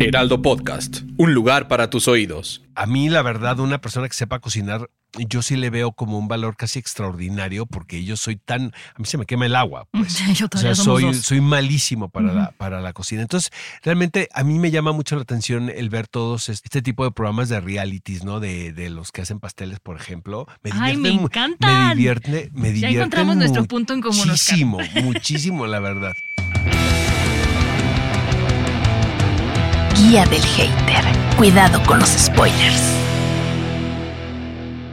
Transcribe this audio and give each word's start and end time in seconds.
Heraldo 0.00 0.40
Podcast, 0.42 1.00
un 1.16 1.34
lugar 1.34 1.68
para 1.68 1.90
tus 1.90 2.06
oídos. 2.08 2.62
A 2.74 2.86
mí, 2.86 3.08
la 3.08 3.22
verdad, 3.22 3.58
una 3.58 3.80
persona 3.80 4.08
que 4.08 4.14
sepa 4.14 4.38
cocinar, 4.38 4.88
yo 5.28 5.42
sí 5.42 5.56
le 5.56 5.70
veo 5.70 5.92
como 5.92 6.18
un 6.18 6.28
valor 6.28 6.56
casi 6.56 6.78
extraordinario 6.78 7.66
porque 7.66 8.04
yo 8.04 8.16
soy 8.16 8.36
tan. 8.36 8.72
A 8.94 8.98
mí 8.98 9.04
se 9.06 9.18
me 9.18 9.26
quema 9.26 9.46
el 9.46 9.56
agua. 9.56 9.86
Pues. 9.92 10.18
Yo 10.38 10.46
O 10.46 10.48
todavía 10.48 10.74
sea, 10.74 10.84
soy, 10.84 11.02
dos. 11.04 11.16
soy 11.18 11.40
malísimo 11.40 12.08
para, 12.08 12.32
la, 12.32 12.42
Ujú. 12.44 12.52
para 12.58 12.80
la 12.80 12.92
cocina. 12.92 13.22
Entonces, 13.22 13.50
realmente 13.82 14.28
a 14.32 14.44
mí 14.44 14.58
me 14.58 14.70
llama 14.70 14.92
mucho 14.92 15.16
la 15.16 15.22
atención 15.22 15.68
el 15.70 15.90
ver 15.90 16.06
todos 16.06 16.48
es- 16.48 16.60
este 16.64 16.80
tipo 16.80 17.04
de 17.04 17.10
programas 17.10 17.48
de 17.48 17.60
realities, 17.60 18.24
¿no? 18.24 18.38
De, 18.40 18.72
de 18.72 18.90
los 18.90 19.10
que 19.12 19.22
hacen 19.22 19.40
pasteles, 19.40 19.80
por 19.80 19.96
ejemplo. 19.96 20.46
Me 20.62 20.70
Ay, 20.72 20.96
me 20.96 21.10
encantan. 21.10 21.88
Me 21.88 21.94
divierte, 21.96 22.50
me 22.54 22.78
Ya 22.78 22.90
encontramos 22.90 23.36
nuestro 23.36 23.64
punto 23.64 23.92
en 23.94 24.00
común. 24.00 24.28
Muchísimo, 24.28 24.78
muchísimo, 25.02 25.66
la 25.66 25.80
verdad. 25.80 26.12
Guía 29.98 30.24
del 30.26 30.40
hater. 30.40 31.04
Cuidado 31.36 31.82
con 31.84 31.98
los 31.98 32.10
spoilers. 32.10 32.82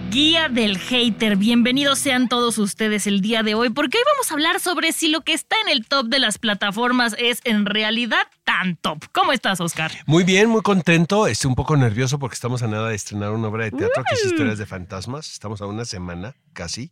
Guía 0.09 0.49
del 0.49 0.79
hater, 0.79 1.35
bienvenidos 1.35 1.99
sean 1.99 2.27
todos 2.27 2.57
ustedes 2.57 3.05
el 3.05 3.21
día 3.21 3.43
de 3.43 3.53
hoy, 3.53 3.69
porque 3.69 3.99
hoy 3.99 4.03
vamos 4.13 4.31
a 4.31 4.33
hablar 4.33 4.59
sobre 4.59 4.93
si 4.93 5.09
lo 5.09 5.21
que 5.21 5.33
está 5.33 5.57
en 5.61 5.69
el 5.69 5.85
top 5.87 6.07
de 6.07 6.17
las 6.17 6.39
plataformas 6.39 7.15
es 7.19 7.41
en 7.43 7.67
realidad 7.67 8.23
tan 8.45 8.77
top. 8.77 9.05
¿Cómo 9.11 9.31
estás, 9.31 9.61
Oscar? 9.61 9.91
Muy 10.07 10.23
bien, 10.23 10.49
muy 10.49 10.63
contento. 10.63 11.27
Estoy 11.27 11.49
un 11.49 11.55
poco 11.55 11.77
nervioso 11.77 12.17
porque 12.17 12.33
estamos 12.33 12.63
a 12.63 12.67
nada 12.67 12.89
de 12.89 12.95
estrenar 12.95 13.31
una 13.31 13.49
obra 13.49 13.65
de 13.65 13.71
teatro 13.71 14.03
que 14.09 14.15
es 14.15 14.25
Historias 14.25 14.57
de 14.57 14.65
Fantasmas. 14.65 15.31
Estamos 15.31 15.61
a 15.61 15.67
una 15.67 15.85
semana 15.85 16.35
casi. 16.53 16.89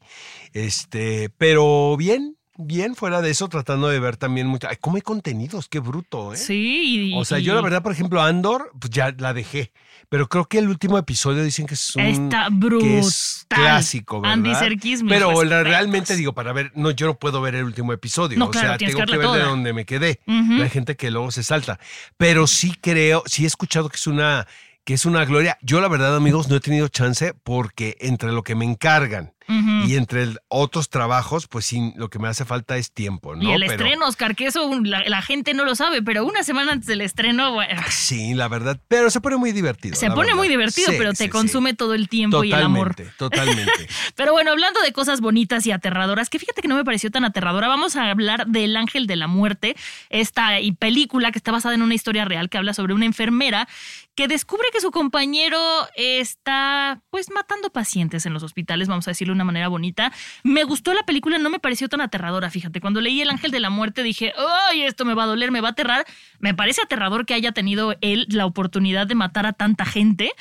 Este, 0.53 1.31
pero 1.39 1.97
bien, 1.97 2.37
bien 2.57 2.95
fuera 2.95 3.21
de 3.21 3.31
eso, 3.31 3.47
tratando 3.49 3.87
de 3.89 3.99
ver 3.99 4.17
también 4.17 4.47
mucho. 4.47 4.67
Ay, 4.69 4.77
cómo 4.79 4.95
hay 4.97 5.01
contenidos, 5.01 5.67
qué 5.69 5.79
bruto, 5.79 6.33
¿eh? 6.33 6.37
Sí. 6.37 7.11
y- 7.13 7.17
O 7.17 7.25
sea, 7.25 7.39
yo 7.39 7.55
la 7.55 7.61
verdad, 7.61 7.81
por 7.81 7.91
ejemplo, 7.91 8.21
Andor, 8.21 8.71
pues 8.79 8.91
ya 8.91 9.13
la 9.17 9.33
dejé. 9.33 9.71
Pero 10.09 10.27
creo 10.29 10.45
que 10.45 10.59
el 10.59 10.67
último 10.69 10.97
episodio 10.99 11.43
dicen 11.43 11.65
que 11.65 11.73
es 11.73 11.95
un 11.95 12.03
Está 12.03 12.47
que 12.49 12.55
brutal. 12.55 12.89
es 12.89 13.45
clásico, 13.47 14.21
¿verdad? 14.21 14.33
Andy 14.33 14.53
Serkis, 14.55 15.01
Pero 15.07 15.31
la- 15.31 15.39
respetos. 15.41 15.63
realmente 15.67 16.15
digo, 16.15 16.33
para 16.33 16.53
ver, 16.53 16.71
no, 16.75 16.91
yo 16.91 17.07
no 17.07 17.15
puedo 17.17 17.41
ver 17.41 17.55
el 17.55 17.63
último 17.63 17.93
episodio. 17.93 18.37
No, 18.37 18.45
o 18.45 18.51
claro, 18.51 18.67
sea, 18.69 18.77
tengo 18.77 18.99
que 18.99 19.05
que 19.13 19.17
ver 19.17 19.27
de 19.29 19.39
donde 19.39 19.73
me 19.73 19.85
quedé. 19.85 20.19
Hay 20.27 20.69
gente 20.69 20.95
que 20.95 21.09
luego 21.09 21.31
se 21.31 21.41
salta. 21.43 21.79
Pero 22.17 22.45
sí 22.45 22.75
creo, 22.79 23.23
sí 23.25 23.43
he 23.45 23.47
escuchado 23.47 23.89
que 23.89 23.95
es 23.95 24.05
una, 24.05 24.45
que 24.83 24.93
es 24.93 25.05
una 25.05 25.25
gloria. 25.25 25.57
Yo, 25.61 25.81
la 25.81 25.87
verdad, 25.87 26.15
amigos, 26.15 26.47
no 26.49 26.57
he 26.57 26.59
tenido 26.59 26.87
chance 26.89 27.33
porque 27.43 27.97
entre 27.99 28.31
lo 28.33 28.43
que 28.43 28.53
me 28.53 28.65
encargan 28.65 29.33
Y 29.47 29.95
entre 29.95 30.23
el- 30.23 30.39
otros 30.47 30.89
trabajos, 30.89 31.47
pues 31.47 31.65
sí, 31.65 31.93
lo 31.95 32.09
que 32.09 32.19
me 32.19 32.27
hace 32.27 32.45
falta 32.45 32.77
es 32.77 32.91
tiempo, 32.91 33.35
¿no? 33.35 33.43
Y 33.43 33.51
el 33.53 33.61
Pero- 33.61 33.71
estreno, 33.73 34.07
Oscar, 34.07 34.35
que 34.35 34.45
eso 34.47 34.69
la, 34.83 35.03
la 35.07 35.21
gente 35.21 35.53
no 35.53 35.65
lo 35.65 35.75
sabe, 35.75 36.01
pero 36.01 36.25
una 36.25 36.43
semana 36.43 36.71
antes 36.71 36.87
del 36.87 37.01
estreno, 37.01 37.53
bueno, 37.53 37.81
Sí, 37.89 38.33
la 38.33 38.47
verdad. 38.47 38.79
Pero 38.87 39.09
se 39.09 39.21
pone 39.21 39.37
muy 39.37 39.51
divertido. 39.51 39.95
se 39.95 40.07
pone 40.09 40.21
verdad. 40.21 40.35
muy 40.35 40.47
divertido, 40.47 40.91
Sí, 40.91 40.95
pero 40.97 41.11
sí, 41.11 41.17
te 41.17 41.23
sí. 41.25 41.29
consume 41.29 41.73
todo 41.73 41.93
el 41.93 42.09
tiempo 42.09 42.43
y 42.43 42.51
el 42.51 42.61
amor. 42.61 42.95
Totalmente, 42.95 43.17
totalmente. 43.17 43.87
Pero 44.15 44.31
bueno, 44.31 44.51
hablando 44.51 44.79
de 44.81 44.91
cosas 44.93 45.21
bonitas 45.21 45.65
y 45.65 45.71
aterradoras, 45.71 46.29
que 46.29 46.39
fíjate 46.39 46.61
que 46.61 46.67
no 46.67 46.75
me 46.75 46.83
pareció 46.85 47.11
tan 47.11 47.25
aterradora, 47.25 47.67
vamos 47.67 47.95
a 47.95 48.09
hablar 48.09 48.47
del 48.47 48.75
Ángel 48.77 49.07
de 49.07 49.15
la 49.15 49.27
Muerte, 49.27 49.75
esta 50.09 50.49
película 50.79 51.31
que 51.31 51.39
está 51.39 51.51
basada 51.51 51.75
en 51.75 51.81
una 51.81 51.93
historia 51.95 52.25
real 52.25 52.49
que 52.49 52.57
habla 52.57 52.73
sobre 52.73 52.93
una 52.93 53.05
enfermera 53.05 53.67
que 54.15 54.27
descubre 54.27 54.67
que 54.71 54.79
su 54.81 54.91
compañero 54.91 55.59
está 55.95 57.01
pues 57.09 57.31
matando 57.31 57.71
pacientes 57.71 58.25
en 58.25 58.33
los 58.33 58.43
hospitales, 58.43 58.87
vamos 58.87 59.07
a 59.07 59.11
decirlo 59.11 59.32
de 59.33 59.35
una 59.35 59.43
manera 59.43 59.67
bonita. 59.67 60.11
Me 60.43 60.63
gustó 60.63 60.93
la 60.93 61.03
película, 61.03 61.37
no 61.37 61.49
me 61.49 61.59
pareció 61.59 61.89
tan 61.89 62.01
aterradora, 62.01 62.49
fíjate, 62.49 62.79
cuando 62.81 63.01
leí 63.01 63.21
El 63.21 63.29
Ángel 63.29 63.51
de 63.51 63.59
la 63.59 63.69
Muerte 63.69 64.03
dije, 64.03 64.33
ay, 64.69 64.83
esto 64.83 65.05
me 65.05 65.13
va 65.13 65.23
a 65.23 65.27
doler, 65.27 65.51
me 65.51 65.61
va 65.61 65.69
a 65.69 65.71
aterrar. 65.71 66.05
Me 66.39 66.53
parece 66.53 66.81
aterrador 66.81 67.25
que 67.25 67.33
haya 67.33 67.51
tenido 67.51 67.95
él 68.01 68.25
la 68.29 68.45
oportunidad 68.45 69.07
de 69.07 69.15
matar 69.15 69.45
a 69.45 69.53
tanta 69.53 69.85
gente 69.85 70.31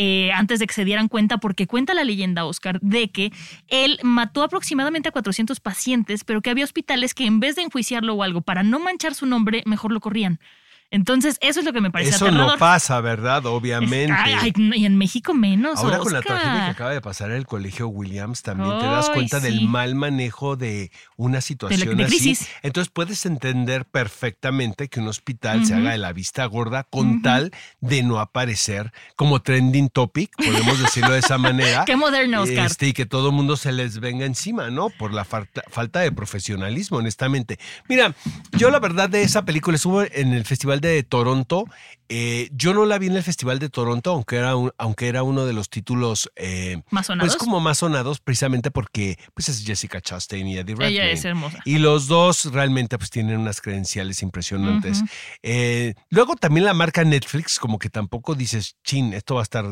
eh, 0.00 0.30
antes 0.32 0.60
de 0.60 0.68
que 0.68 0.74
se 0.74 0.84
dieran 0.84 1.08
cuenta, 1.08 1.38
porque 1.38 1.66
cuenta 1.66 1.92
la 1.92 2.04
leyenda, 2.04 2.44
Oscar, 2.44 2.78
de 2.80 3.10
que 3.10 3.32
él 3.66 3.98
mató 4.04 4.44
aproximadamente 4.44 5.08
a 5.08 5.12
400 5.12 5.58
pacientes, 5.58 6.22
pero 6.22 6.40
que 6.40 6.50
había 6.50 6.62
hospitales 6.62 7.14
que 7.14 7.26
en 7.26 7.40
vez 7.40 7.56
de 7.56 7.62
enjuiciarlo 7.62 8.14
o 8.14 8.22
algo, 8.22 8.40
para 8.40 8.62
no 8.62 8.78
manchar 8.78 9.16
su 9.16 9.26
nombre, 9.26 9.64
mejor 9.66 9.90
lo 9.90 9.98
corrían. 9.98 10.38
Entonces, 10.90 11.36
eso 11.42 11.60
es 11.60 11.66
lo 11.66 11.72
que 11.74 11.80
me 11.82 11.90
parece 11.90 12.10
Eso 12.16 12.26
aterrador. 12.26 12.52
no 12.52 12.58
pasa, 12.58 13.00
¿verdad? 13.00 13.40
Es- 13.40 13.46
Obviamente. 13.46 14.12
ay, 14.16 14.34
ay, 14.40 14.52
y 14.74 14.86
en 14.86 14.96
México 14.96 15.34
menos. 15.34 15.78
Ahora 15.80 15.98
con 15.98 16.12
la 16.12 16.22
tragedia 16.22 16.64
que 16.64 16.70
acaba 16.70 16.90
de 16.92 17.00
pasar 17.02 17.30
en 17.30 17.36
el 17.36 17.46
colegio 17.46 17.88
Williams, 17.88 18.42
también 18.42 18.78
te 18.78 18.86
das 18.86 19.10
cuenta 19.10 19.38
sí. 19.40 19.46
del 19.46 19.68
mal 19.68 19.94
manejo 19.94 20.56
de 20.56 20.90
una 21.16 21.40
situación 21.40 21.96
de 21.96 22.04
así. 22.04 22.16
crisis. 22.18 22.48
Entonces 22.62 22.90
puedes 22.92 23.26
entender 23.26 23.84
perfectamente 23.84 24.88
que 24.88 25.00
un 25.00 25.08
hospital 25.08 25.66
se 25.66 25.74
haga 25.74 25.90
de 25.92 25.98
la 25.98 26.12
vista 26.12 26.44
gorda 26.46 26.84
con 26.84 27.22
tal 27.22 27.52
de 27.80 28.02
no 28.02 28.18
aparecer 28.18 28.92
como 29.16 29.40
trending 29.42 29.90
topic, 29.90 30.30
podemos 30.36 30.78
decirlo 30.80 31.12
de 31.12 31.18
esa 31.18 31.36
manera. 31.38 31.84
Qué 31.86 31.96
moderno, 31.96 32.42
Oscar. 32.42 32.66
Este, 32.66 32.88
y 32.88 32.92
que 32.92 33.06
todo 33.06 33.28
el 33.28 33.34
mundo 33.34 33.56
se 33.56 33.72
les 33.72 34.00
venga 34.00 34.24
encima, 34.24 34.70
¿no? 34.70 34.88
Por 34.90 35.12
la 35.12 35.24
falta, 35.24 35.62
falta 35.68 36.00
de 36.00 36.12
profesionalismo, 36.12 36.98
honestamente. 36.98 37.58
Mira, 37.88 38.14
yo 38.52 38.70
la 38.70 38.78
verdad 38.78 39.08
de 39.10 39.22
esa 39.22 39.44
película 39.44 39.76
estuvo 39.76 40.02
en 40.02 40.32
el 40.32 40.44
Festival 40.44 40.77
de 40.80 41.02
Toronto. 41.02 41.64
Eh, 42.08 42.48
yo 42.52 42.74
no 42.74 42.86
la 42.86 42.98
vi 42.98 43.06
en 43.08 43.16
el 43.16 43.22
Festival 43.22 43.58
de 43.58 43.68
Toronto, 43.68 44.10
aunque 44.12 44.36
era, 44.36 44.56
un- 44.56 44.72
aunque 44.78 45.08
era 45.08 45.22
uno 45.22 45.44
de 45.46 45.52
los 45.52 45.68
títulos 45.68 46.30
eh, 46.36 46.82
Más 46.90 47.06
sonados. 47.06 47.34
pues 47.34 47.38
como 47.38 47.60
más 47.60 47.78
sonados, 47.78 48.20
precisamente 48.20 48.70
porque 48.70 49.18
pues 49.34 49.48
es 49.48 49.64
Jessica 49.64 50.00
Chastain 50.00 50.46
y 50.46 50.56
Eddie 50.58 50.74
Redmayne. 50.74 50.94
Ella 50.94 51.10
es 51.10 51.24
hermosa. 51.24 51.58
Y 51.64 51.78
los 51.78 52.06
dos 52.06 52.46
realmente 52.52 52.96
pues 52.98 53.10
tienen 53.10 53.38
unas 53.38 53.60
credenciales 53.60 54.22
impresionantes. 54.22 55.02
Eh, 55.42 55.94
luego 56.10 56.36
también 56.36 56.64
la 56.64 56.74
marca 56.74 57.04
Netflix, 57.04 57.58
como 57.58 57.78
que 57.78 57.90
tampoco 57.90 58.34
dices, 58.34 58.76
chin, 58.84 59.12
esto 59.12 59.34
va 59.36 59.42
a 59.42 59.44
estar 59.44 59.64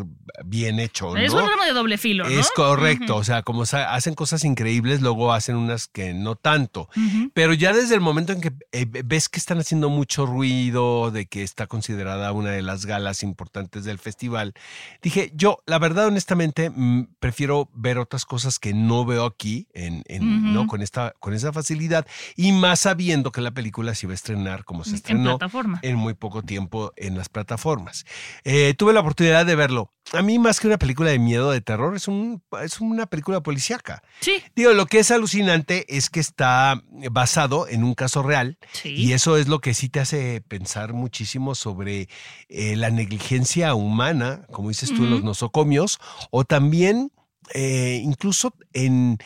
bien 0.44 0.78
hecho, 0.80 1.14
¿no? 1.14 1.16
Es 1.20 1.32
un 1.32 1.40
arma 1.40 1.64
de 1.66 1.72
doble 1.72 1.98
filo, 1.98 2.24
¿no? 2.24 2.30
Es 2.30 2.50
correcto, 2.50 3.16
o 3.16 3.24
sea, 3.24 3.42
como 3.42 3.62
hacen 3.62 4.14
cosas 4.14 4.44
increíbles, 4.44 5.00
luego 5.00 5.32
hacen 5.32 5.56
unas 5.56 5.86
que 5.88 6.14
no 6.14 6.36
tanto. 6.36 6.88
Pero 7.34 7.54
ya 7.54 7.72
desde 7.72 7.94
el 7.94 8.00
momento 8.00 8.32
en 8.32 8.40
que 8.40 8.52
eh, 8.72 8.86
ves 9.04 9.28
que 9.28 9.38
están 9.38 9.58
haciendo 9.58 9.88
mucho 9.88 10.26
ruido, 10.26 11.10
de 11.10 11.26
que 11.26 11.42
está 11.42 11.66
considerada 11.66 12.25
una 12.32 12.50
de 12.50 12.62
las 12.62 12.86
galas 12.86 13.22
importantes 13.22 13.84
del 13.84 13.98
festival, 13.98 14.54
dije, 15.02 15.32
yo, 15.34 15.58
la 15.66 15.78
verdad, 15.78 16.06
honestamente, 16.06 16.70
mm, 16.70 17.08
prefiero 17.18 17.68
ver 17.74 17.98
otras 17.98 18.24
cosas 18.24 18.58
que 18.58 18.74
no 18.74 19.04
veo 19.04 19.24
aquí, 19.24 19.66
en, 19.74 20.02
en- 20.06 20.22
Ujú. 20.22 20.46
¿no? 20.48 20.66
con, 20.66 20.82
esta, 20.82 21.12
con 21.20 21.34
esa 21.34 21.52
facilidad, 21.52 22.06
y 22.36 22.52
más 22.52 22.80
sabiendo 22.80 23.32
que 23.32 23.40
la 23.40 23.50
película 23.52 23.94
se 23.94 24.06
iba 24.06 24.12
a 24.12 24.14
estrenar 24.14 24.64
como 24.64 24.84
se 24.84 24.90
En 24.90 24.96
estrenó 24.96 25.38
plataforma. 25.38 25.78
en 25.82 25.96
muy 25.96 26.14
poco 26.14 26.42
tiempo 26.42 26.92
en 26.96 27.16
las 27.16 27.28
plataformas. 27.28 28.04
Eh, 28.44 28.74
tuve 28.76 28.92
la 28.92 29.00
oportunidad 29.00 29.46
de 29.46 29.54
verlo. 29.56 29.92
A 30.12 30.22
mí, 30.22 30.38
más 30.38 30.60
que 30.60 30.68
una 30.68 30.78
película 30.78 31.10
de 31.10 31.18
miedo, 31.18 31.50
de 31.50 31.60
terror, 31.60 31.96
es, 31.96 32.06
un, 32.06 32.40
es 32.62 32.80
una 32.80 33.06
película 33.06 33.40
policíaca. 33.42 34.04
Sí, 34.20 34.40
Digo, 34.54 34.72
lo 34.72 34.86
que 34.86 35.00
es 35.00 35.10
alucinante 35.10 35.84
es 35.96 36.10
que 36.10 36.20
está 36.20 36.80
basado 37.10 37.66
en 37.66 37.82
un 37.82 37.94
caso 37.94 38.22
real 38.22 38.56
sí. 38.72 38.90
y 38.90 39.12
eso 39.14 39.36
es 39.36 39.48
lo 39.48 39.60
que 39.60 39.74
sí 39.74 39.88
te 39.88 39.98
hace 39.98 40.40
pensar 40.46 40.92
muchísimo 40.92 41.56
sobre 41.56 42.08
eh, 42.48 42.76
la 42.76 42.90
negligencia 42.90 43.74
humana, 43.74 44.46
como 44.52 44.68
dices 44.68 44.92
tú, 44.94 45.04
en 45.04 45.10
los 45.10 45.22
nosocomios, 45.24 45.98
o 46.30 46.44
también 46.44 47.10
eh, 47.54 48.00
incluso 48.02 48.54
en, 48.72 49.18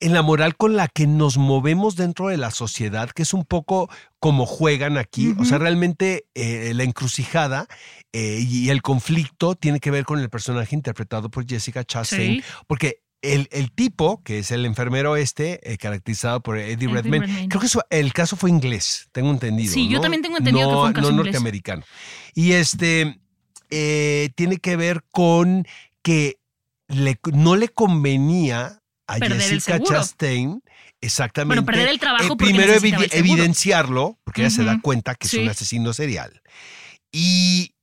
en 0.00 0.12
la 0.12 0.22
moral 0.22 0.56
con 0.56 0.76
la 0.76 0.88
que 0.88 1.06
nos 1.06 1.38
movemos 1.38 1.96
dentro 1.96 2.28
de 2.28 2.36
la 2.36 2.50
sociedad, 2.50 3.10
que 3.10 3.22
es 3.22 3.32
un 3.34 3.44
poco 3.44 3.88
como 4.18 4.46
juegan 4.46 4.98
aquí. 4.98 5.34
O 5.38 5.44
sea, 5.44 5.58
realmente 5.58 6.26
eh, 6.34 6.72
la 6.74 6.82
encrucijada 6.84 7.66
eh, 8.12 8.44
y 8.46 8.68
el 8.70 8.82
conflicto 8.82 9.54
tiene 9.54 9.80
que 9.80 9.90
ver 9.90 10.04
con 10.04 10.18
el 10.18 10.28
personaje 10.28 10.74
interpretado 10.76 11.30
por 11.30 11.46
Jessica 11.46 11.84
Chastain, 11.84 12.36
Sí. 12.36 12.44
porque 12.66 13.00
el, 13.22 13.48
el 13.52 13.70
tipo, 13.72 14.22
que 14.24 14.40
es 14.40 14.50
el 14.50 14.66
enfermero 14.66 15.16
este, 15.16 15.60
eh, 15.72 15.78
caracterizado 15.78 16.42
por 16.42 16.58
Eddie 16.58 16.72
Eddie 16.74 16.88
Redmayne, 16.88 17.26
Redmayne. 17.26 17.48
creo 17.48 17.60
que 17.60 17.68
su- 17.68 17.80
el 17.88 18.12
caso 18.12 18.36
fue 18.36 18.50
inglés, 18.50 19.08
tengo 19.12 19.30
entendido. 19.30 19.72
Sí, 19.72 19.88
yo 19.88 20.00
también 20.00 20.22
tengo 20.22 20.38
entendido 20.38 20.66
que 20.68 20.72
No- 20.74 20.80
fue 20.80 20.88
un 20.88 20.92
caso 20.92 21.06
no 21.10 21.16
inglés. 21.16 21.26
norteamericano. 21.26 21.84
Y 22.34 22.52
este 22.52 23.18
eh, 23.70 24.28
tiene 24.34 24.58
que 24.58 24.76
ver 24.76 25.02
con 25.10 25.66
que 26.02 26.36
le- 26.88 27.18
no 27.32 27.56
le 27.56 27.68
convenía 27.68 28.80
a 29.06 29.16
Perder 29.16 29.40
Jessica. 29.40 29.80
Chastain 29.80 30.62
exactamente. 31.00 31.60
Bueno, 31.60 31.64
perder 31.66 31.88
el 31.88 31.98
trabajo 31.98 32.34
eh, 32.34 32.36
primero 32.36 32.74
evi- 32.74 32.94
el 32.94 33.08
evidenciarlo, 33.18 34.18
porque 34.24 34.42
ella 34.42 34.50
se 34.50 34.64
da 34.64 34.78
cuenta 34.82 35.14
que 35.14 35.26
es 35.26 35.34
un 35.34 35.48
asesino 35.48 35.92
serial. 35.94 36.42
Y 37.10 37.74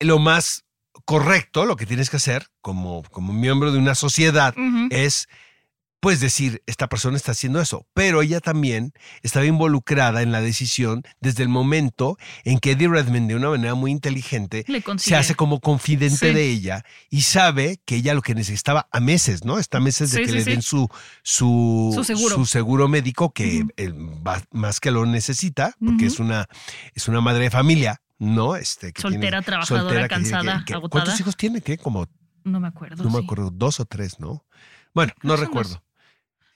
lo 0.00 0.18
más 0.18 0.64
correcto, 1.04 1.64
lo 1.66 1.76
que 1.76 1.86
tienes 1.86 2.10
que 2.10 2.16
hacer 2.16 2.46
como, 2.60 3.02
como 3.10 3.32
miembro 3.32 3.72
de 3.72 3.78
una 3.78 3.94
sociedad, 3.94 4.54
es 4.90 5.28
pues 6.00 6.18
decir, 6.18 6.64
esta 6.66 6.88
persona 6.88 7.16
está 7.16 7.30
haciendo 7.30 7.60
eso, 7.60 7.86
pero 7.94 8.22
ella 8.22 8.40
también 8.40 8.92
estaba 9.22 9.46
involucrada 9.46 10.22
en 10.22 10.32
la 10.32 10.40
decisión 10.40 11.04
desde 11.20 11.44
el 11.44 11.48
momento 11.48 12.18
en 12.42 12.58
que 12.58 12.72
Eddie 12.72 12.88
Redmayne 12.88 13.28
de 13.28 13.36
una 13.36 13.50
manera 13.50 13.76
muy 13.76 13.92
inteligente 13.92 14.64
se 14.96 15.14
hace 15.14 15.36
como 15.36 15.60
confidente 15.60 16.30
Sí. 16.30 16.34
de 16.34 16.44
ella 16.50 16.84
y 17.08 17.22
sabe 17.22 17.78
que 17.84 17.94
ella 17.94 18.14
lo 18.14 18.22
que 18.22 18.34
necesitaba 18.34 18.88
a 18.90 18.98
meses, 18.98 19.44
¿no? 19.44 19.60
Está 19.60 19.78
a 19.78 19.80
meses 19.80 20.10
de 20.10 20.16
Sí, 20.18 20.24
que 20.24 20.30
sí, 20.30 20.38
le 20.38 20.44
den 20.44 20.62
su, 20.62 20.88
su, 21.22 21.92
Su 21.94 22.02
seguro. 22.02 22.34
su 22.34 22.46
seguro 22.46 22.88
médico 22.88 23.32
que 23.32 23.58
Ujú. 23.62 23.68
él 23.76 23.94
va- 24.26 24.42
más 24.50 24.80
que 24.80 24.90
lo 24.90 25.06
necesita, 25.06 25.76
porque 25.78 26.06
es, 26.06 26.18
una, 26.18 26.48
es 26.96 27.06
una 27.06 27.20
madre 27.20 27.44
de 27.44 27.50
familia. 27.50 28.00
¿No? 28.22 28.56
Este, 28.56 28.92
que 28.92 29.02
Soltera, 29.02 29.20
tiene- 29.38 29.42
trabajadora, 29.42 29.90
tiene 29.92 30.08
cansada, 30.08 30.64
que- 30.64 30.74
agotada. 30.74 30.90
¿Cuántos 31.04 31.20
hijos 31.20 31.36
tiene? 31.36 31.60
¿Qué? 31.60 31.76
Como, 31.78 32.06
No 32.44 32.60
me 32.60 32.68
acuerdo. 32.68 33.02
no 33.02 33.10
me 33.10 33.18
acuerdo, 33.18 33.50
dos 33.50 33.80
o 33.80 33.84
tres, 33.84 34.20
¿no? 34.20 34.44
Bueno, 34.94 35.12
no 35.22 35.36
recuerdo. 35.36 35.82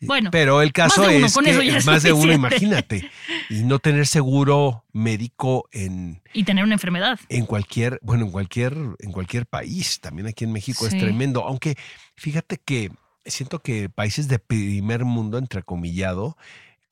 Bueno, 0.02 0.30
Pero 0.30 0.60
el 0.60 0.72
caso 0.74 1.00
más 1.00 1.08
de 1.10 1.16
uno, 1.16 1.26
es 1.26 1.84
que 1.84 1.90
más 1.90 2.02
de 2.02 2.12
uno, 2.12 2.30
imagínate. 2.32 3.10
Y 3.48 3.62
no 3.62 3.78
tener 3.78 4.06
seguro 4.06 4.84
médico 4.92 5.68
en, 5.72 6.22
y 6.34 6.44
tener 6.44 6.64
una 6.64 6.74
enfermedad. 6.74 7.18
en 7.30 7.46
cualquier, 7.46 7.98
bueno, 8.02 8.26
en 8.26 8.30
cualquier, 8.30 8.76
en 8.98 9.10
cualquier 9.10 9.46
país, 9.46 9.98
también 10.00 10.26
aquí 10.28 10.44
en 10.44 10.52
México 10.52 10.86
Sí. 10.86 10.94
es 10.96 11.02
tremendo. 11.02 11.44
Aunque 11.44 11.76
fíjate 12.14 12.58
que 12.58 12.90
siento 13.24 13.62
que 13.62 13.88
países 13.88 14.28
de 14.28 14.38
primer 14.38 15.06
mundo, 15.06 15.38
entrecomillado, 15.38 16.36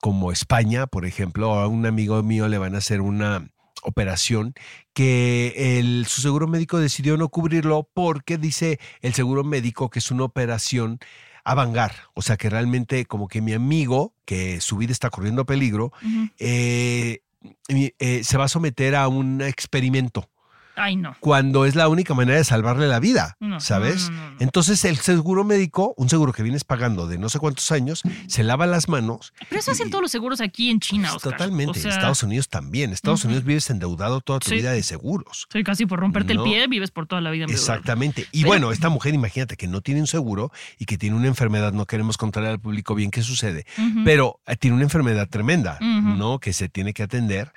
como 0.01 0.31
España, 0.31 0.87
por 0.87 1.05
ejemplo, 1.05 1.53
a 1.59 1.67
un 1.67 1.85
amigo 1.85 2.21
mío 2.23 2.47
le 2.47 2.57
van 2.57 2.73
a 2.73 2.79
hacer 2.79 3.01
una 3.01 3.47
operación 3.85 4.53
que 4.93 5.79
el, 5.79 6.05
su 6.07 6.21
seguro 6.21 6.47
médico 6.47 6.79
decidió 6.79 7.17
no 7.17 7.29
cubrirlo 7.29 7.87
porque 7.93 8.37
dice 8.37 8.79
el 9.01 9.13
seguro 9.13 9.43
médico 9.43 9.89
que 9.89 9.99
es 9.99 10.11
una 10.11 10.23
operación 10.23 10.99
a 11.43 11.53
vangar, 11.53 11.93
o 12.15 12.23
sea 12.23 12.37
que 12.37 12.49
realmente 12.49 13.05
como 13.05 13.27
que 13.27 13.39
mi 13.39 13.53
amigo, 13.53 14.13
que 14.25 14.59
su 14.61 14.77
vida 14.77 14.91
está 14.91 15.11
corriendo 15.11 15.45
peligro, 15.45 15.91
eh, 16.39 17.19
eh, 17.67 18.23
se 18.23 18.37
va 18.37 18.45
a 18.45 18.49
someter 18.49 18.95
a 18.95 19.07
un 19.07 19.41
experimento 19.41 20.27
Ay, 20.75 20.95
no. 20.95 21.15
cuando 21.19 21.65
es 21.65 21.75
la 21.75 21.87
única 21.87 22.13
manera 22.13 22.37
de 22.37 22.43
salvarle 22.43 22.87
la 22.87 22.99
vida, 22.99 23.37
No, 23.39 23.59
¿sabes? 23.59 24.09
no. 24.09 24.35
Entonces 24.39 24.83
el 24.85 24.97
seguro 24.97 25.43
médico, 25.43 25.93
un 25.97 26.09
seguro 26.09 26.33
que 26.33 26.43
vienes 26.43 26.63
pagando 26.63 27.07
de 27.07 27.17
no 27.17 27.29
sé 27.29 27.39
cuántos 27.39 27.71
años, 27.71 28.01
se 28.27 28.43
lava 28.43 28.65
las 28.65 28.89
manos. 28.89 29.33
Pero 29.49 29.59
eso 29.59 29.71
hacen 29.71 29.87
y- 29.87 29.91
todos 29.91 30.01
los 30.03 30.11
seguros 30.11 30.41
aquí 30.41 30.69
en 30.69 30.79
China, 30.79 31.13
Oscar. 31.15 31.33
Totalmente. 31.33 31.79
O 31.79 31.81
sea, 31.81 31.91
Estados 31.91 32.23
Unidos 32.23 32.49
también. 32.49 32.91
Estados. 32.91 33.23
Unidos 33.25 33.43
vives 33.45 33.69
endeudado 33.69 34.21
toda 34.21 34.39
tu 34.39 34.49
Sí. 34.49 34.55
vida 34.55 34.71
de 34.71 34.83
seguros. 34.83 35.47
Sí, 35.51 35.63
casi 35.63 35.85
por 35.85 35.99
romperte 35.99 36.33
el 36.33 36.41
pie, 36.43 36.67
vives 36.67 36.91
por 36.91 37.07
toda 37.07 37.21
la 37.21 37.31
vida. 37.31 37.45
en. 37.45 37.49
Exactamente. 37.51 38.27
Y 38.31 38.39
Pero- 38.41 38.47
bueno, 38.47 38.71
esta 38.71 38.89
mujer, 38.89 39.13
imagínate 39.13 39.55
que 39.57 39.67
no 39.67 39.81
tiene 39.81 40.01
un 40.01 40.07
seguro 40.07 40.51
y 40.77 40.85
que 40.85 40.97
tiene 40.97 41.15
una 41.15 41.27
enfermedad, 41.27 41.73
no 41.73 41.85
queremos 41.85 42.17
contarle 42.17 42.49
al 42.49 42.59
público 42.59 42.93
bien 42.95 43.11
qué 43.11 43.21
sucede, 43.23 43.65
pero 44.03 44.39
eh, 44.47 44.55
tiene 44.57 44.75
una 44.75 44.83
enfermedad 44.83 45.27
tremenda. 45.29 45.79
¿no? 45.81 46.39
Que 46.39 46.53
se 46.53 46.69
tiene 46.69 46.93
que 46.93 47.03
atender 47.03 47.51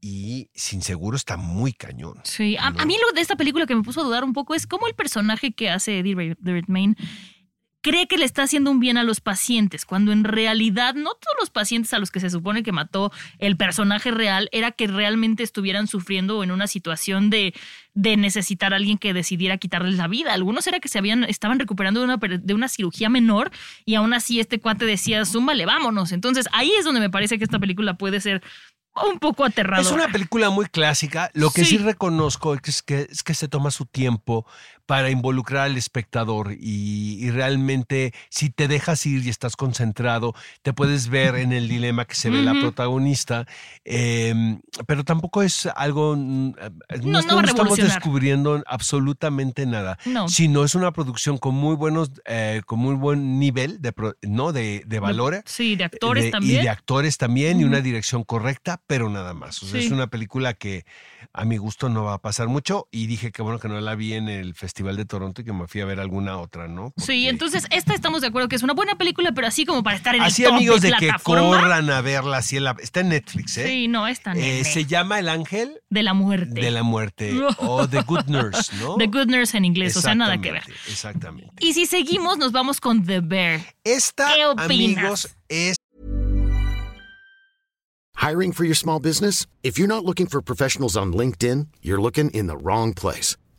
y 0.00 0.48
sin 0.54 0.82
seguro 0.82 1.16
está 1.16 1.36
muy 1.36 1.72
cañón. 1.72 2.14
Sí, 2.24 2.56
a, 2.58 2.70
¿no? 2.70 2.80
a 2.80 2.84
mí 2.84 2.96
lo 3.00 3.12
de 3.12 3.20
esta 3.20 3.36
película 3.36 3.66
que 3.66 3.74
me 3.74 3.82
puso 3.82 4.00
a 4.00 4.04
dudar 4.04 4.24
un 4.24 4.32
poco 4.32 4.54
es 4.54 4.66
cómo 4.66 4.86
el 4.88 4.94
personaje 4.94 5.52
que 5.52 5.70
hace 5.70 5.98
Eddie 5.98 6.14
Red- 6.14 6.36
Redmayne 6.42 6.96
cree 7.82 8.06
que 8.06 8.18
le 8.18 8.26
está 8.26 8.42
haciendo 8.42 8.70
un 8.70 8.78
bien 8.78 8.98
a 8.98 9.04
los 9.04 9.22
pacientes, 9.22 9.86
cuando 9.86 10.12
en 10.12 10.24
realidad 10.24 10.94
no 10.94 11.12
todos 11.14 11.34
los 11.40 11.48
pacientes 11.48 11.94
a 11.94 11.98
los 11.98 12.10
que 12.10 12.20
se 12.20 12.28
supone 12.28 12.62
que 12.62 12.72
mató 12.72 13.10
el 13.38 13.56
personaje 13.56 14.10
real 14.10 14.50
era 14.52 14.70
que 14.70 14.86
realmente 14.86 15.42
estuvieran 15.42 15.86
sufriendo 15.86 16.36
o 16.36 16.44
en 16.44 16.50
una 16.50 16.66
situación 16.66 17.30
de, 17.30 17.54
de 17.94 18.18
necesitar 18.18 18.74
a 18.74 18.76
alguien 18.76 18.98
que 18.98 19.14
decidiera 19.14 19.56
quitarles 19.56 19.96
la 19.96 20.08
vida. 20.08 20.34
Algunos 20.34 20.66
era 20.66 20.78
que 20.78 20.88
se 20.90 20.98
habían, 20.98 21.24
estaban 21.24 21.58
recuperando 21.58 22.00
de 22.00 22.04
una, 22.04 22.18
de 22.18 22.52
una 22.52 22.68
cirugía 22.68 23.08
menor 23.08 23.50
y 23.86 23.94
aún 23.94 24.12
así 24.12 24.40
este 24.40 24.60
cuate 24.60 24.84
decía, 24.84 25.24
zúmbale, 25.24 25.64
vámonos. 25.64 26.12
Entonces 26.12 26.48
ahí 26.52 26.70
es 26.78 26.84
donde 26.84 27.00
me 27.00 27.08
parece 27.08 27.38
que 27.38 27.44
esta 27.44 27.58
película 27.58 27.94
puede 27.94 28.20
ser 28.20 28.42
un 28.94 29.18
poco 29.18 29.44
aterradora. 29.44 29.86
Es 29.88 29.92
una 29.94 30.08
película 30.10 30.50
muy 30.50 30.66
clásica. 30.66 31.30
Lo 31.34 31.50
que 31.50 31.64
sí, 31.64 31.76
Sí. 31.76 31.78
reconozco 31.78 32.54
es 32.54 32.82
que, 32.82 33.06
es 33.10 33.22
que 33.22 33.34
se 33.34 33.48
toma 33.48 33.70
su 33.70 33.86
tiempo 33.86 34.46
para 34.90 35.08
involucrar 35.10 35.66
al 35.66 35.76
espectador 35.76 36.50
y, 36.58 37.24
y 37.24 37.30
realmente 37.30 38.12
si 38.28 38.50
te 38.50 38.66
dejas 38.66 39.06
ir 39.06 39.24
y 39.24 39.28
estás 39.28 39.54
concentrado, 39.54 40.34
te 40.62 40.72
puedes 40.72 41.06
ver 41.08 41.36
en 41.36 41.52
el 41.52 41.68
dilema 41.68 42.06
que 42.06 42.16
se 42.16 42.28
ve 42.28 42.42
la 42.42 42.54
protagonista, 42.60 43.46
eh, 43.84 44.58
pero 44.88 45.04
tampoco 45.04 45.42
es 45.44 45.66
algo, 45.76 46.16
mm, 46.16 46.48
eh, 46.88 46.98
No, 47.04 47.20
estamos 47.20 47.76
descubriendo 47.78 48.64
absolutamente 48.66 49.64
nada. 49.64 49.96
No. 50.06 50.28
Sino 50.28 50.64
es 50.64 50.74
una 50.74 50.90
producción 50.90 51.38
con 51.38 51.54
muy 51.54 51.76
buenos, 51.76 52.10
eh, 52.24 52.62
con 52.66 52.80
muy 52.80 52.96
buen 52.96 53.38
nivel 53.38 53.80
de, 53.80 53.94
¿no? 54.22 54.52
de, 54.52 54.82
de 54.88 54.98
valor 54.98 55.40
Sí, 55.46 55.76
de 55.76 55.84
actores 55.84 56.24
de- 56.24 56.30
también. 56.32 56.58
Y 56.58 56.62
de 56.64 56.68
actores 56.68 57.16
también, 57.16 57.60
y 57.60 57.64
una 57.64 57.80
dirección 57.80 58.24
correcta, 58.24 58.82
pero 58.88 59.08
nada 59.08 59.34
más. 59.34 59.62
O 59.62 59.66
sea, 59.66 59.80
Sí. 59.80 59.86
es 59.86 59.92
una 59.92 60.08
película 60.08 60.54
que 60.54 60.84
a 61.32 61.44
mi 61.44 61.58
gusto 61.58 61.88
no 61.88 62.02
va 62.02 62.14
a 62.14 62.18
pasar 62.20 62.48
mucho. 62.48 62.88
Y 62.90 63.06
dije 63.06 63.30
que 63.30 63.42
bueno 63.42 63.60
que 63.60 63.68
no 63.68 63.80
la 63.80 63.94
vi 63.94 64.14
en 64.14 64.28
el 64.28 64.54
Festival 64.54 64.79
de 64.82 65.04
Toronto 65.04 65.42
y 65.42 65.44
que 65.44 65.52
me 65.52 65.66
fui 65.68 65.80
a 65.80 65.84
ver 65.84 66.00
alguna 66.00 66.38
otra, 66.38 66.68
¿no? 66.68 66.92
Sí, 66.96 67.28
entonces 67.28 67.66
esta 67.70 67.94
estamos 67.94 68.20
de 68.20 68.28
acuerdo 68.28 68.48
que 68.48 68.56
es 68.56 68.62
una 68.62 68.72
buena 68.74 68.96
película, 68.96 69.32
pero 69.32 69.46
así 69.46 69.64
como 69.66 69.82
para 69.82 69.96
estar 69.96 70.14
en 70.14 70.22
Así 70.22 70.42
el 70.42 70.48
top 70.48 70.56
amigos 70.56 70.80
de, 70.80 70.90
de 70.90 70.96
que 70.98 71.10
corran 71.22 71.90
a 71.90 72.00
verla, 72.00 72.38
así 72.38 72.56
en 72.56 72.64
la- 72.64 72.76
está 72.80 73.00
en 73.00 73.10
Netflix, 73.10 73.56
¿eh? 73.58 73.66
Sí, 73.68 73.88
no, 73.88 74.06
esta 74.08 74.32
Eh, 74.32 74.64
se 74.64 74.86
llama 74.86 75.18
El 75.18 75.28
Ángel 75.28 75.80
de 75.90 76.02
la 76.02 76.14
muerte. 76.14 76.60
de 76.60 76.70
la 76.70 76.82
Muerte 76.82 77.40
o 77.58 77.86
The 77.88 78.02
Good 78.02 78.26
Nurse, 78.26 78.74
¿no? 78.76 78.96
The 78.98 79.06
Good 79.06 79.26
Nurse 79.26 79.56
en 79.56 79.64
inglés, 79.64 79.96
o 79.96 80.00
sea, 80.00 80.14
nada 80.14 80.40
que 80.40 80.52
ver. 80.52 80.62
Exactamente, 80.62 80.90
Exactamente. 80.90 81.54
Y 81.66 81.72
si 81.74 81.86
seguimos, 81.86 82.38
nos 82.38 82.52
vamos 82.52 82.80
con 82.80 83.04
The 83.04 83.20
Bear. 83.20 83.60
Esta, 83.84 84.34
¿Qué 84.34 84.46
opinas? 84.46 84.64
amigos, 84.64 85.36
es 85.48 85.76
Hiring 88.16 88.52
for 88.52 88.64
your 88.66 88.76
small 88.76 89.00
business? 89.00 89.46
If 89.62 89.78
you're 89.78 89.88
not 89.88 90.04
looking 90.04 90.26
for 90.26 90.42
professionals 90.42 90.94
on 90.96 91.12
LinkedIn, 91.14 91.68
you're 91.80 92.00
looking 92.00 92.30
in 92.30 92.48
the 92.48 92.56
wrong 92.56 92.92
place. 92.92 93.36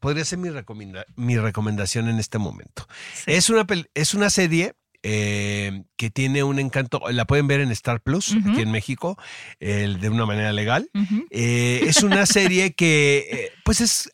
Podría 0.00 0.24
ser 0.24 0.38
mi, 0.38 0.48
recomenda- 0.48 1.04
mi 1.16 1.36
recomendación 1.38 2.08
en 2.08 2.18
este 2.18 2.38
momento. 2.38 2.86
Es, 3.26 3.50
una, 3.50 3.66
es 3.94 4.14
una 4.14 4.30
serie 4.30 4.74
eh, 5.02 5.84
que 5.96 6.10
tiene 6.10 6.42
un 6.42 6.58
encanto, 6.58 7.00
la 7.10 7.24
pueden 7.26 7.46
ver 7.46 7.60
en 7.60 7.70
Star 7.70 8.00
Plus, 8.00 8.34
aquí 8.50 8.62
en 8.62 8.70
México, 8.72 9.16
de 10.00 10.08
una 10.10 10.26
manera 10.26 10.52
legal. 10.52 10.90
Eh, 11.30 11.82
es 11.86 12.02
una 12.02 12.26
serie 12.26 12.74
que, 12.74 13.28
eh, 13.30 13.50
pues 13.64 13.80
es, 13.80 14.10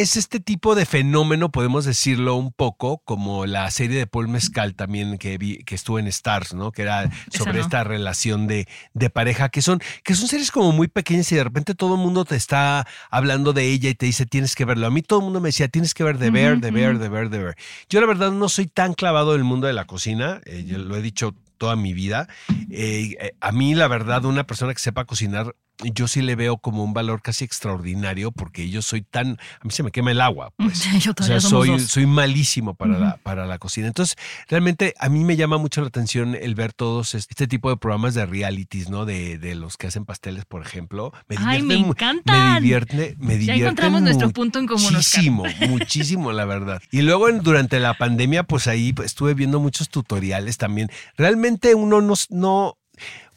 es 0.00 0.16
este 0.16 0.40
tipo 0.40 0.74
de 0.74 0.86
fenómeno, 0.86 1.50
podemos 1.50 1.84
decirlo 1.84 2.36
un 2.36 2.52
poco, 2.52 3.02
como 3.04 3.46
la 3.46 3.70
serie 3.70 3.98
de 3.98 4.06
Paul 4.06 4.28
Mescal 4.28 4.74
también 4.74 5.18
que, 5.18 5.36
vi, 5.36 5.58
que 5.64 5.74
estuvo 5.74 5.98
en 5.98 6.06
Stars, 6.06 6.54
¿no? 6.54 6.72
Que 6.72 6.82
era 6.82 7.10
sobre 7.30 7.54
no. 7.54 7.60
esta 7.60 7.84
relación 7.84 8.46
de, 8.46 8.66
de 8.94 9.10
pareja, 9.10 9.50
que 9.50 9.60
son, 9.60 9.80
que 10.02 10.14
son 10.14 10.28
series 10.28 10.50
como 10.50 10.72
muy 10.72 10.88
pequeñas 10.88 11.30
y 11.32 11.36
de 11.36 11.44
repente 11.44 11.74
todo 11.74 11.94
el 11.96 12.00
mundo 12.00 12.24
te 12.24 12.36
está 12.36 12.86
hablando 13.10 13.52
de 13.52 13.64
ella 13.66 13.90
y 13.90 13.94
te 13.94 14.06
dice 14.06 14.24
tienes 14.26 14.54
que 14.54 14.64
verlo. 14.64 14.86
A 14.86 14.90
mí 14.90 15.02
todo 15.02 15.18
el 15.18 15.24
mundo 15.24 15.40
me 15.40 15.48
decía 15.48 15.68
tienes 15.68 15.94
que 15.94 16.04
ver 16.04 16.18
de 16.18 16.30
ver, 16.30 16.60
de 16.60 16.70
ver, 16.70 16.98
de 16.98 17.08
ver, 17.08 17.28
de 17.28 17.38
ver. 17.38 17.56
Yo 17.88 18.00
la 18.00 18.06
verdad 18.06 18.32
no 18.32 18.48
soy 18.48 18.66
tan 18.66 18.94
clavado 18.94 19.32
del 19.32 19.44
mundo 19.44 19.66
de 19.66 19.72
la 19.74 19.84
cocina, 19.84 20.40
eh, 20.46 20.64
yo 20.66 20.78
lo 20.78 20.96
he 20.96 21.02
dicho 21.02 21.34
toda 21.62 21.76
mi 21.76 21.92
vida. 21.92 22.26
Eh, 22.70 23.16
eh, 23.20 23.34
a 23.40 23.52
mí, 23.52 23.76
la 23.76 23.86
verdad, 23.86 24.24
una 24.24 24.44
persona 24.44 24.74
que 24.74 24.80
sepa 24.80 25.04
cocinar, 25.04 25.54
yo 25.84 26.06
sí 26.06 26.22
le 26.22 26.36
veo 26.36 26.58
como 26.58 26.84
un 26.84 26.92
valor 26.94 27.22
casi 27.22 27.44
extraordinario 27.44 28.30
porque 28.30 28.70
yo 28.70 28.82
soy 28.82 29.02
tan, 29.02 29.32
a 29.60 29.64
mí 29.64 29.70
se 29.70 29.82
me 29.82 29.90
quema 29.90 30.10
el 30.12 30.20
agua, 30.20 30.52
pues. 30.56 30.84
Yo 31.02 31.10
O 31.10 31.14
todavía 31.14 31.40
sea, 31.40 31.50
soy, 31.50 31.80
soy 31.80 32.06
malísimo 32.06 32.74
para, 32.74 32.98
la, 32.98 33.16
para 33.16 33.46
la 33.46 33.58
cocina. 33.58 33.86
Entonces, 33.88 34.16
realmente 34.48 34.94
a 34.98 35.08
mí 35.08 35.24
me 35.24 35.36
llama 35.36 35.58
mucho 35.58 35.80
la 35.80 35.88
atención 35.88 36.34
el 36.34 36.54
ver 36.54 36.72
todos 36.72 37.14
es- 37.14 37.26
este 37.28 37.46
tipo 37.48 37.68
de 37.70 37.76
programas 37.76 38.14
de 38.14 38.26
realities, 38.26 38.90
¿no? 38.90 39.04
De, 39.06 39.38
de 39.38 39.54
los 39.54 39.76
que 39.76 39.86
hacen 39.88 40.04
pasteles, 40.04 40.44
por 40.44 40.62
ejemplo. 40.62 41.12
Me 41.28 41.36
Ay, 41.38 41.62
me 41.62 41.74
encantan. 41.74 42.54
Me 42.54 42.60
divierte, 42.60 43.16
me 43.18 43.32
Ya 43.34 43.38
divierten 43.38 43.62
encontramos 43.64 44.02
nuestro 44.02 44.30
punto 44.30 44.58
en 44.60 44.66
común. 44.66 44.92
Muchísimo, 44.92 45.44
muchísimo, 45.68 46.32
la 46.32 46.44
verdad. 46.44 46.80
Y 46.90 47.02
luego 47.02 47.30
durante 47.32 47.80
la 47.80 47.94
pandemia, 47.94 48.44
pues 48.44 48.66
ahí 48.68 48.94
estuve 49.04 49.34
viendo 49.34 49.58
muchos 49.58 49.88
tutoriales 49.88 50.58
también. 50.58 50.90
Realmente 51.16 51.74
uno 51.74 52.00
no, 52.00 52.14
no 52.30 52.76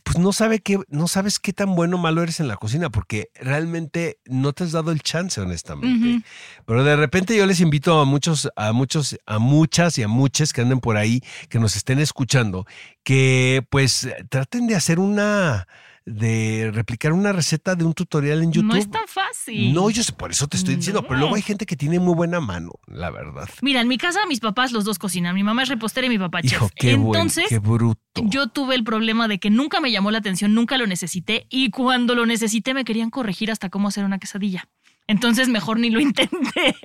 pues 0.06 0.20
no 0.20 0.32
sabe 0.34 0.60
qué, 0.60 0.80
no 0.88 1.08
sabes 1.08 1.40
qué 1.40 1.52
tan 1.52 1.74
bueno 1.74 1.98
o 1.98 2.00
malo 2.00 2.22
eres 2.22 2.40
en 2.40 2.48
la 2.48 2.58
cocina, 2.58 2.92
porque 2.92 3.32
realmente 3.34 4.20
no 4.26 4.54
te 4.54 4.64
has 4.64 4.72
dado 4.72 4.92
el 4.92 5.02
chance, 5.02 5.42
honestamente. 5.42 6.24
Pero 6.68 6.84
de 6.84 6.96
repente 6.96 7.36
yo 7.36 7.48
les 7.48 7.60
invito 7.60 8.00
a 8.00 8.06
muchos, 8.06 8.48
a 8.56 8.72
muchos, 8.72 9.18
a 9.26 9.40
muchas 9.40 9.98
y 9.98 10.04
a 10.04 10.08
muchas 10.08 10.54
que 10.54 10.62
anden 10.62 10.80
por 10.80 10.96
ahí, 10.96 11.24
que 11.50 11.58
nos 11.58 11.76
estén 11.76 11.98
escuchando, 11.98 12.68
que 13.04 13.66
pues 13.72 14.08
traten 14.30 14.68
de 14.68 14.76
hacer 14.76 15.00
una, 15.00 15.68
de 16.06 16.70
replicar 16.72 17.14
una 17.14 17.34
receta 17.34 17.76
de 17.76 17.84
un 17.84 17.94
tutorial 17.94 18.44
en 18.44 18.52
YouTube. 18.52 18.70
No 18.70 18.76
es 18.76 18.90
tan 18.90 19.08
fácil. 19.08 19.74
No, 19.74 19.90
yo 19.90 20.04
sé, 20.04 20.14
por 20.14 20.32
eso 20.32 20.48
te 20.48 20.56
estoy 20.56 20.76
diciendo, 20.76 21.02
pero 21.04 21.20
luego 21.20 21.36
hay 21.36 21.42
gente 21.42 21.66
que 21.66 21.76
tiene 21.76 22.00
muy 22.00 22.14
buena 22.14 22.40
mano, 22.40 22.74
la 22.86 23.10
verdad. 23.10 23.50
Mira, 23.62 23.82
en 23.82 23.88
mi 23.88 23.98
casa 23.98 24.20
mis 24.28 24.40
papás 24.40 24.72
los 24.72 24.86
dos 24.86 25.00
cocinan. 25.00 25.34
Mi 25.34 25.44
mamá 25.44 25.64
es 25.64 25.70
repostera 25.70 26.06
y 26.06 26.10
mi 26.10 26.20
papá 26.20 26.40
Hijo, 26.44 26.66
chef. 26.68 26.74
qué 26.76 26.92
Entonces, 26.92 27.46
qué 27.50 27.60
bruto. 27.60 28.22
yo 28.26 28.48
tuve 28.48 28.76
el 28.76 28.84
problema 28.84 29.28
de 29.28 29.40
que 29.40 29.50
nunca 29.50 29.80
me 29.80 29.92
llamó 29.92 30.12
la 30.12 30.20
atención, 30.20 30.54
nunca 30.54 30.78
lo 30.78 30.86
necesité 30.86 31.48
y 31.50 31.72
cuando 31.72 32.14
lo 32.14 32.26
necesité 32.26 32.74
me 32.74 32.86
querían 32.86 33.10
corregir 33.10 33.52
hasta 33.52 33.70
cómo 33.70 33.88
hacer 33.88 34.06
una 34.06 34.20
quesadilla. 34.20 34.68
Entonces 35.08 35.48
mejor 35.50 35.80
ni 35.80 35.90
lo 35.90 36.00
intenté. 36.02 36.76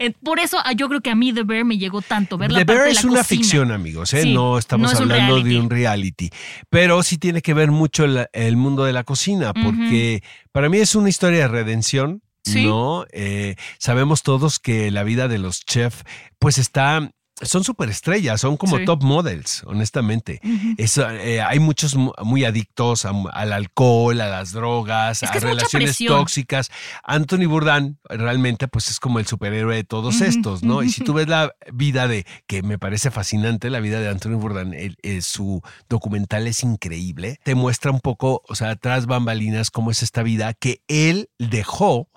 Eh, 0.00 0.12
Por 0.22 0.40
eso 0.40 0.58
ah, 0.64 0.72
yo 0.72 0.88
creo 0.88 1.00
que 1.00 1.10
a 1.10 1.14
mí 1.14 1.32
The 1.32 1.44
Bear 1.44 1.64
me 1.64 1.78
llegó 1.78 2.02
tanto. 2.02 2.36
Ver 2.38 2.50
la 2.52 2.58
The 2.60 2.66
parte 2.66 2.78
Bear 2.78 2.86
de 2.86 2.92
es 2.92 3.04
la 3.04 3.10
una 3.10 3.20
cocina. 3.20 3.40
ficción, 3.40 3.72
amigos, 3.72 4.12
¿eh? 4.14 4.22
Sí, 4.22 4.34
no 4.34 4.58
estamos 4.58 4.86
no 4.90 4.92
es 4.92 5.04
un 5.04 5.12
hablando 5.12 5.40
de 5.42 5.58
un 5.58 5.70
reality. 5.70 6.30
Pero 6.70 7.02
sí 7.02 7.18
tiene 7.18 7.42
que 7.42 7.54
ver 7.54 7.70
mucho 7.70 8.04
el, 8.04 8.26
el 8.32 8.56
mundo 8.56 8.84
de 8.84 8.92
la 8.92 9.04
cocina, 9.04 9.52
porque 9.54 10.22
para 10.52 10.68
mí 10.68 10.78
es 10.78 10.94
una 10.94 11.08
historia 11.08 11.40
de 11.40 11.48
redención. 11.48 12.22
Sí. 12.44 12.64
¿No? 12.64 13.04
Eh, 13.12 13.56
sabemos 13.78 14.22
todos 14.22 14.58
que 14.58 14.90
la 14.90 15.02
vida 15.02 15.28
de 15.28 15.38
los 15.38 15.60
chefs, 15.66 16.04
pues 16.38 16.56
está. 16.56 17.10
Son 17.42 17.62
superestrellas, 17.62 18.40
son 18.40 18.56
como 18.56 18.78
Sí. 18.78 18.84
top 18.84 19.04
models, 19.04 19.62
honestamente. 19.64 20.40
Es, 20.76 20.98
eh, 20.98 21.40
hay 21.40 21.60
muchos 21.60 21.94
mu- 21.94 22.12
muy 22.24 22.44
adictos 22.44 23.04
a- 23.04 23.12
al 23.32 23.52
alcohol, 23.52 24.20
a 24.20 24.28
las 24.28 24.50
drogas, 24.52 25.22
Es 25.22 25.30
a 25.30 25.32
que 25.32 25.38
relaciones 25.40 25.96
tóxicas. 26.04 26.70
Anthony 27.04 27.46
Bourdain 27.46 27.98
realmente 28.08 28.66
pues 28.66 28.90
es 28.90 28.98
como 28.98 29.20
el 29.20 29.26
superhéroe 29.26 29.76
de 29.76 29.84
todos 29.84 30.20
estos, 30.20 30.64
¿no? 30.64 30.82
Y 30.82 30.90
si 30.90 31.04
tú 31.04 31.12
ves 31.14 31.28
la 31.28 31.54
vida 31.72 32.08
de, 32.08 32.26
que 32.48 32.62
me 32.62 32.76
parece 32.78 33.10
fascinante, 33.12 33.70
la 33.70 33.78
vida 33.80 34.00
de 34.00 34.08
Anthony 34.08 34.34
Bourdain, 34.36 34.74
el- 34.74 34.96
el- 35.02 35.22
su 35.22 35.62
documental 35.88 36.46
es 36.48 36.64
increíble, 36.64 37.38
te 37.44 37.54
muestra 37.54 37.90
un 37.92 38.00
poco, 38.00 38.42
o 38.48 38.54
sea, 38.56 38.74
tras 38.74 39.06
bambalinas, 39.06 39.70
cómo 39.70 39.90
es 39.92 40.02
esta 40.02 40.24
vida 40.24 40.54
que 40.54 40.82
él 40.88 41.30
dejó. 41.38 42.08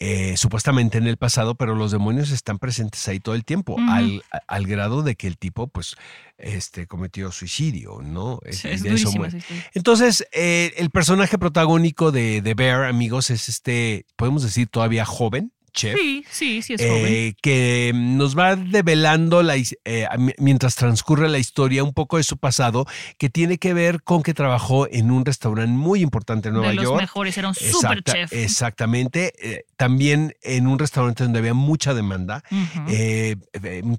Eh, 0.00 0.36
supuestamente 0.36 0.98
en 0.98 1.06
el 1.06 1.16
pasado, 1.16 1.56
pero 1.56 1.74
los 1.74 1.90
demonios 1.90 2.30
están 2.30 2.58
presentes 2.58 3.06
ahí 3.08 3.18
todo 3.18 3.34
el 3.34 3.44
tiempo, 3.44 3.76
al, 3.88 4.22
al 4.46 4.66
grado 4.66 5.02
de 5.02 5.16
que 5.16 5.26
el 5.26 5.36
tipo, 5.36 5.66
pues, 5.66 5.96
este, 6.38 6.86
cometió 6.86 7.32
suicidio, 7.32 8.00
¿no? 8.02 8.38
Sí, 8.50 8.68
es 8.68 8.84
eso 8.84 9.08
historia. 9.08 9.42
Entonces, 9.74 10.26
eh, 10.32 10.72
el 10.76 10.90
personaje 10.90 11.36
protagónico 11.36 12.12
de, 12.12 12.42
de 12.42 12.54
Bear, 12.54 12.84
amigos, 12.84 13.30
es 13.30 13.48
este, 13.48 14.06
podemos 14.14 14.44
decir, 14.44 14.68
todavía 14.68 15.04
joven, 15.04 15.52
chef. 15.78 15.96
Sí, 15.96 16.24
sí, 16.30 16.62
sí 16.62 16.74
es 16.74 16.80
joven. 16.82 17.04
eh, 17.06 17.34
que 17.40 17.92
nos 17.94 18.36
va 18.36 18.56
develando 18.56 19.42
la 19.42 19.56
eh, 19.56 20.06
mientras 20.38 20.74
transcurre 20.74 21.28
la 21.28 21.38
historia 21.38 21.84
un 21.84 21.92
poco 21.92 22.16
de 22.16 22.22
su 22.24 22.36
pasado 22.36 22.86
que 23.18 23.30
tiene 23.30 23.58
que 23.58 23.74
ver 23.74 24.02
con 24.02 24.22
que 24.22 24.34
trabajó 24.34 24.88
en 24.90 25.10
un 25.10 25.24
restaurante 25.24 25.72
muy 25.72 26.00
importante 26.02 26.48
en 26.48 26.54
Nueva 26.54 26.70
de 26.70 26.74
los 26.74 26.84
York. 26.84 27.00
mejores, 27.00 27.38
era 27.38 27.48
un 27.48 27.54
super 27.54 27.98
Exacta- 27.98 28.12
chef. 28.12 28.32
Exactamente. 28.32 29.32
eh, 29.40 29.64
también 29.76 30.34
en 30.42 30.66
un 30.66 30.78
restaurante 30.78 31.22
donde 31.22 31.38
había 31.38 31.54
mucha 31.54 31.94
demanda 31.94 32.42
eh, 32.88 33.36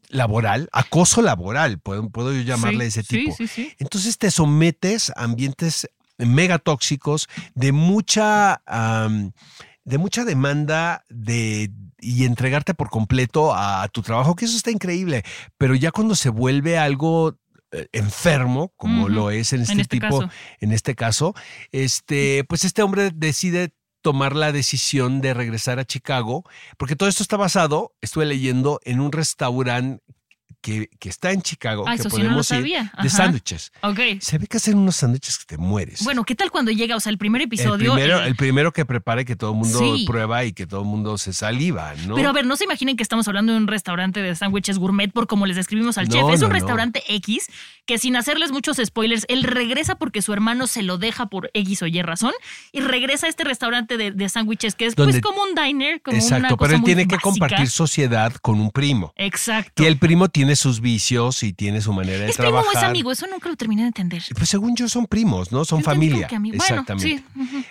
laboral, 0.09 0.67
acoso 0.73 1.21
laboral, 1.21 1.79
puedo, 1.79 2.09
puedo 2.09 2.33
yo 2.33 2.41
llamarle 2.41 2.89
Sí, 2.91 2.99
ese 2.99 3.03
tipo. 3.03 3.35
Sí, 3.35 3.47
sí, 3.47 3.53
sí. 3.67 3.73
Entonces 3.79 4.17
te 4.17 4.29
sometes 4.31 5.11
a 5.15 5.23
ambientes 5.23 5.89
mega 6.17 6.59
tóxicos 6.59 7.29
de 7.55 7.71
mucha, 7.71 8.61
de 9.89 9.97
mucha 9.97 10.23
demanda 10.23 11.03
de, 11.09 11.71
y 11.99 12.25
entregarte 12.25 12.75
por 12.75 12.89
completo 12.89 13.53
a, 13.55 13.87
tu 13.91 14.03
trabajo, 14.03 14.35
que 14.35 14.45
eso 14.45 14.55
está 14.55 14.69
increíble. 14.69 15.23
Pero 15.57 15.73
ya 15.73 15.91
cuando 15.91 16.13
se 16.13 16.29
vuelve 16.29 16.77
algo 16.77 17.35
eh, 17.71 17.87
enfermo, 17.91 18.71
como 18.77 19.09
lo 19.09 19.31
es 19.31 19.51
en 19.51 19.61
este, 19.61 19.73
en 19.73 19.79
este 19.79 19.99
tipo, 19.99 20.19
caso. 20.19 20.31
en 20.59 20.71
este 20.73 20.95
caso, 20.95 21.33
este, 21.71 22.43
pues 22.43 22.65
este 22.65 22.83
hombre 22.83 23.09
decide 23.13 23.73
tomar 24.01 24.35
la 24.35 24.51
decisión 24.51 25.21
de 25.21 25.33
regresar 25.33 25.79
a 25.79 25.85
Chicago, 25.85 26.43
porque 26.77 26.95
todo 26.95 27.09
esto 27.09 27.23
está 27.23 27.35
basado, 27.35 27.95
estuve 27.99 28.27
leyendo, 28.27 28.79
en 28.83 28.99
un 28.99 29.11
restaurante 29.11 30.03
que, 30.61 30.89
que 30.99 31.09
está 31.09 31.31
en 31.31 31.41
Chicago, 31.41 31.85
Ah, 31.87 31.95
que 31.95 32.01
eso 32.01 32.09
sí 32.09 32.17
no 32.17 32.23
lo 32.23 32.29
podemos 32.29 32.51
ir, 32.51 32.57
sabía. 32.57 32.91
de 33.01 33.09
sándwiches. 33.09 33.71
Ok. 33.81 33.99
Se 34.19 34.37
ve 34.37 34.47
que 34.47 34.57
hacen 34.57 34.77
unos 34.77 34.97
sándwiches 34.97 35.37
que 35.39 35.45
te 35.45 35.57
mueres. 35.57 36.03
Bueno, 36.03 36.23
¿qué 36.25 36.35
tal 36.35 36.51
cuando 36.51 36.71
llega? 36.71 36.95
O 36.95 36.99
sea, 36.99 37.11
el 37.11 37.17
primer 37.17 37.41
el 37.41 37.47
episodio. 37.47 37.93
primero, 37.93 38.21
eh, 38.21 38.27
el 38.27 38.35
primero 38.35 38.71
que 38.73 38.85
prepare 38.85 39.23
que 39.25 39.35
todo 39.35 39.51
el 39.51 39.57
mundo 39.57 39.79
Sí. 39.79 40.05
prueba 40.05 40.43
y 40.45 40.53
que 40.53 40.67
todo 40.67 40.81
el 40.81 40.87
mundo 40.87 41.17
se 41.17 41.31
saliva, 41.33 41.93
¿no? 42.07 42.15
Pero 42.15 42.29
a 42.29 42.33
ver, 42.33 42.45
no 42.45 42.55
se 42.55 42.65
imaginen 42.65 42.97
que 42.97 43.03
estamos 43.03 43.27
hablando 43.27 43.53
de 43.53 43.57
un 43.57 43.67
restaurante 43.67 44.21
de 44.21 44.35
sándwiches 44.35 44.77
gourmet 44.79 45.11
por 45.11 45.27
como 45.27 45.45
les 45.45 45.55
describimos 45.55 45.97
al 45.97 46.07
No, 46.09 46.13
chef. 46.15 46.33
Es 46.33 46.41
no, 46.41 46.47
un 46.47 46.53
restaurante 46.53 47.03
X 47.07 47.47
que 47.85 47.97
sin 47.97 48.15
hacerles 48.15 48.51
muchos 48.51 48.77
spoilers, 48.83 49.25
él 49.29 49.43
regresa 49.43 49.95
porque 49.95 50.21
su 50.21 50.33
hermano 50.33 50.67
se 50.67 50.83
lo 50.83 50.97
deja 50.97 51.27
por 51.27 51.49
X 51.53 51.81
o 51.81 51.87
Y 51.87 52.01
razón 52.01 52.33
y 52.71 52.81
regresa 52.81 53.25
a 53.25 53.29
este 53.29 53.43
restaurante 53.43 53.97
de, 53.97 54.11
de 54.11 54.29
sándwiches 54.29 54.75
que 54.75 54.85
es 54.85 54.95
Donde- 54.95 55.13
pues 55.13 55.23
como 55.23 55.41
un 55.43 55.55
diner, 55.55 56.01
como 56.01 56.15
una 56.17 56.23
Exacto, 56.23 56.57
cosa 56.57 56.67
pero 56.67 56.75
él 56.75 56.81
muy 56.81 56.85
tiene 56.85 57.07
que 57.07 57.17
compartir 57.17 57.67
sociedad 57.69 58.33
con 58.41 58.59
un 58.59 58.71
primo. 58.71 59.13
Exacto. 59.15 59.81
Y 59.83 59.85
el 59.87 59.97
primo 59.97 60.29
tiene 60.29 60.48
sus 60.55 60.81
vicios 60.81 61.43
y 61.43 61.53
tiene 61.53 61.81
su 61.81 61.93
manera 61.93 62.19
de 62.19 62.29
¿Es 62.29 62.37
primo 62.37 62.51
trabajar. 62.51 62.75
o 62.75 62.79
es 62.79 62.83
amigo? 62.83 63.11
Eso 63.11 63.25
nunca 63.27 63.49
lo 63.49 63.55
terminé 63.55 63.81
de 63.83 63.87
entender. 63.89 64.23
Pues 64.35 64.49
según 64.49 64.75
yo 64.75 64.87
son 64.89 65.05
primos, 65.07 65.51
¿no? 65.51 65.65
Son 65.65 65.79
Yo 65.79 65.85
familia. 65.85 66.27
que. 66.27 66.37
Bueno, 66.39 66.55
Exactamente. 66.55 67.07
sí. 67.07 67.23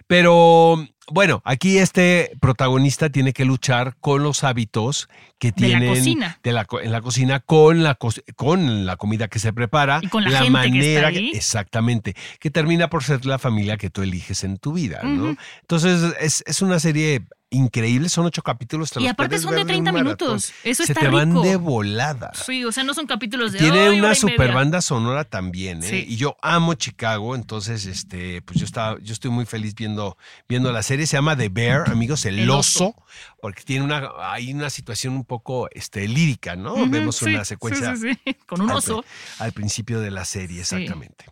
Pero 0.06 0.86
bueno, 1.10 1.40
aquí 1.44 1.78
este 1.78 2.32
protagonista 2.40 3.08
tiene 3.10 3.32
que 3.32 3.44
luchar 3.44 3.96
con 4.00 4.22
los 4.22 4.44
hábitos 4.44 5.08
que 5.38 5.52
De 5.52 5.68
la 5.68 5.86
cocina. 5.88 6.38
de 6.42 6.52
la 6.52 6.66
en 6.82 6.92
la 6.92 7.00
cocina 7.00 7.40
con 7.40 7.82
la 7.82 7.96
con 8.36 8.84
la 8.86 8.96
comida 8.96 9.28
que 9.28 9.38
se 9.38 9.52
prepara 9.52 10.00
Y 10.02 10.08
con 10.08 10.24
la 10.24 10.42
gente 10.42 10.70
que 10.72 10.94
está 10.96 11.06
ahí. 11.08 11.30
exactamente 11.34 12.14
que 12.40 12.50
termina 12.50 12.90
por 12.90 13.04
ser 13.04 13.24
la 13.24 13.38
familia 13.38 13.76
que 13.76 13.88
tú 13.90 14.02
eliges 14.02 14.44
en 14.44 14.58
tu 14.58 14.72
vida, 14.72 15.00
¿no? 15.02 15.36
Entonces 15.62 16.14
es, 16.20 16.42
es 16.46 16.60
una 16.62 16.78
serie 16.78 17.22
increíble, 17.50 18.08
son 18.08 18.26
ocho 18.26 18.42
capítulos. 18.42 18.90
te 18.90 19.00
Y 19.00 19.04
los 19.04 19.12
aparte 19.12 19.38
son 19.38 19.52
de 19.52 19.56
ver 19.58 19.66
30 19.66 19.90
un 19.90 19.96
maratón. 19.96 20.28
minutos. 20.28 20.52
Eso 20.64 20.84
se 20.84 20.92
está 20.92 21.00
te 21.04 21.08
van 21.08 21.32
de 21.42 21.56
volada. 21.56 22.30
Sí, 22.34 22.64
o 22.64 22.72
sea, 22.72 22.84
no 22.84 22.92
son 22.94 23.06
capítulos 23.06 23.52
de 23.52 23.58
Tiene 23.58 23.78
"Ay, 23.80 23.80
hora 23.80 23.88
una 23.90 23.96
y 23.98 24.00
media". 24.00 24.14
super 24.16 24.52
banda 24.52 24.80
sonora 24.82 25.24
también, 25.24 25.82
¿eh? 25.82 25.88
Sí. 25.88 26.04
Y 26.08 26.16
yo 26.16 26.36
amo 26.42 26.74
Chicago, 26.74 27.34
entonces, 27.34 27.86
este, 27.86 28.42
pues 28.42 28.58
yo 28.58 28.64
estaba, 28.64 28.98
yo 29.00 29.12
estoy 29.12 29.30
muy 29.30 29.46
feliz 29.46 29.74
viendo, 29.74 30.16
viendo 30.48 30.72
la 30.72 30.82
serie. 30.82 31.06
Se 31.06 31.16
llama 31.16 31.36
The 31.36 31.48
Bear, 31.48 31.90
amigos, 31.90 32.24
el, 32.26 32.38
El 32.38 32.50
oso, 32.50 32.88
oso. 32.90 32.94
porque 33.40 33.62
tiene 33.62 33.84
una, 33.84 34.10
hay 34.20 34.52
una 34.52 34.70
situación 34.70 35.14
un 35.14 35.24
poco, 35.24 35.68
este, 35.72 36.06
lírica, 36.08 36.56
¿no? 36.56 36.86
Vemos 36.88 37.16
sí, 37.16 37.26
una 37.26 37.44
secuencia 37.44 37.96
sí, 37.96 38.10
Con 38.46 38.60
un 38.60 38.70
oso. 38.70 39.04
al 39.38 39.52
principio 39.52 40.00
de 40.00 40.10
la 40.10 40.24
serie, 40.24 40.60
exactamente. 40.60 41.24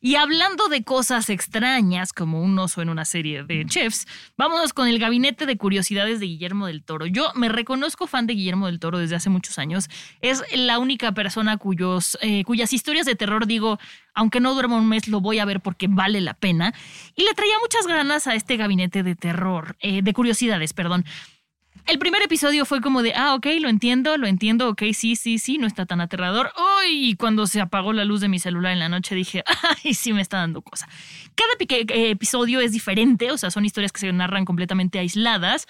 Y 0.00 0.16
hablando 0.16 0.68
de 0.68 0.84
cosas 0.84 1.30
extrañas, 1.30 2.12
como 2.12 2.42
un 2.42 2.58
oso 2.58 2.82
en 2.82 2.88
una 2.88 3.04
serie 3.04 3.42
de 3.44 3.64
chefs, 3.66 4.06
vámonos 4.36 4.72
con 4.72 4.88
el 4.88 4.98
gabinete 4.98 5.46
de 5.46 5.56
curiosidades 5.56 6.20
de 6.20 6.26
Guillermo 6.26 6.66
del 6.66 6.82
Toro. 6.82 7.06
Yo 7.06 7.32
me 7.34 7.48
reconozco 7.48 8.06
fan 8.06 8.26
de 8.26 8.34
Guillermo 8.34 8.66
del 8.66 8.78
Toro 8.78 8.98
desde 8.98 9.16
hace 9.16 9.30
muchos 9.30 9.58
años. 9.58 9.88
Es 10.20 10.42
la 10.54 10.78
única 10.78 11.12
persona 11.12 11.56
cuyos, 11.56 12.18
eh, 12.20 12.44
cuyas 12.44 12.72
historias 12.72 13.06
de 13.06 13.16
terror 13.16 13.46
digo, 13.46 13.78
aunque 14.14 14.40
no 14.40 14.54
duerma 14.54 14.76
un 14.76 14.88
mes, 14.88 15.08
lo 15.08 15.20
voy 15.20 15.38
a 15.38 15.44
ver 15.44 15.60
porque 15.60 15.88
vale 15.88 16.20
la 16.20 16.34
pena. 16.34 16.74
Y 17.14 17.24
le 17.24 17.34
traía 17.34 17.54
muchas 17.60 17.86
ganas 17.86 18.26
a 18.26 18.34
este 18.34 18.56
gabinete 18.56 19.02
de 19.02 19.14
terror, 19.14 19.76
eh, 19.80 20.02
de 20.02 20.12
curiosidades, 20.12 20.72
perdón. 20.72 21.04
El 21.86 21.98
primer 22.00 22.20
episodio 22.22 22.64
fue 22.64 22.80
como 22.80 23.02
de, 23.02 23.14
ah, 23.14 23.34
ok, 23.34 23.46
lo 23.60 23.68
entiendo, 23.68 24.16
lo 24.16 24.26
entiendo, 24.26 24.68
ok, 24.68 24.82
sí, 24.92 25.14
sí, 25.14 25.38
sí, 25.38 25.56
no 25.56 25.68
está 25.68 25.86
tan 25.86 26.00
aterrador. 26.00 26.50
Uy, 26.82 27.10
y 27.10 27.14
cuando 27.14 27.46
se 27.46 27.60
apagó 27.60 27.92
la 27.92 28.04
luz 28.04 28.20
de 28.20 28.28
mi 28.28 28.40
celular 28.40 28.72
en 28.72 28.80
la 28.80 28.88
noche 28.88 29.14
dije, 29.14 29.44
ay, 29.84 29.94
sí 29.94 30.12
me 30.12 30.20
está 30.20 30.38
dando 30.38 30.62
cosa. 30.62 30.88
Cada 31.36 31.52
pique- 31.58 31.86
eh, 31.94 32.10
episodio 32.10 32.60
es 32.60 32.72
diferente, 32.72 33.30
o 33.30 33.38
sea, 33.38 33.50
son 33.52 33.64
historias 33.64 33.92
que 33.92 34.00
se 34.00 34.12
narran 34.12 34.44
completamente 34.44 34.98
aisladas. 34.98 35.66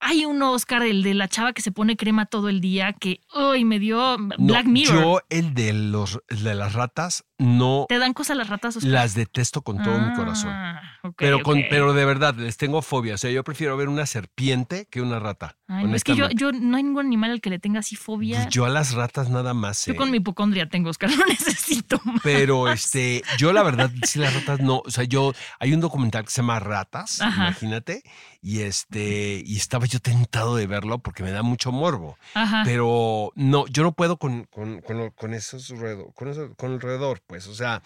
Hay 0.00 0.24
un 0.24 0.42
Oscar, 0.42 0.82
el 0.82 1.04
de 1.04 1.14
la 1.14 1.28
chava 1.28 1.52
que 1.52 1.62
se 1.62 1.70
pone 1.70 1.96
crema 1.96 2.26
todo 2.26 2.48
el 2.48 2.60
día, 2.60 2.92
que, 2.92 3.20
uy, 3.32 3.64
me 3.64 3.78
dio 3.78 4.18
No, 4.18 4.34
Black 4.38 4.66
Mirror. 4.66 5.00
Yo, 5.00 5.20
el 5.30 5.54
de 5.54 5.72
los, 5.72 6.18
el 6.26 6.42
de 6.42 6.56
las 6.56 6.72
ratas, 6.72 7.24
no 7.42 7.86
¿Te 7.88 7.98
dan 7.98 8.12
cosa 8.14 8.34
las 8.34 8.48
ratas, 8.48 8.76
Oscar? 8.76 8.90
las 8.92 9.14
detesto 9.14 9.62
con 9.62 9.82
todo 9.82 9.98
mi 9.98 10.14
corazón. 10.14 10.50
Ah, 10.52 10.80
Pero, 11.16 11.42
con, 11.42 11.62
pero 11.68 11.92
de 11.92 12.04
verdad, 12.04 12.34
les 12.34 12.56
tengo 12.56 12.80
fobia. 12.82 13.14
O 13.14 13.18
sea, 13.18 13.30
yo 13.30 13.42
prefiero 13.44 13.76
ver 13.76 13.88
una 13.88 14.06
serpiente 14.06 14.86
que 14.90 15.00
una 15.02 15.18
rata. 15.18 15.56
Ay, 15.68 15.86
no, 15.86 15.96
es 15.96 16.04
que 16.04 16.14
yo, 16.14 16.28
yo 16.30 16.52
no 16.52 16.76
hay 16.76 16.82
ningún 16.82 17.06
animal 17.06 17.32
al 17.32 17.40
que 17.40 17.50
le 17.50 17.58
tenga 17.58 17.80
así 17.80 17.96
fobia. 17.96 18.48
Yo 18.48 18.64
a 18.64 18.68
las 18.68 18.92
ratas 18.94 19.30
nada 19.30 19.54
más. 19.54 19.84
Yo 19.86 19.94
eh. 19.94 19.96
con 19.96 20.10
mi 20.10 20.18
hipocondria 20.18 20.68
tengo, 20.68 20.90
Oscar, 20.90 21.10
no 21.18 21.26
necesito 21.26 22.00
más. 22.04 22.20
Pero 22.22 22.70
este, 22.70 23.22
yo 23.38 23.52
la 23.52 23.62
verdad, 23.62 23.90
sí 24.04 24.18
las 24.18 24.34
ratas 24.34 24.60
no, 24.60 24.82
o 24.84 24.90
sea, 24.90 25.04
yo, 25.04 25.32
hay 25.58 25.72
un 25.72 25.80
documental 25.80 26.24
que 26.24 26.30
se 26.30 26.42
llama 26.42 26.60
Ratas, 26.60 27.20
Ajá. 27.20 27.48
imagínate, 27.48 28.02
y 28.40 28.60
este, 28.60 29.42
y 29.44 29.56
estaba 29.56 29.86
yo 29.86 30.00
tentado 30.00 30.56
de 30.56 30.66
verlo 30.66 30.98
porque 30.98 31.22
me 31.22 31.30
da 31.30 31.42
mucho 31.42 31.72
morbo, 31.72 32.16
Ajá. 32.34 32.62
pero 32.64 33.32
no, 33.34 33.66
yo 33.68 33.82
no 33.82 33.92
puedo 33.92 34.16
con, 34.18 34.44
con, 34.44 34.80
con, 34.80 35.34
esos 35.34 35.68
roedor, 35.70 36.12
con, 36.14 36.28
eso- 36.28 36.54
con 36.56 36.72
el 36.72 36.80
roedor, 36.80 37.22
pues, 37.32 37.46
o 37.46 37.54
sea, 37.54 37.82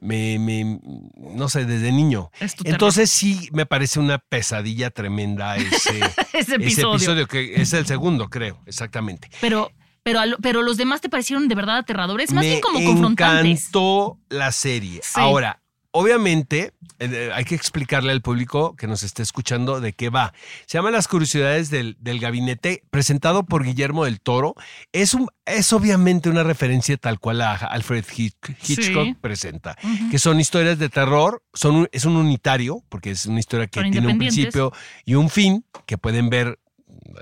me, 0.00 0.38
me, 0.38 0.80
no 1.14 1.50
sé, 1.50 1.66
desde 1.66 1.92
niño. 1.92 2.30
Entonces 2.64 3.10
sí 3.10 3.50
me 3.52 3.66
parece 3.66 4.00
una 4.00 4.16
pesadilla 4.16 4.88
tremenda 4.88 5.58
ese, 5.58 5.98
ese 6.32 6.38
ese 6.38 6.54
episodio. 6.54 6.94
episodio, 6.94 7.26
que 7.26 7.60
es 7.60 7.70
el 7.74 7.84
segundo, 7.84 8.30
creo, 8.30 8.62
exactamente. 8.64 9.28
Pero, 9.42 9.70
pero, 10.02 10.20
pero 10.40 10.62
los 10.62 10.78
demás 10.78 11.02
te 11.02 11.10
parecieron 11.10 11.48
de 11.48 11.54
verdad 11.54 11.76
aterradores, 11.76 12.32
más 12.32 12.44
me 12.44 12.48
bien 12.48 12.60
como 12.62 12.82
confrontantes. 12.82 13.60
encantó 13.60 14.18
la 14.30 14.52
serie. 14.52 15.02
Sí. 15.02 15.20
Ahora, 15.20 15.60
obviamente, 15.98 16.72
eh, 17.00 17.30
hay 17.34 17.44
que 17.44 17.54
explicarle 17.54 18.12
al 18.12 18.22
público 18.22 18.76
que 18.76 18.86
nos 18.86 19.02
esté 19.02 19.22
escuchando 19.22 19.80
de 19.80 19.92
qué 19.92 20.10
va. 20.10 20.32
Se 20.66 20.78
llama 20.78 20.90
Las 20.90 21.08
Curiosidades 21.08 21.70
del, 21.70 21.96
del 22.00 22.20
Gabinete, 22.20 22.82
presentado 22.90 23.44
por 23.44 23.64
Guillermo 23.64 24.04
del 24.04 24.20
Toro. 24.20 24.54
Es, 24.92 25.14
un, 25.14 25.28
es 25.44 25.72
obviamente 25.72 26.28
una 26.30 26.42
referencia 26.44 26.96
tal 26.96 27.18
cual 27.18 27.40
a 27.40 27.54
Alfred 27.54 28.04
Hitch- 28.04 28.56
Hitchcock 28.66 29.04
Sí. 29.06 29.14
presenta, 29.20 29.76
que 30.10 30.18
son 30.18 30.38
historias 30.40 30.78
de 30.78 30.88
terror, 30.88 31.42
son 31.52 31.74
un- 31.76 31.88
es 31.92 32.04
un 32.04 32.16
unitario, 32.16 32.82
porque 32.88 33.10
es 33.10 33.26
una 33.26 33.40
historia 33.40 33.66
que 33.66 33.82
tiene 33.90 34.06
un 34.08 34.18
principio 34.18 34.72
y 35.04 35.14
un 35.14 35.28
fin, 35.30 35.64
que 35.86 35.98
pueden 35.98 36.30
ver 36.30 36.58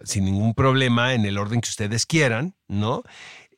sin 0.05 0.25
ningún 0.25 0.55
problema 0.55 1.15
en 1.15 1.25
el 1.25 1.39
orden 1.39 1.61
que 1.61 1.69
ustedes 1.71 2.07
quieran, 2.07 2.55
¿no? 2.69 3.03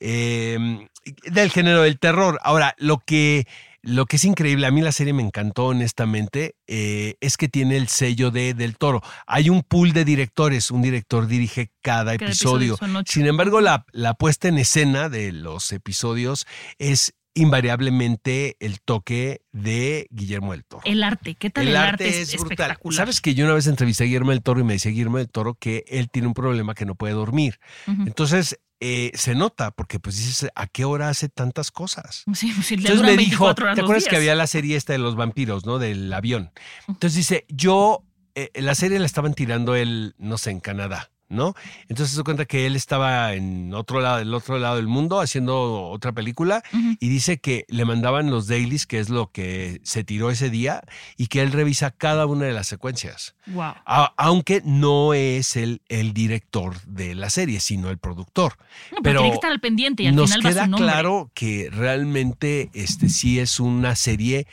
Eh, 0.00 0.86
del 1.24 1.50
género 1.50 1.82
del 1.82 1.98
terror. 1.98 2.38
Ahora, 2.42 2.74
lo 2.78 2.98
que, 2.98 3.46
lo 3.82 4.06
que 4.06 4.16
es 4.16 4.24
increíble, 4.24 4.66
a 4.66 4.70
mí 4.70 4.80
la 4.80 4.92
serie 4.92 5.12
me 5.12 5.22
encantó 5.22 5.66
honestamente, 5.66 6.56
eh, 6.66 7.14
es 7.20 7.36
que 7.36 7.48
tiene 7.48 7.76
el 7.76 7.88
sello 7.88 8.30
de 8.30 8.54
Del 8.54 8.76
Toro. 8.76 9.02
Hay 9.26 9.50
un 9.50 9.62
pool 9.62 9.92
de 9.92 10.04
directores, 10.04 10.70
un 10.70 10.82
director 10.82 11.26
dirige 11.26 11.70
cada 11.80 11.98
Cada 11.98 12.14
episodio. 12.14 12.74
episodio. 12.74 13.02
Sin 13.06 13.26
embargo, 13.26 13.60
la, 13.60 13.86
la 13.92 14.14
puesta 14.14 14.48
en 14.48 14.58
escena 14.58 15.08
de 15.08 15.32
los 15.32 15.72
episodios 15.72 16.46
es 16.78 17.14
invariablemente 17.38 18.56
el 18.60 18.80
toque 18.80 19.42
de 19.52 20.08
Guillermo 20.10 20.52
del 20.52 20.64
Toro. 20.64 20.82
El 20.84 21.02
arte, 21.02 21.34
¿qué 21.34 21.50
tal 21.50 21.68
el, 21.68 21.76
arte, 21.76 22.08
es, 22.08 22.32
brutal. 22.32 22.52
espectacular? 22.52 22.96
Sabes 22.96 23.20
que 23.20 23.34
yo 23.34 23.44
una 23.44 23.54
vez 23.54 23.66
entrevisté 23.66 24.04
a 24.04 24.06
Guillermo 24.06 24.30
del 24.30 24.42
Toro 24.42 24.60
y 24.60 24.64
me 24.64 24.74
decía 24.74 24.90
Guillermo 24.90 25.18
del 25.18 25.28
Toro 25.28 25.54
que 25.54 25.84
él 25.88 26.10
tiene 26.10 26.28
un 26.28 26.34
problema 26.34 26.74
que 26.74 26.84
no 26.86 26.94
puede 26.94 27.14
dormir. 27.14 27.58
Entonces 27.86 28.58
eh, 28.80 29.10
se 29.14 29.34
nota 29.34 29.72
porque 29.72 29.98
pues 29.98 30.16
dices, 30.16 30.50
¿a 30.54 30.66
qué 30.68 30.84
hora 30.84 31.08
hace 31.08 31.28
tantas 31.28 31.70
cosas? 31.70 32.24
Sí, 32.34 32.52
le 32.76 32.76
Entonces 32.76 33.02
me 33.02 33.16
dijo, 33.16 33.44
24 33.46 33.64
horas 33.64 33.74
¿te 33.76 33.82
acuerdas 33.82 34.04
que 34.06 34.16
había 34.16 34.34
la 34.36 34.46
serie 34.46 34.76
esta 34.76 34.92
de 34.92 35.00
los 35.00 35.16
vampiros, 35.16 35.66
¿no? 35.66 35.78
Del 35.78 36.12
avión. 36.12 36.52
Entonces 36.86 37.16
dice, 37.16 37.44
yo, 37.48 38.04
eh, 38.36 38.50
la 38.54 38.76
serie 38.76 39.00
la 39.00 39.06
estaban 39.06 39.34
tirando 39.34 39.74
él, 39.74 40.14
no 40.18 40.38
sé, 40.38 40.50
en 40.50 40.60
Canadá, 40.60 41.10
¿no? 41.28 41.54
Entonces 41.88 42.16
se 42.16 42.22
cuenta 42.24 42.44
que 42.46 42.66
él 42.66 42.74
estaba 42.76 43.34
en 43.34 43.74
otro 43.74 44.00
lado, 44.00 44.18
del 44.18 44.32
otro 44.34 44.58
lado 44.58 44.76
del 44.76 44.86
mundo 44.86 45.20
haciendo 45.20 45.82
otra 45.90 46.12
película 46.12 46.62
y 47.00 47.08
dice 47.08 47.38
que 47.38 47.64
le 47.68 47.84
mandaban 47.84 48.30
los 48.30 48.46
dailies, 48.46 48.86
que 48.86 48.98
es 48.98 49.08
lo 49.10 49.30
que 49.30 49.80
se 49.84 50.04
tiró 50.04 50.30
ese 50.30 50.50
día, 50.50 50.82
y 51.16 51.26
que 51.26 51.42
él 51.42 51.52
revisa 51.52 51.90
cada 51.90 52.26
una 52.26 52.46
de 52.46 52.52
las 52.52 52.66
secuencias. 52.66 53.34
Wow. 53.46 53.74
A- 53.86 54.14
aunque 54.16 54.62
no 54.64 55.14
es 55.14 55.56
el, 55.56 55.82
el 55.88 56.12
director 56.14 56.80
de 56.86 57.14
la 57.14 57.30
serie, 57.30 57.60
sino 57.60 57.90
el 57.90 57.98
productor. 57.98 58.54
No, 58.92 58.98
pero, 59.00 59.02
Pero 59.02 59.18
tiene 59.20 59.30
que 59.30 59.34
estar 59.36 59.50
al 59.52 59.60
pendiente 59.60 60.02
y 60.02 60.06
al 60.06 60.16
Nos 60.16 60.30
final 60.30 60.46
va 60.46 60.50
queda 60.50 60.64
su 60.64 60.70
nombre. 60.70 60.86
claro 60.92 61.30
que 61.34 61.68
realmente 61.70 62.70
este 62.74 63.08
sí 63.08 63.38
es 63.38 63.60
una 63.60 63.96
serie 63.96 64.46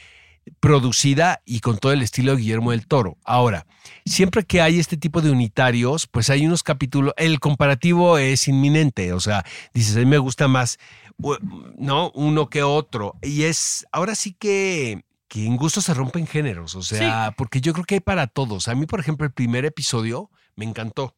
producida 0.59 1.41
y 1.45 1.59
con 1.59 1.77
todo 1.77 1.91
el 1.91 2.01
estilo 2.01 2.35
de 2.35 2.41
Guillermo 2.41 2.71
del 2.71 2.87
Toro. 2.87 3.17
Ahora, 3.23 3.65
siempre 4.05 4.43
que 4.43 4.61
hay 4.61 4.79
este 4.79 4.97
tipo 4.97 5.21
de 5.21 5.31
unitarios, 5.31 6.07
pues 6.07 6.29
hay 6.29 6.45
unos 6.45 6.63
capítulos, 6.63 7.13
el 7.17 7.39
comparativo 7.39 8.17
es 8.17 8.47
inminente, 8.47 9.13
o 9.13 9.19
sea, 9.19 9.43
dices, 9.73 9.95
a 9.95 9.99
mí 9.99 10.05
me 10.05 10.17
gusta 10.17 10.47
más, 10.47 10.77
¿no? 11.77 12.11
Uno 12.11 12.49
que 12.49 12.63
otro. 12.63 13.15
Y 13.21 13.43
es, 13.43 13.85
ahora 13.91 14.15
sí 14.15 14.33
que 14.33 15.03
que 15.27 15.45
en 15.45 15.57
gusto 15.57 15.81
se 15.81 15.93
rompen 15.93 16.27
géneros, 16.27 16.75
o 16.75 16.83
sea, 16.83 17.33
porque 17.35 17.59
yo 17.59 17.73
creo 17.73 17.83
que 17.85 17.95
hay 17.95 17.99
para 17.99 18.27
todos. 18.27 18.67
A 18.67 18.75
mí, 18.75 18.85
por 18.85 18.99
ejemplo, 18.99 19.25
el 19.25 19.33
primer 19.33 19.65
episodio 19.65 20.29
me 20.55 20.65
encantó 20.65 21.15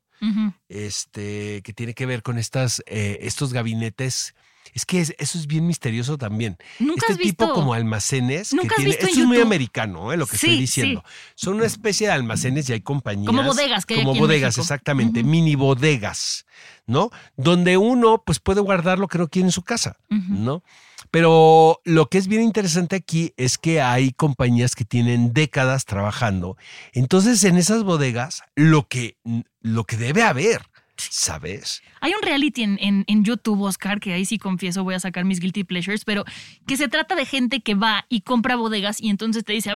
este, 0.70 1.62
que 1.62 1.74
tiene 1.74 1.94
que 1.94 2.06
ver 2.06 2.24
con 2.24 2.38
estas, 2.38 2.82
eh, 2.88 3.20
estos 3.22 3.54
gabinetes. 3.54 4.34
Es 4.74 4.86
que 4.86 5.00
es- 5.02 5.14
eso 5.18 5.38
es 5.38 5.48
bien 5.48 5.66
misterioso 5.68 6.18
también. 6.18 6.58
Nunca 6.80 7.02
este 7.08 7.14
has 7.14 7.18
visto. 7.20 7.46
tipo 7.46 7.54
como 7.54 7.74
almacenes 7.74 8.54
¿Nunca 8.54 8.70
que 8.70 8.76
tiene, 8.84 8.92
esto 8.92 9.08
es 9.08 9.18
muy 9.26 9.40
americano, 9.40 10.12
eh, 10.14 10.18
lo 10.18 10.26
que 10.28 10.38
Sí, 10.38 10.48
estoy 10.48 10.60
diciendo. 10.60 11.04
Son 11.36 11.56
una 11.56 11.66
especie 11.66 12.08
de 12.08 12.14
almacenes 12.14 12.70
y 12.70 12.74
hay 12.74 12.82
compañías. 12.82 13.28
Como 13.28 13.44
bodegas 13.44 13.86
que 13.86 13.96
hay 13.96 14.00
Como 14.02 14.12
aquí 14.12 14.20
bodegas, 14.20 14.58
exactamente, 14.58 15.24
mini 15.24 15.56
bodegas, 15.56 16.46
¿no? 16.86 17.10
Donde 17.36 17.78
uno 17.78 18.24
pues 18.26 18.40
puede 18.40 18.62
guardar 18.62 19.00
lo 19.00 19.08
que 19.08 19.18
no 19.18 19.28
quiere 19.28 19.48
en 19.48 19.52
su 19.52 19.64
casa. 19.64 19.98
¿no? 20.10 20.64
Pero 21.12 21.80
lo 21.86 22.10
que 22.10 22.18
es 22.18 22.28
bien 22.28 22.42
interesante 22.42 22.96
aquí 22.96 23.34
es 23.38 23.58
que 23.58 23.82
hay 23.82 24.12
compañías 24.12 24.76
que 24.76 24.84
tienen 24.84 25.32
décadas 25.34 25.86
trabajando. 25.86 26.58
Entonces, 26.94 27.44
en 27.44 27.58
esas 27.58 27.84
bodegas, 27.84 28.42
lo 28.56 28.88
que, 28.88 29.18
lo 29.62 29.86
que 29.86 29.96
debe 29.98 30.24
haber, 30.24 30.64
¿sabes? 31.00 31.82
Hay 32.02 32.14
un 32.14 32.22
reality 32.22 32.64
en, 32.64 32.78
en, 32.82 33.04
en 33.08 33.24
YouTube, 33.24 33.62
Oscar, 33.62 34.00
que 34.00 34.14
ahí 34.14 34.26
sí 34.26 34.38
confieso, 34.38 34.84
voy 34.84 34.96
a 34.96 35.00
sacar 35.00 35.26
mis 35.26 35.40
guilty 35.40 35.64
pleasures, 35.64 36.06
pero 36.06 36.24
que 36.66 36.78
se 36.78 36.88
trata 36.88 37.16
de 37.16 37.26
gente 37.26 37.62
que 37.62 37.76
va 37.76 38.06
y 38.10 38.22
compra 38.22 38.56
bodegas 38.56 39.02
y 39.02 39.10
entonces 39.10 39.44
te 39.44 39.54
dice, 39.54 39.74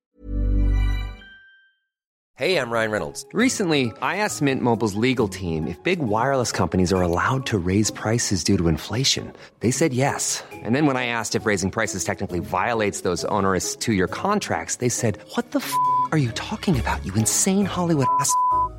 Hey, 2.41 2.57
I'm 2.57 2.71
Ryan 2.71 2.91
Reynolds. 2.91 3.23
Recently, 3.33 3.93
I 4.01 4.17
asked 4.17 4.41
Mint 4.41 4.63
Mobile's 4.63 4.95
legal 4.95 5.27
team 5.27 5.67
if 5.67 5.77
big 5.83 5.99
wireless 5.99 6.51
companies 6.51 6.91
are 6.91 7.01
allowed 7.03 7.45
to 7.47 7.59
raise 7.59 7.91
prices 7.91 8.43
due 8.43 8.57
to 8.57 8.67
inflation. 8.67 9.31
They 9.59 9.69
said 9.69 9.93
yes. 9.93 10.43
And 10.51 10.75
then 10.75 10.87
when 10.87 10.97
I 10.97 11.05
asked 11.05 11.35
if 11.35 11.45
raising 11.45 11.69
prices 11.69 12.03
technically 12.03 12.39
violates 12.39 13.01
those 13.01 13.25
onerous 13.25 13.75
two 13.75 13.93
year 13.93 14.07
contracts, 14.07 14.77
they 14.77 14.89
said, 14.89 15.19
What 15.35 15.51
the 15.51 15.59
f 15.59 15.71
are 16.11 16.17
you 16.17 16.31
talking 16.31 16.79
about, 16.79 17.05
you 17.05 17.13
insane 17.13 17.65
Hollywood 17.65 18.07
ass? 18.19 18.33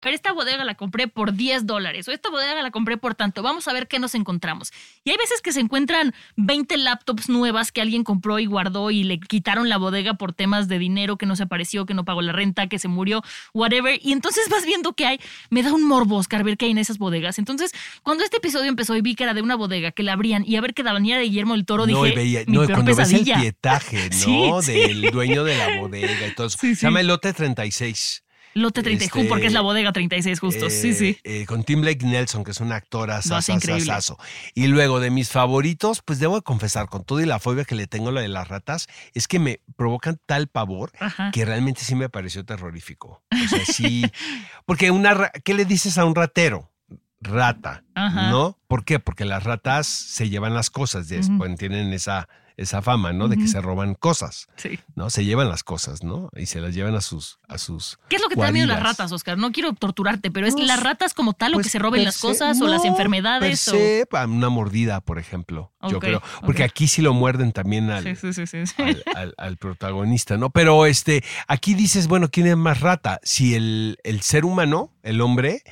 Pero 0.00 0.14
esta 0.14 0.32
bodega 0.32 0.64
la 0.64 0.74
compré 0.74 1.08
por 1.08 1.34
10 1.34 1.66
dólares 1.66 2.08
o 2.08 2.12
esta 2.12 2.30
bodega 2.30 2.60
la 2.62 2.70
compré 2.70 2.96
por 2.96 3.14
tanto, 3.14 3.42
vamos 3.42 3.68
a 3.68 3.72
ver 3.72 3.86
qué 3.86 3.98
nos 3.98 4.14
encontramos. 4.14 4.72
Y 5.04 5.10
hay 5.10 5.16
veces 5.16 5.40
que 5.42 5.52
se 5.52 5.60
encuentran 5.60 6.14
20 6.36 6.76
laptops 6.78 7.28
nuevas 7.28 7.70
que 7.72 7.80
alguien 7.80 8.02
compró 8.04 8.38
y 8.38 8.46
guardó 8.46 8.90
y 8.90 9.04
le 9.04 9.20
quitaron 9.20 9.68
la 9.68 9.76
bodega 9.76 10.14
por 10.14 10.32
temas 10.32 10.68
de 10.68 10.78
dinero 10.78 11.16
que 11.18 11.26
no 11.26 11.36
se 11.36 11.42
apareció, 11.44 11.86
que 11.86 11.94
no 11.94 12.04
pagó 12.04 12.22
la 12.22 12.32
renta, 12.32 12.66
que 12.68 12.78
se 12.78 12.88
murió, 12.88 13.22
whatever. 13.54 13.98
Y 14.02 14.12
entonces 14.12 14.48
vas 14.48 14.64
viendo 14.66 14.92
que 14.94 15.06
hay, 15.06 15.20
me 15.50 15.62
da 15.62 15.72
un 15.72 15.84
morbo, 15.84 16.16
Oscar, 16.16 16.44
ver 16.44 16.56
qué 16.56 16.64
hay 16.66 16.70
en 16.72 16.78
esas 16.78 16.98
bodegas. 16.98 17.38
Entonces, 17.38 17.72
cuando 18.02 18.24
este 18.24 18.38
episodio 18.38 18.68
empezó 18.68 18.96
y 18.96 19.00
vi 19.02 19.14
que 19.14 19.24
era 19.24 19.34
de 19.34 19.42
una 19.42 19.54
bodega, 19.56 19.90
que 19.92 20.02
la 20.02 20.14
abrían 20.14 20.44
y 20.46 20.56
a 20.56 20.60
ver 20.60 20.74
que 20.74 20.82
daban 20.82 21.04
y 21.04 21.10
era 21.12 21.20
de 21.20 21.26
Guillermo 21.26 21.54
del 21.54 21.66
Toro, 21.66 21.86
no, 21.86 22.02
dije, 22.04 22.12
y 22.14 22.16
veía- 22.16 22.44
mi 22.46 22.54
no, 22.56 22.60
peor 22.66 22.72
cuando 22.72 22.96
pesadilla. 22.96 23.36
ves 23.36 23.44
el 23.46 23.52
pietaje, 23.52 24.10
¿no? 24.26 24.62
sí. 24.62 24.72
Del 24.72 25.10
dueño 25.10 25.44
de 25.44 25.56
la 25.58 25.78
bodega 25.80 26.26
y 26.26 26.34
todo 26.34 26.46
eso. 26.46 26.58
Sí, 26.60 26.74
Se 26.74 26.86
llama 26.86 27.00
el 27.00 27.06
lote 27.08 27.32
36. 27.32 28.22
Lote 28.54 28.82
30, 28.82 29.04
Este, 29.04 29.24
porque 29.26 29.46
es 29.46 29.52
la 29.52 29.60
bodega 29.60 29.92
36 29.92 30.40
justo, 30.40 30.70
sí, 30.70 30.88
Eh, 30.90 30.94
sí. 30.94 31.18
eh, 31.24 31.46
con 31.46 31.62
Tim 31.64 31.80
Blake 31.82 32.04
Nelson, 32.04 32.42
que 32.44 32.50
es 32.50 32.60
un 32.60 32.72
actor 32.72 33.08
Lo 33.08 33.14
hace 33.14 33.32
asazo, 33.34 33.52
increíble. 33.52 33.92
asazo. 33.92 34.18
Y 34.54 34.66
luego 34.66 34.98
de 35.00 35.10
mis 35.10 35.30
favoritos, 35.30 36.02
pues 36.04 36.18
debo 36.18 36.36
de 36.36 36.42
confesar, 36.42 36.88
con 36.88 37.04
todo 37.04 37.20
y 37.20 37.26
la 37.26 37.38
fobia 37.38 37.64
que 37.64 37.74
le 37.74 37.86
tengo 37.86 38.08
a 38.08 38.12
lo 38.12 38.20
de 38.20 38.28
las 38.28 38.48
ratas, 38.48 38.88
es 39.14 39.28
que 39.28 39.38
me 39.38 39.60
provocan 39.76 40.18
tal 40.26 40.48
pavor 40.48 40.90
Ajá. 40.98 41.30
que 41.32 41.44
realmente 41.44 41.82
sí 41.82 41.94
me 41.94 42.08
pareció 42.08 42.44
terrorífico. 42.44 43.22
O 43.32 43.48
sea, 43.48 43.64
sí. 43.64 44.02
Porque 44.66 44.90
una 44.90 45.30
¿qué 45.44 45.54
le 45.54 45.64
dices 45.64 45.96
a 45.98 46.04
un 46.04 46.14
ratero? 46.14 46.70
Rata, 47.22 47.84
Ajá. 47.94 48.30
¿no? 48.30 48.58
¿Por 48.66 48.84
qué? 48.84 48.98
Porque 48.98 49.26
las 49.26 49.44
ratas 49.44 49.86
se 49.86 50.30
llevan 50.30 50.54
las 50.54 50.70
cosas, 50.70 51.06
después 51.08 51.54
tienen 51.58 51.92
esa, 51.92 52.28
esa 52.60 52.82
fama, 52.82 53.12
¿no? 53.12 53.28
De 53.28 53.36
que 53.36 53.48
se 53.48 53.60
roban 53.60 53.94
cosas, 53.94 54.46
Sí. 54.56 54.78
¿no? 54.94 55.10
Se 55.10 55.24
llevan 55.24 55.48
las 55.48 55.64
cosas, 55.64 56.02
¿no? 56.04 56.28
Y 56.36 56.46
se 56.46 56.60
las 56.60 56.74
llevan 56.74 56.94
a 56.94 57.00
sus, 57.00 57.38
a 57.48 57.58
sus 57.58 57.98
¿Qué 58.08 58.16
es 58.16 58.22
lo 58.22 58.28
que 58.28 58.36
te 58.36 58.42
da 58.42 58.52
miedo 58.52 58.66
las 58.66 58.82
ratas, 58.82 59.10
Oscar? 59.12 59.38
No 59.38 59.50
quiero 59.52 59.72
torturarte, 59.72 60.30
pero 60.30 60.46
es 60.46 60.54
No, 60.54 60.64
las 60.64 60.80
ratas 60.82 61.14
como 61.14 61.32
tal 61.32 61.52
o 61.52 61.54
Pues, 61.54 61.66
que 61.66 61.70
se 61.70 61.78
roben 61.78 62.04
las 62.04 62.18
cosas 62.18 62.60
o 62.60 62.66
las 62.66 62.84
enfermedades 62.84 63.66
o... 63.68 63.70
se, 63.72 64.06
una 64.28 64.48
mordida, 64.48 65.00
por 65.00 65.18
ejemplo. 65.18 65.72
Yo 65.88 65.98
creo. 65.98 66.22
Porque 66.42 66.62
aquí 66.64 66.86
sí 66.88 67.00
lo 67.02 67.14
muerden 67.14 67.52
también 67.52 67.90
al, 67.90 68.04
Sí, 68.16 68.32
sí, 68.32 68.56
al, 68.78 69.02
al- 69.16 69.34
al 69.38 69.56
protagonista, 69.56 70.36
¿no? 70.36 70.50
Pero 70.50 70.84
este, 70.86 71.24
aquí 71.48 71.74
dices, 71.74 72.06
bueno, 72.06 72.28
¿quién 72.30 72.46
es 72.46 72.56
más 72.56 72.80
rata? 72.80 73.20
Si 73.22 73.54
el, 73.54 73.98
el 74.04 74.20
ser 74.20 74.44
humano, 74.44 74.92
el 75.02 75.20
hombre, 75.22 75.62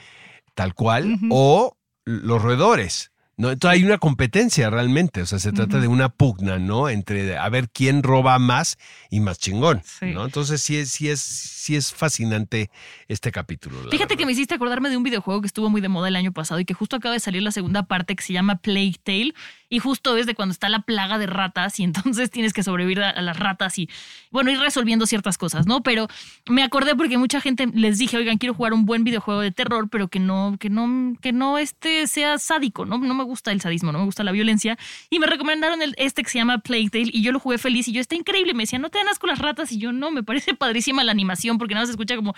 tal 0.55 0.75
cual, 0.75 1.19
o 1.31 1.77
los 2.05 2.41
roedores. 2.43 3.13
¿No? 3.39 3.51
Entonces 3.51 3.79
hay 3.81 3.87
una 3.87 3.97
competencia 3.99 4.69
realmente, 4.69 5.23
o 5.23 5.27
sea, 5.27 5.39
se 5.39 5.53
trata 5.53 5.81
de 5.81 5.89
una 5.89 6.11
pugna, 6.11 6.59
¿no? 6.59 6.89
Entre 6.91 7.39
a 7.39 7.49
ver 7.49 7.71
quién 7.71 8.03
roba 8.03 8.39
más 8.39 8.77
y 9.11 9.21
más 9.21 9.39
chingón, 9.39 9.81
Sí. 9.85 10.07
¿no? 10.13 10.27
Entonces 10.27 10.61
sí 10.61 10.77
es, 10.77 10.91
sí 10.91 11.09
es, 11.09 11.21
sí 11.21 11.77
es 11.77 11.95
fascinante 11.95 12.71
este 13.07 13.33
capítulo. 13.33 13.79
Fíjate 13.91 14.17
que 14.17 14.27
me 14.27 14.33
hiciste 14.33 14.55
acordarme 14.55 14.91
de 14.91 14.97
un 14.97 15.05
videojuego 15.05 15.41
que 15.41 15.47
estuvo 15.47 15.71
muy 15.71 15.81
de 15.81 15.89
moda 15.89 16.09
el 16.09 16.17
año 16.17 16.33
pasado 16.33 16.61
y 16.61 16.65
que 16.65 16.75
justo 16.75 16.97
acaba 16.97 17.15
de 17.15 17.21
salir 17.21 17.43
la 17.43 17.53
segunda 17.53 17.85
parte 17.85 18.17
que 18.17 18.23
se 18.23 18.33
llama 18.33 18.57
Plague 18.57 18.97
Tale 19.03 19.35
y 19.69 19.79
justo 19.79 20.17
es 20.17 20.27
de 20.27 20.35
cuando 20.35 20.53
está 20.53 20.69
la 20.69 20.81
plaga 20.81 21.19
de 21.19 21.27
ratas 21.27 21.79
y 21.81 21.85
entonces 21.85 22.31
tienes 22.31 22.53
que 22.53 22.63
sobrevivir 22.63 23.01
a, 23.03 23.11
a 23.11 23.23
las 23.23 23.39
ratas 23.39 23.79
y 23.79 23.89
bueno, 24.31 24.51
ir 24.51 24.59
resolviendo 24.59 25.07
ciertas 25.07 25.39
cosas, 25.39 25.67
¿no? 25.67 25.83
Pero 25.83 26.09
me 26.49 26.63
acordé 26.63 26.95
porque 26.95 27.19
mucha 27.19 27.41
gente 27.41 27.67
les 27.73 27.99
dije, 27.99 28.17
oigan, 28.17 28.39
quiero 28.39 28.55
jugar 28.55 28.73
un 28.73 28.87
buen 28.87 29.05
videojuego 29.05 29.41
de 29.41 29.51
terror, 29.51 29.89
pero 29.91 30.09
que 30.09 30.21
no, 30.21 30.57
que 30.59 30.71
no, 30.71 31.17
que 31.21 31.33
no 31.33 31.59
este 31.59 32.07
sea 32.07 32.39
sádico, 32.39 32.87
¿no? 32.87 32.99
No 32.99 33.15
me 33.15 33.25
gusta 33.25 33.53
el 33.53 33.61
sadismo, 33.61 33.93
no 33.93 33.99
me 33.99 34.05
gusta 34.05 34.25
la 34.25 34.33
violencia 34.33 34.79
y 35.11 35.19
me 35.19 35.27
recomendaron 35.27 35.83
el, 35.83 35.95
este 35.99 36.23
que 36.23 36.31
se 36.31 36.39
llama 36.39 36.59
Plague 36.59 36.91
Tale 36.91 37.11
y 37.13 37.23
yo 37.23 37.33
lo 37.33 37.41
jugué 37.41 37.59
feliz 37.59 37.89
y 37.89 37.93
yo 37.93 38.01
está 38.01 38.15
increíble, 38.15 38.55
me 38.55 38.65
decían, 38.65 38.83
no 38.83 38.91
te 38.91 38.99
dan 38.99 39.09
asco 39.09 39.27
las 39.27 39.39
ratas 39.39 39.73
y 39.73 39.79
yo 39.79 39.93
no, 39.93 40.11
me 40.11 40.23
parece 40.23 40.55
padrísima 40.55 41.05
la 41.05 41.13
animación 41.13 41.59
porque 41.59 41.75
nada 41.75 41.83
más 41.83 41.89
se 41.89 41.93
escucha 41.93 42.17
como 42.17 42.35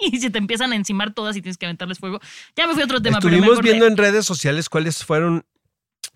y 0.00 0.18
se 0.18 0.30
te 0.30 0.38
empiezan 0.38 0.72
a 0.72 0.76
encimar 0.76 1.12
todas 1.12 1.36
y 1.36 1.42
tienes 1.42 1.58
que 1.58 1.66
aventarles 1.66 1.98
fuego. 1.98 2.20
Ya 2.56 2.66
me 2.66 2.74
fui 2.74 2.82
a 2.82 2.84
otro 2.84 3.00
tema, 3.00 3.18
Estuvimos 3.18 3.60
viendo 3.60 3.86
en 3.86 3.96
redes 3.96 4.26
sociales 4.26 4.68
cuáles 4.68 5.04
fueron, 5.04 5.44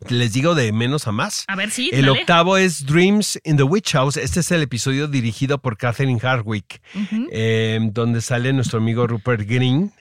les 0.09 0.33
digo, 0.33 0.55
de 0.55 0.73
menos 0.73 1.07
a 1.07 1.13
más. 1.13 1.45
A 1.49 1.57
ver, 1.57 1.71
sí, 1.71 1.91
El 1.93 2.07
dale. 2.07 2.21
octavo 2.21 2.57
es 2.57 2.87
Dreams 2.87 3.39
in 3.45 3.57
the 3.57 3.63
Witch 3.63 3.93
House. 3.93 4.17
Este 4.17 4.41
es 4.41 4.51
el 4.53 4.63
episodio 4.63 5.09
dirigido 5.09 5.59
por 5.59 5.77
Catherine 5.77 6.21
Hardwick, 6.21 6.81
eh, 7.33 7.79
donde 7.93 8.21
sale 8.21 8.53
nuestro 8.53 8.79
amigo 8.79 9.07
Rupert 9.07 9.47
Green, 9.49 9.93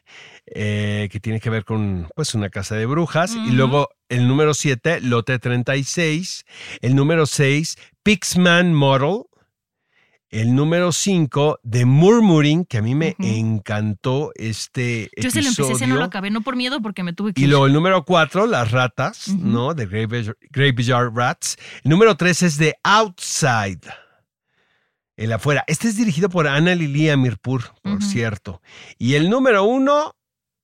eh, 0.46 1.10
que 1.12 1.20
tiene 1.20 1.40
que 1.40 1.50
ver 1.50 1.66
con 1.66 2.08
pues, 2.16 2.36
una 2.36 2.50
casa 2.50 2.76
de 2.76 2.86
brujas. 2.86 3.36
Y 3.36 3.52
luego 3.52 3.90
el 4.10 4.28
número 4.28 4.54
7, 4.54 5.02
Lote 5.02 5.40
36. 5.40 6.46
El 6.82 6.96
número 6.96 7.26
6, 7.26 7.78
Pixman 8.04 8.74
Model. 8.74 9.24
El 10.30 10.56
número 10.56 10.92
5, 10.92 11.62
The 11.70 11.86
Murmuring, 11.86 12.66
que 12.66 12.80
a 12.80 12.82
mí 12.82 12.96
me 12.96 13.16
encantó 13.20 14.32
este 14.36 15.10
Yo 15.16 15.32
se 15.32 15.42
lo 15.42 15.48
empecé, 15.48 15.72
ese 15.72 15.88
no 15.88 15.96
lo 15.96 16.04
acabé, 16.04 16.32
no 16.32 16.42
por 16.42 16.58
miedo, 16.58 16.82
porque 16.82 17.02
me 17.04 17.14
tuve 17.14 17.34
que 17.34 17.40
Y 17.40 17.46
ir. 17.46 17.50
luego 17.50 17.66
el 17.66 17.72
número 17.74 18.04
cuatro, 18.04 18.46
las 18.46 18.72
ratas. 18.72 19.30
¿no? 19.30 19.74
De 19.74 19.86
Graveyard, 19.86 21.14
Rats. 21.16 21.56
El 21.84 21.92
número 21.92 22.18
tres 22.18 22.44
es 22.44 22.58
de 22.58 22.76
Outside. 22.84 23.80
El 25.16 25.32
afuera. 25.32 25.64
Este 25.68 25.88
es 25.88 25.96
dirigido 25.96 26.30
por 26.30 26.46
Ana 26.48 26.76
Lilia 26.76 27.16
Mirpur, 27.16 27.64
por 27.82 28.04
cierto. 28.04 28.62
Y 29.00 29.16
el 29.16 29.30
número 29.30 29.64
uno, 29.64 30.14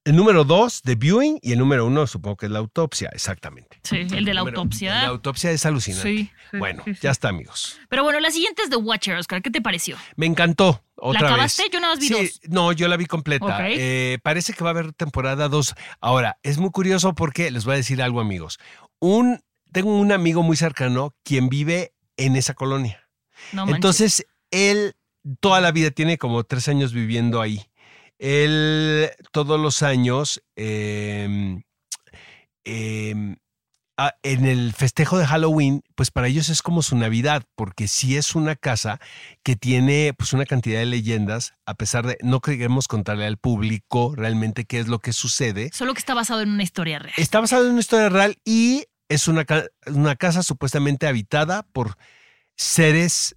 el 0.06 0.16
número 0.16 0.44
dos, 0.44 0.82
The 0.82 0.96
Viewing. 0.96 1.40
Y 1.42 1.54
el 1.54 1.60
número 1.60 1.86
uno, 1.86 2.06
supongo 2.08 2.38
que 2.38 2.46
es 2.48 2.52
la 2.52 2.60
autopsia, 2.60 3.10
exactamente. 3.14 3.80
Sí, 3.84 3.98
el 3.98 4.26
de 4.26 4.34
la 4.34 4.42
Número- 4.42 4.60
autopsia. 4.60 4.96
La 5.04 5.08
autopsia 5.08 5.52
es 5.52 5.66
alucinante. 5.66 6.10
Sí, 6.10 6.32
sí, 6.52 6.58
bueno, 6.58 6.82
sí, 6.86 6.94
sí. 6.94 7.00
ya 7.04 7.12
está, 7.12 7.30
amigos. 7.30 7.80
Pero 7.90 8.04
bueno, 8.04 8.20
la 8.20 8.32
siguiente 8.32 8.62
es 8.64 8.70
The 8.70 8.76
Watcher, 8.78 9.16
Oscar. 9.18 9.42
¿Qué 9.42 9.50
te 9.52 9.62
pareció? 9.62 9.98
Me 10.16 10.26
encantó. 10.26 10.84
Otra 10.96 11.22
¿La 11.22 11.28
acabaste? 11.30 11.64
vez. 11.64 11.72
Yo 11.72 11.80
nada 11.80 11.94
más 11.94 12.00
vi 12.00 12.08
Sí, 12.08 12.14
dos. 12.14 12.42
No, 12.50 12.72
yo 12.72 12.88
la 12.88 12.98
vi 12.98 13.06
completa. 13.06 13.58
Eh, 13.70 14.20
parece 14.24 14.54
que 14.54 14.64
va 14.64 14.70
a 14.70 14.74
haber 14.74 14.94
temporada 14.94 15.50
2. 15.50 15.74
Ahora, 16.02 16.38
es 16.44 16.58
muy 16.58 16.70
curioso 16.72 17.14
porque 17.16 17.52
les 17.52 17.66
voy 17.66 17.74
a 17.74 17.78
decir 17.78 18.02
algo, 18.02 18.22
amigos. 18.22 18.60
Un, 19.00 19.42
tengo 19.72 19.94
un 19.98 20.12
amigo 20.12 20.44
muy 20.44 20.56
cercano 20.56 21.16
quien 21.24 21.50
vive 21.50 21.94
en 22.18 22.36
esa 22.36 22.54
colonia. 22.54 23.08
No 23.52 23.66
manches. 23.66 23.76
Entonces, 23.76 24.26
él 24.52 24.96
toda 25.40 25.60
la 25.62 25.72
vida 25.72 25.92
tiene 25.92 26.18
como 26.18 26.44
tres 26.44 26.68
años 26.68 26.94
viviendo 26.94 27.42
ahí. 27.42 27.66
Él 28.20 29.10
todos 29.32 29.60
los 29.60 29.84
años 29.84 30.42
em, 30.56 31.64
em, 32.64 33.36
ah, 33.98 34.14
en 34.24 34.46
el 34.46 34.74
festejo 34.74 35.18
de 35.18 35.26
Halloween, 35.26 35.84
pues 35.96 36.12
para 36.12 36.28
ellos 36.28 36.50
es 36.50 36.62
como 36.62 36.82
su 36.82 36.96
Navidad, 36.98 37.44
porque 37.56 37.88
sí 37.88 38.16
es 38.16 38.36
una 38.36 38.56
casa 38.56 39.00
que 39.44 39.56
tiene 39.56 40.14
pues 40.18 40.34
una 40.34 40.46
cantidad 40.46 40.80
de 40.80 40.86
leyendas, 40.86 41.54
a 41.66 41.74
pesar 41.74 42.08
de 42.08 42.18
no 42.22 42.40
queremos 42.40 42.88
contarle 42.88 43.26
al 43.26 43.38
público 43.38 44.14
realmente 44.16 44.66
qué 44.66 44.80
es 44.80 44.88
lo 44.88 45.00
que 45.00 45.14
sucede. 45.14 45.70
Solo 45.74 45.94
que 45.94 46.00
está 46.00 46.14
basado 46.14 46.42
en 46.42 46.50
una 46.50 46.64
historia 46.64 47.00
real. 47.00 47.16
Está 47.18 47.40
basado 47.40 47.66
en 47.66 47.72
una 47.72 47.82
historia 47.82 48.10
real 48.10 48.38
y 48.46 48.86
es 49.10 49.28
una, 49.28 49.46
una 49.88 50.16
casa 50.16 50.44
supuestamente 50.44 51.08
habitada 51.08 51.64
por 51.64 51.98
seres 52.56 53.36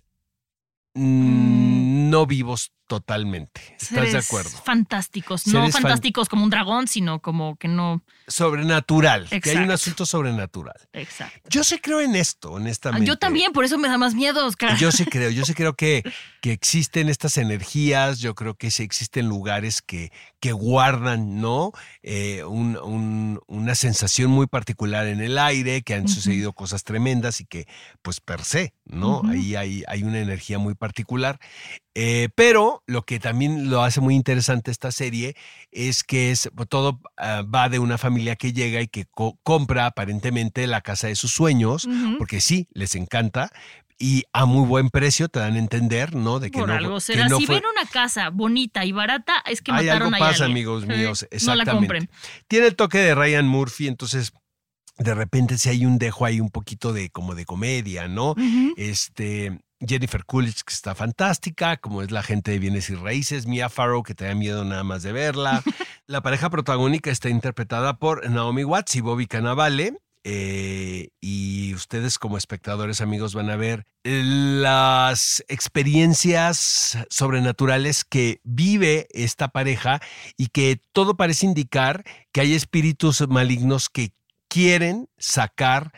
mm, 0.94 2.10
no 2.10 2.26
vivos 2.26 2.72
totalmente. 2.86 3.60
¿Estás 3.80 4.12
de 4.12 4.18
acuerdo? 4.18 4.50
Fantásticos. 4.64 5.46
no 5.48 5.62
fan- 5.62 5.72
fantásticos 5.72 6.28
como 6.28 6.44
un 6.44 6.50
dragón, 6.50 6.88
sino 6.88 7.20
como 7.20 7.56
que 7.56 7.68
no. 7.68 8.02
Sobrenatural. 8.28 9.28
Que 9.42 9.50
hay 9.50 9.56
un 9.58 9.70
asunto 9.70 10.06
sobrenatural. 10.06 10.76
Exacto. 10.92 11.48
Yo 11.50 11.64
sí 11.64 11.78
creo 11.78 12.00
en 12.00 12.16
esto, 12.16 12.52
honestamente. 12.52 13.06
Yo 13.06 13.16
también, 13.16 13.52
por 13.52 13.64
eso 13.64 13.76
me 13.78 13.88
da 13.88 13.98
más 13.98 14.14
miedo, 14.14 14.46
Oscar. 14.46 14.76
Yo 14.78 14.92
sí 14.92 15.04
creo, 15.10 15.30
yo 15.30 15.44
sí 15.44 15.54
creo 15.54 15.74
que, 15.74 16.02
que 16.40 16.52
existen 16.52 17.08
estas 17.08 17.36
energías, 17.38 18.18
yo 18.20 18.34
creo 18.34 18.54
que 18.54 18.70
sí 18.70 18.82
existen 18.82 19.28
lugares 19.28 19.82
que, 19.82 20.10
que 20.40 20.52
guardan, 20.52 21.40
¿no? 21.40 21.72
Eh, 22.02 22.44
un- 22.44 22.76
un- 22.78 23.40
una 23.46 23.74
sensación 23.74 24.30
muy 24.30 24.46
particular 24.46 25.06
en 25.06 25.20
el 25.20 25.38
aire, 25.38 25.82
que 25.82 25.94
han 25.94 26.08
sucedido 26.08 26.52
cosas 26.52 26.84
tremendas 26.84 27.40
y 27.40 27.46
que, 27.46 27.66
pues, 28.02 28.20
per 28.20 28.44
se, 28.44 28.74
¿no? 28.84 29.22
Ahí 29.28 29.56
hay, 29.56 29.82
hay 29.88 30.02
una 30.02 30.18
energía 30.20 30.58
muy 30.58 30.74
particular. 30.74 31.38
Eh, 31.94 32.28
pero 32.34 32.75
lo 32.86 33.02
que 33.02 33.18
también 33.20 33.70
lo 33.70 33.82
hace 33.82 34.00
muy 34.00 34.14
interesante 34.14 34.70
esta 34.70 34.92
serie 34.92 35.36
es 35.70 36.04
que 36.04 36.30
es 36.30 36.50
todo 36.68 37.00
ah, 37.16 37.42
va 37.42 37.68
de 37.68 37.78
una 37.78 37.98
familia 37.98 38.36
que 38.36 38.52
llega 38.52 38.80
y 38.80 38.88
que 38.88 39.04
co- 39.06 39.38
compra 39.42 39.86
aparentemente 39.86 40.66
la 40.66 40.80
casa 40.80 41.06
de 41.08 41.16
sus 41.16 41.32
sueños, 41.32 41.88
porque 42.18 42.40
sí, 42.40 42.68
les 42.72 42.94
encanta 42.94 43.50
y 43.98 44.24
a 44.34 44.44
muy 44.44 44.66
buen 44.66 44.90
precio 44.90 45.28
te 45.28 45.38
dan 45.40 45.54
a 45.54 45.58
entender, 45.58 46.14
¿no? 46.14 46.38
De 46.38 46.50
que 46.50 46.58
Por 46.58 46.68
no, 46.68 46.74
algo 46.74 46.94
que 46.96 47.00
será. 47.00 47.28
no 47.28 47.38
si 47.38 47.46
fue- 47.46 47.54
ven 47.56 47.64
una 47.72 47.88
casa 47.88 48.28
bonita 48.28 48.84
y 48.84 48.92
barata, 48.92 49.42
es 49.46 49.62
que 49.62 49.72
Hay 49.72 49.86
mataron 49.86 50.12
algo 50.14 50.16
a 50.16 50.18
pasa, 50.18 50.44
alguien. 50.44 50.50
amigos 50.50 50.82
Sí, 50.82 50.88
míos, 50.88 51.22
No 51.22 51.28
la 51.28 51.34
exactamente. 51.36 51.86
compren. 51.86 52.10
Tiene 52.46 52.66
el 52.66 52.76
toque 52.76 52.98
de 52.98 53.14
Ryan 53.14 53.48
Murphy, 53.48 53.88
entonces 53.88 54.32
de 54.98 55.14
repente 55.14 55.56
si 55.58 55.68
hay 55.70 55.84
un 55.86 55.98
dejo 55.98 56.24
ahí 56.24 56.40
un 56.40 56.50
poquito 56.50 56.92
de 56.92 57.08
como 57.10 57.34
de 57.34 57.44
comedia, 57.46 58.06
¿no? 58.08 58.34
Este 58.76 59.58
Jennifer 59.80 60.24
Coolidge 60.24 60.62
que 60.64 60.72
está 60.72 60.94
fantástica, 60.94 61.76
como 61.76 62.02
es 62.02 62.10
la 62.10 62.22
gente 62.22 62.50
de 62.50 62.58
bienes 62.58 62.90
y 62.90 62.94
raíces, 62.94 63.46
Mia 63.46 63.68
Farrow 63.68 64.02
que 64.02 64.14
te 64.14 64.24
da 64.24 64.34
miedo 64.34 64.64
nada 64.64 64.84
más 64.84 65.02
de 65.02 65.12
verla. 65.12 65.62
la 66.06 66.22
pareja 66.22 66.50
protagónica 66.50 67.10
está 67.10 67.28
interpretada 67.28 67.98
por 67.98 68.28
Naomi 68.30 68.64
Watts 68.64 68.96
y 68.96 69.00
Bobby 69.00 69.26
Cannavale. 69.26 69.98
eh, 70.24 71.10
y 71.20 71.74
ustedes 71.74 72.18
como 72.18 72.36
espectadores 72.36 73.00
amigos 73.00 73.34
van 73.34 73.50
a 73.50 73.56
ver 73.56 73.86
las 74.02 75.44
experiencias 75.48 76.98
sobrenaturales 77.10 78.04
que 78.04 78.40
vive 78.42 79.06
esta 79.10 79.48
pareja 79.48 80.00
y 80.36 80.48
que 80.48 80.80
todo 80.92 81.16
parece 81.16 81.46
indicar 81.46 82.04
que 82.32 82.40
hay 82.40 82.54
espíritus 82.54 83.28
malignos 83.28 83.88
que 83.88 84.12
quieren 84.48 85.08
sacar 85.18 85.92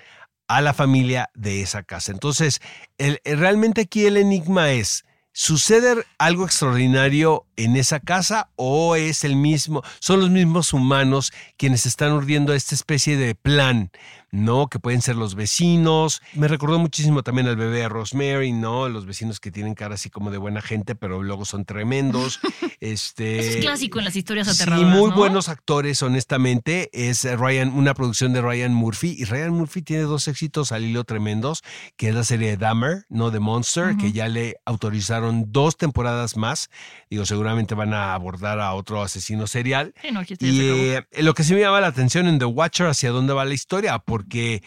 a 0.49 0.61
la 0.61 0.75
familia 0.75 1.31
de 1.35 1.61
esa 1.63 1.83
casa. 1.83 2.11
Entonces, 2.13 2.61
el- 2.99 3.21
realmente 3.25 3.83
aquí 3.83 4.07
el 4.07 4.17
enigma 4.17 4.73
es, 4.73 5.05
¿sucede 5.33 6.05
algo 6.19 6.45
extraordinario 6.47 7.47
en 7.59 7.77
esa 7.77 8.01
casa 8.01 8.51
o 8.57 8.97
es 8.97 9.25
el 9.25 9.37
mismo, 9.37 9.83
son 10.01 10.21
los 10.21 10.31
mismos 10.31 10.73
humanos 10.73 11.33
quienes 11.57 11.85
están 11.87 12.13
urdiendo 12.13 12.55
esta 12.55 12.75
especie 12.75 13.17
de 13.17 13.35
plan, 13.35 13.91
¿no? 14.31 14.69
Que 14.69 14.79
pueden 14.79 15.03
ser 15.03 15.17
los 15.17 15.35
vecinos. 15.35 16.23
Me 16.35 16.49
recordó 16.49 16.79
muchísimo 16.79 17.23
también 17.23 17.49
al 17.49 17.57
bebé 17.57 17.89
Rosemary, 17.89 18.53
¿no? 18.53 18.89
Los 18.89 19.07
vecinos 19.07 19.41
que 19.41 19.51
tienen 19.51 19.75
cara 19.75 19.95
así 19.97 20.09
como 20.11 20.31
de 20.31 20.39
buena 20.39 20.61
gente, 20.63 20.95
pero 20.95 21.23
luego 21.23 21.45
son 21.45 21.65
tremendos. 21.65 22.39
este, 22.81 23.39
Eso 23.41 23.59
es 23.59 23.65
clásico 23.65 23.99
en 23.99 24.05
las 24.05 24.17
historias 24.17 24.47
Sí, 24.49 24.63
aterradoras. 24.63 24.95
muy 24.97 25.11
¿no? 25.11 25.17
buenos 25.17 25.49
actores, 25.49 26.03
honestamente. 26.03 26.91
Es 26.93 27.25
Ryan, 27.25 27.73
una 27.73 27.95
producción 27.95 28.33
de 28.33 28.41
Ryan 28.43 28.73
Murphy. 28.73 29.17
Y 29.19 29.25
Ryan 29.25 29.51
Murphy 29.51 29.83
tiene 29.83 30.03
dos 30.05 30.29
éxitos 30.29 30.73
al 30.73 30.85
hilo 30.85 31.05
tremendos, 31.05 31.63
que 31.97 32.11
es 32.11 32.15
la 32.15 32.23
serie 32.25 32.51
de 32.51 32.57
Dahmer, 32.59 33.07
¿no? 33.09 33.31
De 33.31 33.41
Monster, 33.41 33.97
que 33.97 34.13
ya 34.13 34.29
le 34.29 34.57
autorizaron 34.65 35.47
dos 35.53 35.77
temporadas 35.77 36.37
más. 36.37 36.69
Digo, 37.11 37.25
seguramente 37.49 37.75
van 37.75 37.95
a 37.95 38.15
abordar 38.15 38.61
a 38.61 38.75
otro 38.75 39.03
asesino 39.03 39.47
serial. 39.47 39.95
Sí, 40.03 40.11
no, 40.11 40.21
aquí 40.21 40.35
Y 40.41 40.61
eh, 40.91 41.07
lo 41.23 41.35
que 41.35 41.45
sí 41.45 41.55
me 41.55 41.61
llama 41.61 41.81
la 41.81 41.87
atención 41.89 42.27
en 42.27 42.39
The 42.39 42.45
Watcher, 42.45 42.87
hacia 42.87 43.11
dónde 43.11 43.33
va 43.33 43.45
la 43.45 43.55
historia, 43.55 43.99
porque 43.99 44.63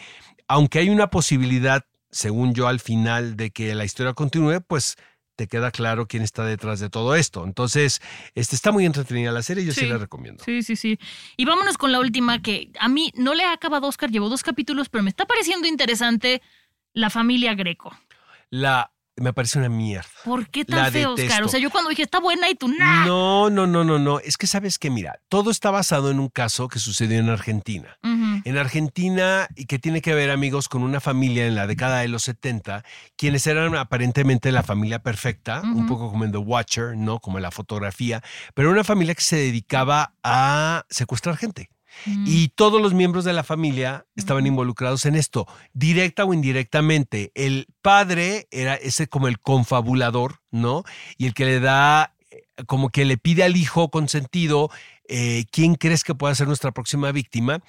aunque 0.48 0.80
hay 0.80 0.90
una 0.90 1.08
posibilidad, 1.08 1.84
según 2.10 2.54
yo, 2.54 2.66
al 2.68 2.80
final 2.80 3.36
de 3.36 3.50
que 3.50 3.74
la 3.74 3.84
historia 3.84 4.14
continúe, 4.14 4.60
pues 4.66 4.96
te 5.36 5.46
queda 5.46 5.70
claro 5.70 6.06
quién 6.06 6.22
está 6.22 6.44
detrás 6.44 6.78
de 6.80 6.90
todo 6.90 7.14
esto. 7.14 7.44
Entonces, 7.44 8.00
este, 8.34 8.54
está 8.56 8.70
muy 8.70 8.84
entretenida 8.84 9.32
la 9.32 9.42
serie, 9.42 9.64
yo 9.64 9.72
sí, 9.72 9.80
Sí. 9.80 9.86
la 9.86 9.96
recomiendo. 9.98 10.44
Sí, 10.44 10.62
sí, 10.62 10.76
sí. 10.76 10.98
Y 11.36 11.44
vámonos 11.44 11.78
con 11.78 11.90
la 11.92 12.00
última 12.00 12.42
que 12.42 12.70
a 12.78 12.88
mí 12.88 13.12
no 13.14 13.32
le 13.34 13.44
ha 13.44 13.52
acabado 13.52 13.86
Oscar, 13.86 14.10
llevo 14.10 14.28
dos 14.28 14.42
capítulos, 14.42 14.88
pero 14.88 15.02
me 15.04 15.10
está 15.10 15.24
pareciendo 15.24 15.66
interesante 15.68 16.42
la 16.92 17.08
familia 17.08 17.54
Greco. 17.54 17.96
La, 18.50 18.92
me 19.16 19.32
parece 19.32 19.58
una 19.58 19.68
mierda. 19.68 20.08
¿Por 20.24 20.48
qué 20.48 20.64
tan 20.64 20.78
La 20.78 20.90
feo, 20.90 21.10
Oscar? 21.10 21.26
detesto. 21.26 21.46
O 21.46 21.48
sea, 21.48 21.60
yo 21.60 21.70
cuando 21.70 21.90
dije 21.90 22.02
está 22.02 22.18
buena 22.18 22.48
y 22.48 22.54
tú 22.54 22.68
nah. 22.68 23.04
No, 23.06 23.50
no, 23.50 23.66
no, 23.66 23.84
no, 23.84 23.98
no. 23.98 24.20
Es 24.20 24.36
que 24.36 24.46
sabes 24.46 24.78
que, 24.78 24.90
mira, 24.90 25.20
todo 25.28 25.50
está 25.50 25.70
basado 25.70 26.10
en 26.10 26.18
un 26.18 26.28
caso 26.28 26.68
que 26.68 26.78
sucedió 26.78 27.18
en 27.18 27.28
Argentina. 27.28 27.98
En 28.44 28.58
Argentina, 28.58 29.46
y 29.54 29.66
que 29.66 29.78
tiene 29.78 30.00
que 30.00 30.14
ver, 30.14 30.30
amigos, 30.30 30.68
con 30.68 30.82
una 30.82 31.00
familia 31.00 31.46
en 31.46 31.54
la 31.54 31.66
década 31.66 32.00
de 32.00 32.08
los 32.08 32.22
70, 32.24 32.84
quienes 33.16 33.46
eran 33.46 33.76
aparentemente 33.76 34.50
la 34.50 34.62
familia 34.62 35.00
perfecta, 35.00 35.62
un 35.62 35.86
poco 35.86 36.10
como 36.10 36.24
en 36.24 36.32
The 36.32 36.38
Watcher, 36.38 36.96
¿no? 36.96 37.20
Como 37.20 37.38
en 37.38 37.42
la 37.42 37.50
fotografía, 37.50 38.22
pero 38.54 38.70
una 38.70 38.84
familia 38.84 39.14
que 39.14 39.22
se 39.22 39.36
dedicaba 39.36 40.14
a 40.22 40.84
secuestrar 40.88 41.36
gente. 41.36 41.70
Mm. 42.06 42.24
Y 42.26 42.48
todos 42.48 42.80
los 42.80 42.94
miembros 42.94 43.24
de 43.24 43.32
la 43.32 43.44
familia 43.44 44.06
estaban 44.16 44.46
involucrados 44.46 45.06
en 45.06 45.14
esto, 45.14 45.46
directa 45.72 46.24
o 46.24 46.34
indirectamente. 46.34 47.32
El 47.34 47.66
padre 47.82 48.48
era 48.50 48.74
ese 48.74 49.06
como 49.08 49.28
el 49.28 49.40
confabulador, 49.40 50.40
¿no? 50.50 50.84
Y 51.18 51.26
el 51.26 51.34
que 51.34 51.44
le 51.44 51.60
da, 51.60 52.14
eh, 52.30 52.44
como 52.66 52.90
que 52.90 53.04
le 53.04 53.18
pide 53.18 53.44
al 53.44 53.56
hijo 53.56 53.90
consentido, 53.90 54.70
eh, 55.08 55.44
¿quién 55.50 55.74
crees 55.74 56.04
que 56.04 56.14
pueda 56.14 56.34
ser 56.34 56.46
nuestra 56.46 56.72
próxima 56.72 57.12
víctima? 57.12 57.60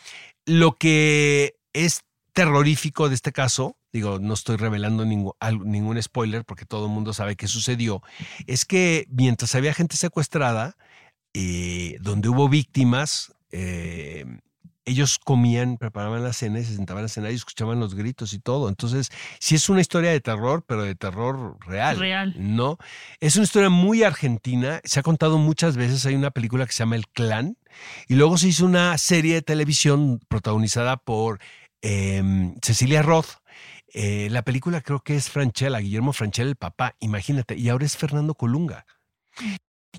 Lo 0.46 0.74
que 0.74 1.56
es 1.74 2.04
terrorífico 2.34 3.10
de 3.10 3.16
este 3.16 3.32
caso, 3.32 3.78
digo, 3.92 4.20
no 4.20 4.34
estoy 4.34 4.58
revelando 4.58 5.06
ningún, 5.06 6.02
spoiler 6.02 6.44
porque 6.46 6.66
todo 6.66 6.88
el 6.88 6.92
mundo 6.92 7.14
sabe 7.14 7.36
qué 7.36 7.48
sucedió, 7.48 8.02
es 8.48 8.66
que 8.66 9.06
mientras 9.10 9.54
había 9.56 9.74
gente 9.74 9.96
secuestrada, 9.96 10.76
eh, 11.34 11.98
donde 12.02 12.30
hubo 12.30 12.50
víctimas, 12.50 13.34
eh, 13.54 14.26
ellos 14.86 15.18
comían, 15.18 15.78
preparaban 15.78 16.24
la 16.24 16.34
cena 16.34 16.60
y 16.60 16.66
se 16.66 16.76
sentaban 16.76 17.06
a 17.06 17.08
cenar 17.08 17.32
y 17.32 17.36
escuchaban 17.36 17.80
los 17.80 17.96
gritos 17.96 18.34
y 18.34 18.40
todo. 18.40 18.68
Entonces, 18.68 19.12
sí 19.40 19.56
es 19.56 19.70
una 19.70 19.80
historia 19.80 20.12
de 20.12 20.20
terror, 20.20 20.66
pero 20.68 20.84
de 20.84 20.96
terror 20.96 21.58
real. 21.66 21.98
Real. 21.98 22.34
¿No? 22.38 22.78
Es 23.20 23.36
una 23.36 23.46
historia 23.46 23.70
muy 23.70 24.04
argentina. 24.04 24.82
Se 24.84 25.00
ha 25.00 25.04
contado 25.04 25.38
muchas 25.38 25.78
veces. 25.78 26.06
Hay 26.06 26.16
una 26.16 26.32
película 26.32 26.66
que 26.66 26.74
se 26.74 26.80
llama 26.80 26.96
El 26.98 27.08
Clan. 27.08 27.58
Y 28.08 28.16
luego 28.16 28.38
se 28.38 28.50
hizo 28.50 28.66
una 28.66 28.98
serie 28.98 29.36
de 29.36 29.42
televisión 29.42 30.20
protagonizada 30.28 30.98
por 30.98 31.40
em, 31.82 32.56
Cecilia 32.62 33.04
Roth. 33.04 33.38
Eh, 33.94 34.28
la 34.32 34.42
película 34.42 34.82
creo 34.82 35.02
que 35.02 35.16
es 35.16 35.30
Franchella, 35.30 35.80
Guillermo 35.80 36.12
Franchella, 36.12 36.50
el 36.50 36.56
papá. 36.56 36.96
Imagínate. 37.00 37.56
Y 37.56 37.70
ahora 37.70 37.86
es 37.86 37.96
Fernando 37.96 38.36
Colunga. 38.36 38.86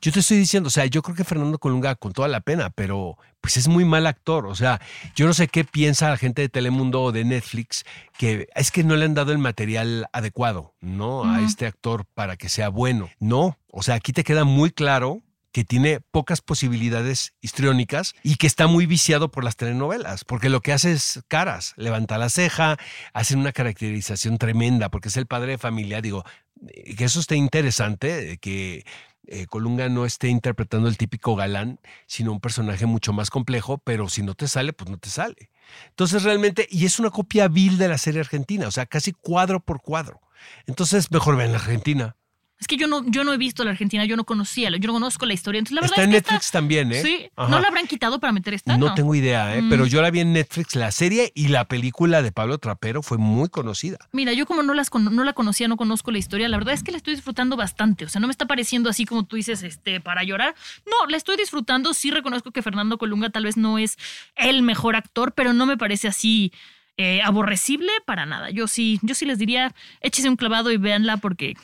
Yo 0.01 0.13
te 0.13 0.21
estoy 0.21 0.39
diciendo, 0.39 0.67
o 0.69 0.71
sea, 0.71 0.87
yo 0.87 1.03
creo 1.03 1.17
que 1.17 1.25
Fernando 1.25 1.59
Colunga 1.59 1.95
con 1.95 2.13
toda 2.13 2.29
la 2.29 2.41
pena, 2.41 2.71
pero 2.71 3.17
pues 3.41 3.57
es 3.57 3.69
muy 3.69 3.85
mal 3.85 4.07
actor. 4.07 4.47
O 4.47 4.55
sea, 4.55 4.81
yo 5.15 5.27
no 5.27 5.35
sé 5.35 5.49
qué 5.49 5.65
piensa 5.65 6.11
la 6.11 6.17
gente 6.17 6.43
de 6.43 6.49
Telemundo 6.49 7.03
o 7.03 7.13
de 7.13 7.25
Netflix, 7.25 7.85
que 8.19 8.49
es 8.55 8.71
que 8.71 8.85
no 8.85 8.97
le 8.97 9.05
han 9.05 9.15
dado 9.15 9.33
el 9.33 9.39
material 9.39 10.07
adecuado, 10.13 10.75
¿no? 10.81 11.25
A 11.25 11.43
este 11.43 11.67
actor 11.67 12.07
para 12.13 12.37
que 12.37 12.49
sea 12.49 12.69
bueno. 12.69 13.09
No, 13.21 13.59
o 13.71 13.83
sea, 13.83 13.95
aquí 13.95 14.13
te 14.13 14.25
queda 14.25 14.45
muy 14.45 14.71
claro 14.71 15.23
que 15.55 15.65
tiene 15.65 16.01
pocas 16.01 16.41
posibilidades 16.41 17.33
histriónicas 17.41 18.15
y 18.25 18.35
que 18.35 18.49
está 18.49 18.67
muy 18.67 18.87
viciado 18.87 19.31
por 19.31 19.45
las 19.45 19.55
telenovelas, 19.55 20.25
porque 20.25 20.49
lo 20.49 20.61
que 20.61 20.73
hace 20.73 20.91
es 20.91 21.23
caras, 21.29 21.75
levanta 21.77 22.19
la 22.19 22.29
ceja, 22.29 22.77
hace 23.13 23.37
una 23.37 23.53
caracterización 23.53 24.39
tremenda, 24.39 24.89
porque 24.89 25.11
es 25.11 25.17
el 25.17 25.27
padre 25.27 25.53
de 25.53 25.59
familia, 25.59 26.01
digo, 26.01 26.25
eh, 26.67 26.97
que 26.97 27.05
eso 27.05 27.21
esté 27.21 27.37
interesante, 27.37 28.37
que 28.39 28.85
eh, 29.27 29.47
Colunga 29.47 29.89
no 29.89 30.05
esté 30.05 30.29
interpretando 30.29 30.89
el 30.89 30.97
típico 30.97 31.37
galán, 31.37 31.81
sino 32.07 32.33
un 32.33 32.41
personaje 32.41 32.87
mucho 32.87 33.13
más 33.13 33.31
complejo, 33.31 33.79
pero 33.79 34.09
si 34.09 34.23
no 34.23 34.35
te 34.35 34.49
sale, 34.49 34.73
pues 34.73 34.91
no 34.91 34.99
te 34.99 35.11
sale. 35.11 35.51
Entonces 35.89 36.23
realmente, 36.23 36.67
y 36.71 36.85
es 36.85 36.99
una 36.99 37.11
copia 37.11 37.49
vil 37.49 37.79
de 37.79 37.89
la 37.89 37.99
serie 37.99 38.21
argentina, 38.21 38.69
o 38.69 38.71
sea, 38.71 38.87
casi 38.87 39.13
cuadro 39.13 39.61
por 39.61 39.81
cuadro. 39.81 40.21
Entonces, 40.67 41.11
mejor 41.11 41.37
vean 41.37 41.53
la 41.53 41.59
Argentina. 41.59 42.17
Es 42.61 42.69
que 42.69 42.77
yo 42.77 42.87
no, 42.87 43.05
yo 43.07 43.25
no 43.25 43.33
he 43.33 43.37
visto 43.37 43.65
la 43.65 43.73
Argentina, 43.73 44.05
yo 44.05 44.17
no 44.17 44.25
conocía, 44.25 44.71
yo 44.71 44.87
no 44.87 44.93
conozco 44.93 45.27
la 45.27 45.35
historia. 45.35 45.59
Entonces, 45.59 45.75
la 45.75 45.81
verdad 45.83 45.99
Está 45.99 46.05
en 46.05 46.15
es 46.15 46.23
que 46.23 46.31
Netflix 46.31 46.51
también, 46.51 46.93
¿eh? 46.93 47.03
Sí, 47.03 47.29
Ajá. 47.35 47.51
¿no 47.51 47.61
la 47.61 47.69
habrán 47.69 47.87
quitado 47.87 48.21
para 48.21 48.33
meter 48.33 48.55
esta? 48.55 48.79
No, 48.79 48.95
tengo 48.95 49.15
idea, 49.15 49.57
¿eh? 49.57 49.63
Mm. 49.63 49.69
pero 49.69 49.87
yo 49.87 50.01
la 50.01 50.11
vi 50.11 50.21
en 50.21 50.33
Netflix, 50.33 50.77
la 50.77 50.93
serie 50.93 51.33
y 51.35 51.49
la 51.49 51.67
película 51.67 52.23
de 52.23 52.33
Pablo 52.33 52.59
Trapero 52.59 53.03
fue 53.03 53.19
muy 53.19 53.49
conocida. 53.49 53.99
Mira, 54.13 54.33
yo 54.33 54.47
como 54.47 54.63
no, 54.63 54.73
las 54.73 54.91
no 54.95 55.25
la 55.25 55.33
conocía, 55.33 55.67
no 55.67 55.77
conozco 55.77 56.13
la 56.13 56.19
historia, 56.19 56.49
la 56.49 56.57
verdad 56.57 56.75
es 56.75 56.85
que 56.85 56.93
la 56.93 56.97
estoy 56.97 57.15
disfrutando 57.17 57.57
bastante. 57.57 58.05
O 58.05 58.09
sea, 58.09 58.21
no 58.21 58.29
me 58.29 58.31
está 58.31 58.47
pareciendo 58.47 58.89
así 58.89 59.05
como 59.05 59.25
tú 59.25 59.37
dices, 59.37 59.63
este, 59.63 60.01
para 60.01 60.23
llorar. 60.23 60.55
No, 60.87 61.07
la 61.09 61.17
estoy 61.17 61.37
disfrutando. 61.37 61.93
Sí 61.93 62.13
reconozco 62.13 62.53
que 62.53 62.63
Fernando 62.63 62.99
Colunga 62.99 63.31
tal 63.31 63.45
vez 63.45 63.57
no 63.57 63.79
es 63.79 63.99
el 64.37 64.63
mejor 64.63 64.97
actor, 64.97 65.33
pero 65.33 65.53
no 65.53 65.67
me 65.67 65.77
parece 65.77 66.09
así 66.09 66.53
eh, 66.97 67.21
aborrecible 67.23 67.91
para 68.07 68.25
nada. 68.25 68.51
Yo 68.51 68.69
sí, 68.69 69.01
yo 69.03 69.17
sí 69.17 69.27
les 69.27 69.39
diría, 69.39 69.75
échese 70.01 70.29
un 70.29 70.37
clavado 70.37 70.71
y 70.71 70.77
véanla 70.77 71.17
porque 71.17 71.57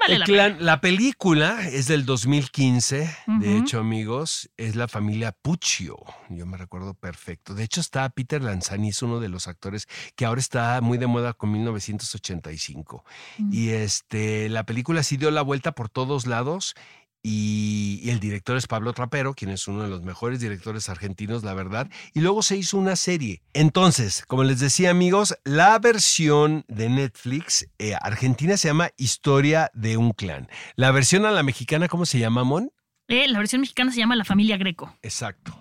vale 0.00 0.14
El 0.14 0.20
la 0.20 0.26
clan- 0.26 0.58
la 0.58 0.80
película 0.80 1.66
es 1.68 1.86
del 1.86 2.04
2015, 2.04 3.16
de 3.40 3.56
hecho, 3.58 3.78
amigos, 3.80 4.50
es 4.56 4.76
la 4.76 4.88
familia 4.88 5.32
Puccio. 5.32 5.96
Yo 6.28 6.46
me 6.46 6.56
recuerdo 6.56 6.94
perfecto. 6.94 7.54
De 7.54 7.64
hecho, 7.64 7.80
está 7.80 8.08
Peter 8.10 8.42
Lanzani, 8.42 8.90
es 8.90 9.02
uno 9.02 9.20
de 9.20 9.28
los 9.28 9.48
actores 9.48 9.86
que 10.16 10.24
ahora 10.24 10.40
está 10.40 10.80
muy 10.80 10.98
de 10.98 11.06
moda 11.06 11.32
con 11.32 11.50
1985. 11.52 13.04
Mm. 13.38 13.52
Y 13.52 13.70
este, 13.70 14.48
la 14.48 14.64
película 14.64 15.02
sí 15.02 15.16
dio 15.16 15.30
la 15.30 15.42
vuelta 15.42 15.72
por 15.72 15.88
todos 15.88 16.26
lados. 16.26 16.74
Y, 17.22 18.00
y 18.02 18.10
el 18.10 18.18
director 18.18 18.56
es 18.56 18.66
Pablo 18.66 18.92
Trapero, 18.92 19.34
quien 19.34 19.50
es 19.50 19.68
uno 19.68 19.84
de 19.84 19.88
los 19.88 20.02
mejores 20.02 20.40
directores 20.40 20.88
argentinos, 20.88 21.44
la 21.44 21.54
verdad. 21.54 21.88
Y 22.14 22.20
luego 22.20 22.42
se 22.42 22.56
hizo 22.56 22.76
una 22.76 22.96
serie. 22.96 23.42
Entonces, 23.52 24.24
como 24.26 24.42
les 24.42 24.58
decía, 24.58 24.90
amigos, 24.90 25.36
la 25.44 25.78
versión 25.78 26.64
de 26.66 26.88
Netflix 26.88 27.68
eh, 27.78 27.94
argentina 28.00 28.56
se 28.56 28.68
llama 28.68 28.90
Historia 28.96 29.70
de 29.72 29.96
un 29.96 30.12
clan. 30.12 30.48
La 30.74 30.90
versión 30.90 31.24
a 31.24 31.30
la 31.30 31.42
mexicana, 31.42 31.88
¿cómo 31.88 32.06
se 32.06 32.18
llama, 32.18 32.42
Mon? 32.42 32.72
Eh, 33.08 33.28
la 33.28 33.38
versión 33.38 33.60
mexicana 33.60 33.92
se 33.92 33.98
llama 33.98 34.16
La 34.16 34.24
Familia 34.24 34.56
Greco. 34.56 34.96
Exacto. 35.02 35.56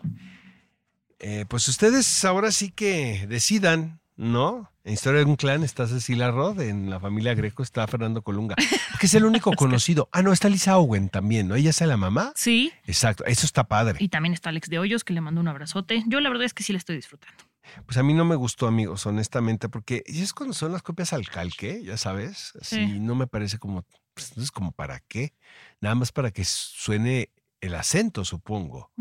Eh, 1.20 1.46
pues 1.48 1.68
ustedes 1.68 2.26
ahora 2.26 2.52
sí 2.52 2.72
que 2.72 3.28
decidan, 3.28 4.01
¿no? 4.16 4.70
En 4.84 4.94
Historia 4.94 5.20
de 5.20 5.26
un 5.26 5.36
clan 5.36 5.64
está 5.64 5.88
Cecilia 5.88 6.32
Roth, 6.32 6.60
en 6.60 6.90
la 6.90 7.00
familia 7.00 7.34
Greco 7.36 7.62
está 7.64 7.86
Fernando 7.88 8.22
Colunga, 8.24 8.56
que 9.00 9.06
es 9.06 9.14
el 9.14 9.26
único 9.26 9.52
conocido. 9.56 10.10
Ah, 10.12 10.22
no, 10.22 10.34
está 10.34 10.50
Lisa 10.50 10.78
Owen 10.78 11.10
también, 11.10 11.48
¿no? 11.48 11.56
Ella 11.56 11.70
es 11.70 11.82
la 11.82 11.98
mamá. 11.98 12.34
Sí, 12.36 12.72
Exacto, 12.86 13.24
eso 13.26 13.46
está 13.46 13.64
padre. 13.66 13.98
y 14.00 14.10
también 14.10 14.34
está 14.34 14.50
Alex 14.50 14.70
de 14.70 14.80
Hoyos, 14.80 15.04
que 15.04 15.14
le 15.14 15.22
mando 15.22 15.40
un 15.42 15.48
abrazote. 15.48 16.04
Yo 16.08 16.20
la 16.20 16.30
verdad 16.30 16.46
es 16.46 16.54
que 16.54 16.64
sí 16.64 16.72
la 16.74 16.78
estoy 16.80 16.96
disfrutando. 16.96 17.44
Pues 17.86 17.98
a 17.98 18.04
mí 18.04 18.14
no 18.14 18.26
me 18.26 18.36
gustó, 18.36 18.68
amigos, 18.68 19.06
honestamente, 19.06 19.70
porque 19.70 20.04
es 20.08 20.34
cuando 20.34 20.54
son 20.56 20.72
las 20.72 20.82
copias 20.82 21.14
al 21.14 21.28
calque, 21.30 21.84
ya 21.84 21.96
sabes, 21.96 22.54
así 22.60 22.76
Sí. 22.88 23.00
no 23.00 23.14
me 23.16 23.28
parece 23.28 23.60
como, 23.60 23.86
pues, 24.16 24.30
entonces 24.30 24.52
como 24.52 24.72
para 24.72 25.00
qué, 25.02 25.34
nada 25.80 25.94
más 25.96 26.12
para 26.12 26.32
que 26.32 26.44
suene 26.44 27.30
el 27.62 27.76
acento, 27.76 28.26
supongo. 28.26 28.92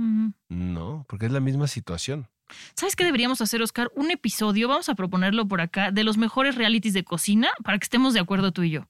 ¿no? 0.49 1.07
Porque 1.09 1.25
es 1.27 1.33
la 1.33 1.41
misma 1.41 1.67
situación. 1.69 2.29
¿Sabes 2.75 2.97
qué 2.97 3.05
deberíamos 3.05 3.41
hacer, 3.41 3.63
Oscar? 3.63 3.91
Un 3.95 4.11
episodio, 4.11 4.69
vamos 4.69 4.89
a 4.89 4.95
proponerlo 4.95 5.47
por 5.47 5.61
acá, 5.61 5.91
de 5.91 6.05
los 6.05 6.17
mejores 6.17 6.55
realities 6.55 6.95
de 6.95 7.05
cocina 7.05 7.51
para 7.63 7.79
que 7.79 7.85
estemos 7.85 8.15
de 8.15 8.21
acuerdo 8.21 8.53
tú 8.53 8.63
y 8.63 8.71
yo. 8.71 8.87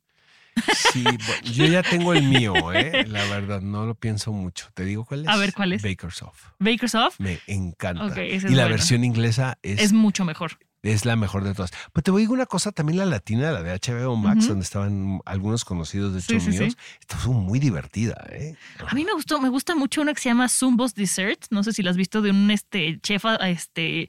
Sí, 0.93 1.05
bueno, 1.05 1.43
yo 1.45 1.67
ya 1.67 1.83
tengo 1.83 2.13
el 2.13 2.25
mío, 2.25 2.73
¿eh? 2.73 3.07
La 3.07 3.25
verdad, 3.27 3.61
no 3.61 3.87
lo 3.87 3.95
pienso 3.95 4.33
mucho. 4.33 4.69
¿Te 4.75 4.85
digo 4.85 5.05
cuál 5.05 5.23
es? 5.23 5.29
A 5.29 5.37
ver, 5.37 5.53
¿cuál 5.53 5.73
es? 5.73 5.83
Baker's 5.83 6.23
Off. 6.23 6.47
Baker's 6.59 6.95
Off 6.95 7.19
Me 7.21 7.39
encanta. 7.47 8.23
Y 8.23 8.41
la 8.41 8.67
versión 8.67 9.05
inglesa 9.05 9.59
es, 9.63 9.81
es 9.81 9.93
mucho 9.93 10.25
mejor. 10.25 10.59
Es 10.83 11.05
la 11.05 11.17
mejor 11.17 11.45
de 11.45 11.55
todas. 11.55 11.71
Pues 11.93 12.05
te 12.05 12.11
voy 12.11 12.21
a 12.21 12.25
decir 12.25 12.35
una 12.35 12.47
cosa, 12.47 12.73
también 12.73 12.99
la 12.99 13.05
latina, 13.07 13.51
la 13.53 13.63
de 13.63 13.73
HBO 13.73 14.17
Max, 14.17 14.49
donde 14.49 14.65
estaban 14.65 15.21
algunos 15.27 15.65
conocidos 15.65 16.15
de 16.15 16.21
Sí, 16.23 16.35
hecho 16.37 16.45
sí, 16.47 16.53
sí. 16.53 16.59
míos, 16.61 16.77
estuvo 17.01 17.35
muy 17.35 17.59
divertida, 17.59 18.15
¿eh? 18.31 18.55
A 18.87 18.95
mí 18.95 19.05
me 19.05 19.13
gustó, 19.13 19.41
me 19.41 19.49
gusta 19.51 19.75
mucho 19.75 20.01
una 20.01 20.15
que 20.15 20.21
se 20.21 20.29
llama 20.31 20.49
Zumbo's 20.49 20.95
Dessert. 20.95 21.47
No 21.51 21.63
sé 21.63 21.73
si 21.73 21.83
la 21.83 21.91
has 21.91 21.97
visto 21.97 22.23
de 22.23 22.31
un 22.31 22.51
este 22.51 22.99
chef, 23.03 23.25
a- 23.27 23.37
este. 23.51 24.09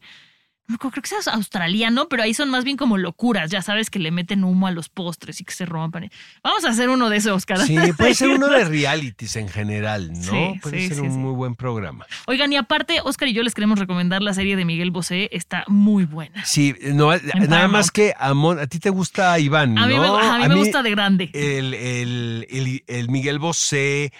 No 0.67 0.77
Creo 0.77 0.91
que 0.91 1.01
es 1.01 1.27
australiano, 1.27 2.07
pero 2.07 2.23
ahí 2.23 2.33
son 2.33 2.49
más 2.49 2.63
bien 2.63 2.77
como 2.77 2.97
locuras, 2.97 3.51
ya 3.51 3.61
sabes 3.61 3.89
que 3.89 3.99
le 3.99 4.09
meten 4.09 4.43
humo 4.45 4.67
a 4.67 4.71
los 4.71 4.87
postres 4.87 5.41
y 5.41 5.43
que 5.43 5.53
se 5.53 5.65
rompan. 5.65 6.09
Vamos 6.43 6.63
a 6.63 6.69
hacer 6.69 6.89
uno 6.89 7.09
de 7.09 7.17
esos, 7.17 7.33
Oscar. 7.33 7.59
Sí, 7.59 7.75
puede 7.97 8.13
ser 8.13 8.29
uno 8.29 8.47
de 8.47 8.63
realities 8.63 9.35
en 9.35 9.49
general, 9.49 10.11
¿no? 10.13 10.31
Sí, 10.31 10.59
puede 10.61 10.79
sí, 10.79 10.87
ser 10.87 10.97
sí, 10.97 11.01
un 11.03 11.17
muy 11.21 11.33
buen 11.33 11.55
programa. 11.55 12.05
Oigan, 12.27 12.53
y 12.53 12.57
aparte, 12.57 12.99
Oscar 13.03 13.27
y 13.27 13.33
yo 13.33 13.43
les 13.43 13.53
queremos 13.53 13.79
recomendar 13.79 14.21
la 14.21 14.33
serie 14.33 14.55
de 14.55 14.63
Miguel 14.63 14.91
Bosé. 14.91 15.27
Está 15.33 15.65
muy 15.67 16.05
buena. 16.05 16.45
Sí, 16.45 16.73
no, 16.93 17.07
nada 17.11 17.19
Paramount. 17.33 17.71
más 17.73 17.91
que 17.91 18.13
Amon, 18.17 18.57
a 18.59 18.67
ti 18.67 18.79
te 18.79 18.89
gusta 18.91 19.37
Iván, 19.39 19.77
A 19.77 19.87
mí, 19.87 19.93
me, 19.95 19.99
¿no? 19.99 20.17
a 20.17 20.37
mí 20.39 20.47
me 20.47 20.55
gusta 20.55 20.81
de 20.83 20.89
grande. 20.91 21.29
el, 21.33 21.73
el, 21.73 22.47
el- 22.49 22.83
el 22.87 23.09
Miguel 23.09 23.39
Bosé. 23.39 24.13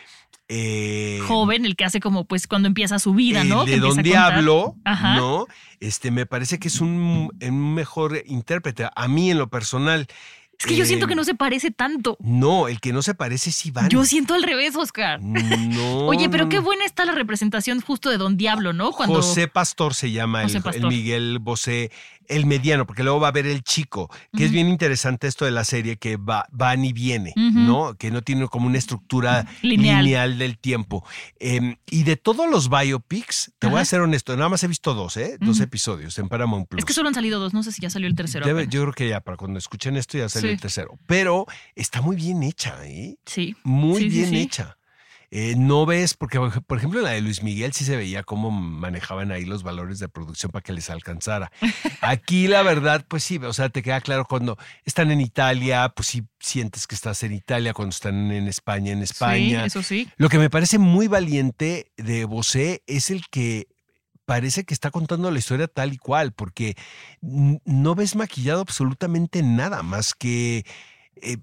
Eh, 0.53 1.19
Joven, 1.29 1.65
el 1.65 1.77
que 1.77 1.85
hace 1.85 2.01
como 2.01 2.25
pues 2.25 2.45
cuando 2.45 2.67
empieza 2.67 2.99
su 2.99 3.13
vida, 3.13 3.45
¿no? 3.45 3.63
De 3.63 3.79
Don. 3.79 4.03
Diablo, 4.03 4.75
Ajá. 4.83 5.15
¿no? 5.15 5.47
Este, 5.79 6.11
me 6.11 6.25
parece 6.25 6.59
que 6.59 6.67
es 6.67 6.81
un, 6.81 7.29
un 7.41 7.73
mejor 7.73 8.21
intérprete. 8.25 8.89
A 8.93 9.07
mí, 9.07 9.31
en 9.31 9.37
lo 9.37 9.49
personal. 9.49 10.07
Es 10.59 10.65
que 10.67 10.75
yo 10.75 10.85
siento 10.85 11.05
eh, 11.05 11.09
que 11.09 11.15
no 11.15 11.23
se 11.23 11.35
parece 11.35 11.71
tanto. 11.71 12.17
No, 12.19 12.67
el 12.67 12.81
que 12.81 12.91
no 12.91 13.01
se 13.01 13.15
parece 13.15 13.49
es 13.49 13.65
Iván. 13.65 13.89
Yo 13.89 14.03
siento 14.03 14.33
al 14.33 14.43
revés, 14.43 14.75
Oscar. 14.75 15.21
No. 15.21 16.05
Oye, 16.07 16.29
pero 16.29 16.49
qué 16.49 16.59
buena 16.59 16.83
está 16.83 17.05
la 17.05 17.13
representación 17.13 17.79
justo 17.79 18.09
de 18.09 18.17
Don 18.17 18.35
Diablo, 18.35 18.73
¿no? 18.73 18.91
Cuando 18.91 19.15
José 19.15 19.47
Pastor 19.47 19.95
se 19.95 20.11
llama, 20.11 20.41
el, 20.41 20.47
José 20.47 20.57
el 20.57 20.63
Pastor. 20.63 20.89
Miguel 20.89 21.39
Bosé. 21.39 21.91
El 22.31 22.45
mediano, 22.45 22.85
porque 22.87 23.03
luego 23.03 23.19
va 23.19 23.27
a 23.27 23.29
haber 23.29 23.45
el 23.45 23.63
chico, 23.63 24.09
que 24.35 24.45
es 24.45 24.51
bien 24.51 24.67
interesante 24.67 25.27
esto 25.27 25.45
de 25.45 25.51
la 25.51 25.63
serie, 25.65 25.97
que 25.97 26.17
va, 26.17 26.45
van 26.51 26.83
y 26.85 26.93
viene, 26.93 27.33
¿no? 27.35 27.95
Que 27.95 28.09
no 28.11 28.21
tiene 28.21 28.47
como 28.47 28.67
una 28.67 28.77
estructura 28.77 29.45
Lineal. 29.61 30.03
lineal, 30.05 30.37
del 30.37 30.57
tiempo. 30.57 31.05
Eh, 31.39 31.75
y 31.89 32.03
de 32.03 32.15
todos 32.17 32.49
los 32.49 32.69
biopics, 32.69 33.51
te 33.59 33.67
voy 33.67 33.79
a 33.81 33.85
ser 33.85 34.01
honesto, 34.01 34.35
nada 34.35 34.49
más 34.49 34.63
he 34.63 34.67
visto 34.67 34.93
dos, 34.93 35.17
¿eh? 35.17 35.37
Dos 35.39 35.59
episodios 35.59 36.17
en 36.19 36.29
Paramount 36.29 36.67
Plus. 36.67 36.79
Es 36.79 36.85
que 36.85 36.93
solo 36.93 37.07
han 37.09 37.13
salido 37.15 37.39
dos, 37.39 37.53
no 37.53 37.63
sé 37.63 37.71
si 37.71 37.81
ya 37.81 37.89
salió 37.89 38.07
el 38.07 38.15
tercero. 38.15 38.45
Debe- 38.45 38.67
yo 38.67 38.81
creo 38.81 38.93
que 38.93 39.09
ya 39.09 39.21
para 39.21 39.37
cuando 39.37 39.59
escuchen 39.59 39.97
esto 39.97 40.17
ya 40.17 40.29
salió 40.29 40.49
Sí. 40.49 40.53
el 40.55 40.61
tercero. 40.61 40.97
Pero 41.07 41.45
está 41.75 42.01
muy 42.01 42.15
bien 42.15 42.43
hecha, 42.43 42.75
¿eh? 42.85 43.15
Sí. 43.25 43.55
Muy 43.63 44.03
sí, 44.03 44.09
bien 44.09 44.29
sí. 44.29 44.37
hecha. 44.41 44.77
Eh, 45.33 45.55
no 45.57 45.85
ves, 45.85 46.13
porque 46.13 46.39
por 46.39 46.77
ejemplo 46.77 46.99
en 46.99 47.05
la 47.05 47.11
de 47.11 47.21
Luis 47.21 47.41
Miguel 47.41 47.71
sí 47.71 47.85
se 47.85 47.95
veía 47.95 48.21
cómo 48.21 48.51
manejaban 48.51 49.31
ahí 49.31 49.45
los 49.45 49.63
valores 49.63 49.97
de 49.99 50.09
producción 50.09 50.51
para 50.51 50.61
que 50.61 50.73
les 50.73 50.89
alcanzara. 50.89 51.53
Aquí 52.01 52.49
la 52.49 52.63
verdad, 52.63 53.05
pues 53.07 53.23
sí, 53.23 53.37
o 53.37 53.53
sea, 53.53 53.69
te 53.69 53.81
queda 53.81 54.01
claro 54.01 54.25
cuando 54.25 54.57
están 54.83 55.09
en 55.09 55.21
Italia, 55.21 55.93
pues 55.95 56.09
sí 56.09 56.23
sientes 56.41 56.85
que 56.85 56.95
estás 56.95 57.23
en 57.23 57.31
Italia, 57.31 57.73
cuando 57.73 57.91
están 57.91 58.29
en 58.29 58.49
España, 58.49 58.91
en 58.91 59.03
España. 59.03 59.61
Sí, 59.61 59.67
eso 59.67 59.83
sí. 59.83 60.09
Lo 60.17 60.27
que 60.27 60.37
me 60.37 60.49
parece 60.49 60.79
muy 60.79 61.07
valiente 61.07 61.93
de 61.95 62.25
Bosé 62.25 62.83
es 62.85 63.09
el 63.09 63.23
que 63.29 63.69
parece 64.25 64.65
que 64.65 64.73
está 64.73 64.91
contando 64.91 65.31
la 65.31 65.39
historia 65.39 65.67
tal 65.67 65.93
y 65.93 65.97
cual, 65.97 66.33
porque 66.33 66.75
no 67.21 67.95
ves 67.95 68.17
maquillado 68.17 68.59
absolutamente 68.59 69.43
nada 69.43 69.81
más 69.81 70.13
que 70.13 70.65
eh, 71.21 71.37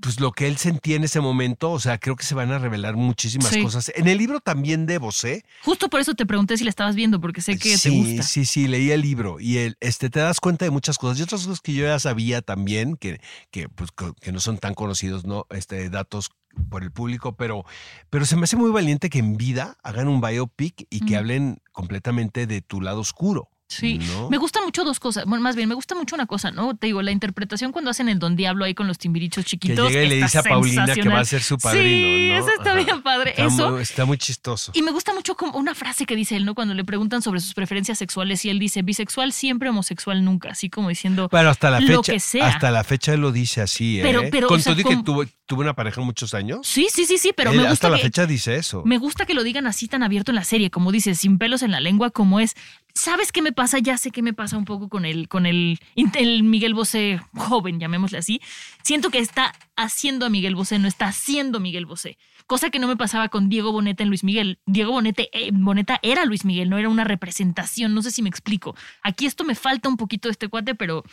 pues 0.00 0.20
lo 0.20 0.32
que 0.32 0.46
él 0.46 0.56
sentía 0.56 0.96
en 0.96 1.04
ese 1.04 1.20
momento. 1.20 1.70
O 1.70 1.78
sea, 1.80 1.98
creo 1.98 2.16
que 2.16 2.24
se 2.24 2.34
van 2.34 2.50
a 2.52 2.58
revelar 2.58 2.96
muchísimas 2.96 3.48
Sí. 3.50 3.62
cosas. 3.62 3.90
En 3.94 4.08
el 4.08 4.18
libro 4.18 4.40
también 4.40 4.86
de 4.86 4.98
Bosé. 4.98 5.44
Justo 5.62 5.88
por 5.88 6.00
eso 6.00 6.14
te 6.14 6.26
pregunté 6.26 6.56
si 6.56 6.64
la 6.64 6.70
estabas 6.70 6.94
viendo, 6.94 7.20
porque 7.20 7.40
sé 7.40 7.58
que 7.58 7.76
sí, 7.76 7.90
te 7.90 7.96
gusta. 7.96 8.22
Sí, 8.22 8.44
sí, 8.44 8.68
leí 8.68 8.90
el 8.90 9.02
libro 9.02 9.38
y 9.40 9.58
el, 9.58 9.76
este, 9.80 10.10
te 10.10 10.20
das 10.20 10.40
cuenta 10.40 10.64
de 10.64 10.70
muchas 10.70 10.98
cosas 10.98 11.18
y 11.18 11.22
otras 11.22 11.42
cosas 11.46 11.60
que 11.60 11.74
yo 11.74 11.84
ya 11.84 11.98
sabía 11.98 12.42
también, 12.42 12.96
que, 12.96 13.20
que, 13.50 13.68
pues, 13.68 13.90
que 14.20 14.32
no 14.32 14.40
son 14.40 14.58
tan 14.58 14.74
conocidos, 14.74 15.24
¿no? 15.24 15.46
Este, 15.50 15.90
datos 15.90 16.30
por 16.68 16.82
el 16.82 16.90
público, 16.90 17.36
pero, 17.36 17.64
pero 18.10 18.24
se 18.26 18.34
me 18.36 18.44
hace 18.44 18.56
muy 18.56 18.70
valiente 18.70 19.08
que 19.08 19.20
en 19.20 19.36
vida 19.36 19.76
hagan 19.84 20.08
un 20.08 20.20
biopic 20.20 20.86
y 20.90 21.00
que 21.06 21.16
hablen 21.16 21.62
completamente 21.72 22.46
de 22.46 22.60
tu 22.60 22.80
lado 22.80 23.00
oscuro. 23.00 23.48
Sí, 23.70 23.98
¿no? 23.98 24.28
me 24.28 24.36
gusta 24.36 24.60
mucho 24.64 24.82
dos 24.82 24.98
cosas. 24.98 25.24
Bueno, 25.26 25.42
más 25.44 25.54
bien, 25.54 25.68
me 25.68 25.76
gusta 25.76 25.94
mucho 25.94 26.16
una 26.16 26.26
cosa, 26.26 26.50
¿no? 26.50 26.76
Te 26.76 26.88
digo, 26.88 27.02
la 27.02 27.12
interpretación 27.12 27.70
cuando 27.70 27.90
hacen 27.92 28.08
el 28.08 28.18
Don 28.18 28.34
Diablo 28.34 28.64
ahí 28.64 28.74
con 28.74 28.88
los 28.88 28.98
timbirichos 28.98 29.44
Que 29.44 29.50
chiquitos. 29.50 29.88
llega 29.92 30.02
y 30.04 30.08
le 30.08 30.16
dice 30.16 30.38
a 30.38 30.42
Paulina 30.42 30.86
que 30.92 31.08
va 31.08 31.20
a 31.20 31.24
ser 31.24 31.40
su 31.40 31.56
padrino, 31.56 31.84
Sí, 31.84 32.28
¿no? 32.32 32.38
eso 32.38 32.48
está 32.58 32.72
Ajá. 32.72 32.82
bien 32.82 33.02
padre. 33.02 33.30
Está 33.30 33.44
eso. 33.46 33.70
muy- 33.70 33.82
está 33.82 34.04
muy 34.04 34.18
chistoso. 34.18 34.72
Y 34.74 34.82
me 34.82 34.90
gusta 34.90 35.14
mucho 35.14 35.36
como 35.36 35.56
una 35.56 35.74
frase 35.76 36.04
que 36.04 36.16
dice 36.16 36.34
él, 36.36 36.44
¿no? 36.44 36.54
Cuando 36.56 36.74
le 36.74 36.84
preguntan 36.84 37.22
sobre 37.22 37.38
sus 37.40 37.54
preferencias 37.54 37.96
sexuales 37.96 38.44
y 38.44 38.50
él 38.50 38.58
dice 38.58 38.82
bisexual 38.82 39.32
siempre, 39.32 39.68
homosexual 39.70 40.24
nunca, 40.24 40.50
así 40.50 40.68
como 40.68 40.88
diciendo 40.88 41.28
Bueno, 41.30 41.50
hasta 41.50 41.70
la 41.70 41.78
lo 41.80 41.86
fecha, 42.02 42.12
que 42.14 42.18
sea. 42.20 42.48
hasta 42.48 42.72
la 42.72 42.82
fecha 42.82 43.14
él 43.14 43.20
lo 43.20 43.30
dice 43.30 43.60
así, 43.60 44.00
¿eh? 44.00 44.02
Pero- 44.02 44.22
pero, 44.32 44.48
Con 44.48 44.58
o 44.58 44.62
sea, 44.62 44.74
todo 44.74 44.88
que 44.88 44.96
tuvo, 45.04 45.24
tuvo 45.46 45.60
una 45.60 45.74
pareja 45.74 46.00
muchos 46.00 46.34
años. 46.34 46.66
Sí, 46.66 46.88
sí, 46.92 47.04
sí, 47.06 47.18
sí, 47.18 47.32
pero 47.36 47.50
él 47.50 47.56
me 47.58 47.62
gusta 47.62 47.72
hasta 47.74 47.90
la 47.90 47.96
que, 47.98 48.02
fecha 48.02 48.26
dice 48.26 48.56
eso. 48.56 48.82
Me 48.84 48.98
gusta 48.98 49.26
que 49.26 49.34
lo 49.34 49.44
digan 49.44 49.66
así 49.68 49.86
tan 49.86 50.02
abierto 50.02 50.32
en 50.32 50.36
la 50.36 50.44
serie, 50.44 50.70
como 50.70 50.90
dices, 50.90 51.18
sin 51.18 51.38
pelos 51.38 51.62
en 51.62 51.70
la 51.70 51.78
lengua, 51.80 52.10
como 52.10 52.40
es. 52.40 52.54
¿Sabes 52.94 53.32
qué 53.32 53.42
me 53.42 53.52
pasa? 53.52 53.78
Ya 53.78 53.96
sé 53.98 54.10
qué 54.10 54.22
me 54.22 54.32
pasa 54.32 54.56
un 54.56 54.64
poco 54.64 54.88
con 54.88 55.04
el, 55.04 55.28
con 55.28 55.46
el, 55.46 55.78
el 56.14 56.42
Miguel 56.42 56.74
Bosé 56.74 57.20
joven, 57.36 57.80
llamémosle 57.80 58.18
así. 58.18 58.40
Siento 58.82 59.10
que 59.10 59.18
está 59.18 59.54
haciendo 59.76 60.26
a 60.26 60.30
Miguel 60.30 60.54
Bosé, 60.54 60.78
no 60.78 60.88
está 60.88 61.06
haciendo 61.06 61.60
Miguel 61.60 61.86
Bosé. 61.86 62.18
Cosa 62.46 62.70
que 62.70 62.78
no 62.78 62.88
me 62.88 62.96
pasaba 62.96 63.28
con 63.28 63.48
Diego 63.48 63.72
Boneta 63.72 64.02
en 64.02 64.08
Luis 64.08 64.24
Miguel. 64.24 64.58
Diego 64.66 64.92
Bonete, 64.92 65.30
eh, 65.32 65.50
Boneta 65.52 66.00
era 66.02 66.24
Luis 66.24 66.44
Miguel, 66.44 66.68
no 66.68 66.78
era 66.78 66.88
una 66.88 67.04
representación. 67.04 67.94
No 67.94 68.02
sé 68.02 68.10
si 68.10 68.22
me 68.22 68.28
explico. 68.28 68.74
Aquí 69.02 69.26
esto 69.26 69.44
me 69.44 69.54
falta 69.54 69.88
un 69.88 69.96
poquito 69.96 70.28
de 70.28 70.32
este 70.32 70.48
cuate, 70.48 70.74
pero 70.74 71.04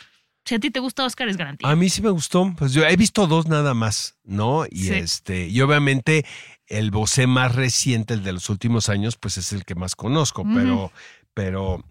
si 0.44 0.54
a 0.54 0.58
ti 0.58 0.70
te 0.70 0.80
gusta 0.80 1.04
Oscar, 1.04 1.28
es 1.28 1.36
garantía. 1.36 1.68
A 1.70 1.76
mí 1.76 1.88
sí 1.90 2.02
me 2.02 2.10
gustó. 2.10 2.52
Pues 2.58 2.72
yo 2.72 2.84
he 2.84 2.96
visto 2.96 3.26
dos 3.26 3.46
nada 3.46 3.74
más, 3.74 4.16
¿no? 4.24 4.64
Y 4.70 4.84
Sí. 4.84 4.94
este, 4.94 5.46
y 5.48 5.60
obviamente 5.60 6.24
el 6.66 6.90
Bosé 6.90 7.26
más 7.26 7.54
reciente, 7.54 8.14
el 8.14 8.22
de 8.24 8.32
los 8.32 8.50
últimos 8.50 8.88
años, 8.88 9.16
pues 9.16 9.38
es 9.38 9.52
el 9.52 9.64
que 9.64 9.74
más 9.74 9.94
conozco, 9.94 10.44
pero, 10.44 10.90
pero 11.38 11.84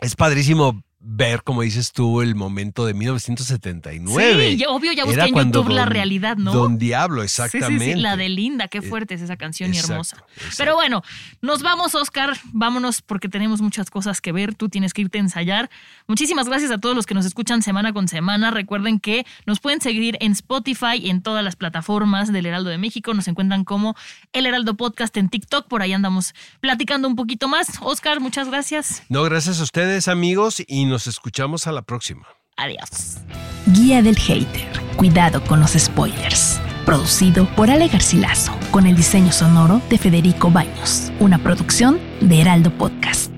es 0.00 0.16
padrísimo 0.16 0.82
ver, 1.00 1.42
como 1.44 1.62
dices 1.62 1.92
tú, 1.92 2.22
el 2.22 2.34
momento 2.34 2.84
de 2.84 2.92
1979. 2.94 4.56
Sí, 4.56 4.64
obvio, 4.68 4.92
ya 4.92 5.04
busqué 5.04 5.14
Era 5.20 5.26
en 5.28 5.34
YouTube 5.52 5.68
la 5.70 5.86
realidad, 5.86 6.36
¿no? 6.36 6.52
Don 6.52 6.78
Diablo, 6.78 7.22
Sí, 7.22 7.28
sí, 7.28 7.42
exactamente. 7.42 7.94
Sí, 7.94 8.00
la 8.00 8.16
de 8.16 8.28
Linda, 8.28 8.68
qué 8.68 8.78
Eh, 8.78 8.82
fuerte 8.82 9.14
es 9.14 9.20
esa 9.22 9.36
canción 9.36 9.72
y 9.74 9.78
hermosa. 9.78 10.16
exacto. 10.16 10.54
Pero 10.56 10.74
bueno, 10.74 11.02
nos 11.40 11.62
vamos, 11.62 11.94
Oscar. 11.94 12.36
Vámonos 12.52 13.02
porque 13.02 13.28
tenemos 13.28 13.60
muchas 13.60 13.90
cosas 13.90 14.20
que 14.20 14.32
ver. 14.32 14.54
Tú 14.54 14.68
tienes 14.68 14.92
que 14.92 15.02
irte 15.02 15.18
a 15.18 15.20
ensayar. 15.20 15.70
Muchísimas 16.06 16.48
gracias 16.48 16.70
a 16.70 16.78
todos 16.78 16.96
los 16.96 17.06
que 17.06 17.14
nos 17.14 17.26
escuchan 17.26 17.62
semana 17.62 17.92
con 17.92 18.08
semana. 18.08 18.50
Recuerden 18.50 18.98
que 19.00 19.24
nos 19.46 19.60
pueden 19.60 19.80
seguir 19.80 20.16
en 20.20 20.32
Spotify 20.32 20.96
y 21.00 21.10
en 21.10 21.22
todas 21.22 21.44
las 21.44 21.56
plataformas 21.56 22.32
del 22.32 22.46
Heraldo 22.46 22.70
de 22.70 22.78
México. 22.78 23.14
Nos 23.14 23.28
encuentran 23.28 23.64
como 23.64 23.94
El 24.32 24.46
Heraldo 24.46 24.76
Podcast 24.76 25.16
en 25.16 25.28
TikTok. 25.28 25.68
Por 25.68 25.82
ahí 25.82 25.92
andamos 25.92 26.34
platicando 26.60 27.06
un 27.08 27.16
poquito 27.16 27.48
más. 27.48 27.78
Oscar, 27.80 28.20
muchas 28.20 28.48
gracias. 28.48 29.02
No, 29.08 29.22
gracias 29.24 29.60
a 29.60 29.62
ustedes, 29.62 30.08
amigos, 30.08 30.62
y 30.66 30.87
nos 30.88 31.06
escuchamos 31.06 31.66
a 31.66 31.72
la 31.72 31.82
próxima. 31.82 32.26
Adiós. 32.56 33.18
Guía 33.66 34.02
del 34.02 34.16
Hater. 34.16 34.68
Cuidado 34.96 35.42
con 35.44 35.60
los 35.60 35.72
spoilers. 35.72 36.60
Producido 36.84 37.46
por 37.54 37.70
Ale 37.70 37.88
Garcilaso, 37.88 38.52
con 38.70 38.86
el 38.86 38.96
diseño 38.96 39.30
sonoro 39.30 39.80
de 39.90 39.98
Federico 39.98 40.50
Baños. 40.50 41.12
Una 41.20 41.38
producción 41.38 42.00
de 42.20 42.40
Heraldo 42.40 42.70
Podcast. 42.76 43.30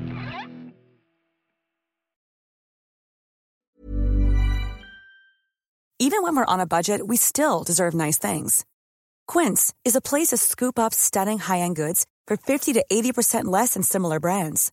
Even 6.02 6.22
when 6.22 6.34
we're 6.34 6.46
on 6.46 6.60
a 6.60 6.66
budget, 6.66 7.06
we 7.06 7.16
still 7.18 7.62
deserve 7.62 7.92
nice 7.92 8.16
things. 8.16 8.64
Quince 9.28 9.74
is 9.84 9.94
a 9.94 10.00
place 10.00 10.28
to 10.28 10.38
scoop 10.38 10.78
up 10.78 10.94
stunning 10.94 11.38
high-end 11.38 11.76
goods 11.76 12.06
for 12.26 12.38
50 12.38 12.72
to 12.72 12.84
80% 12.90 13.44
less 13.44 13.74
than 13.74 13.82
similar 13.82 14.18
brands. 14.18 14.72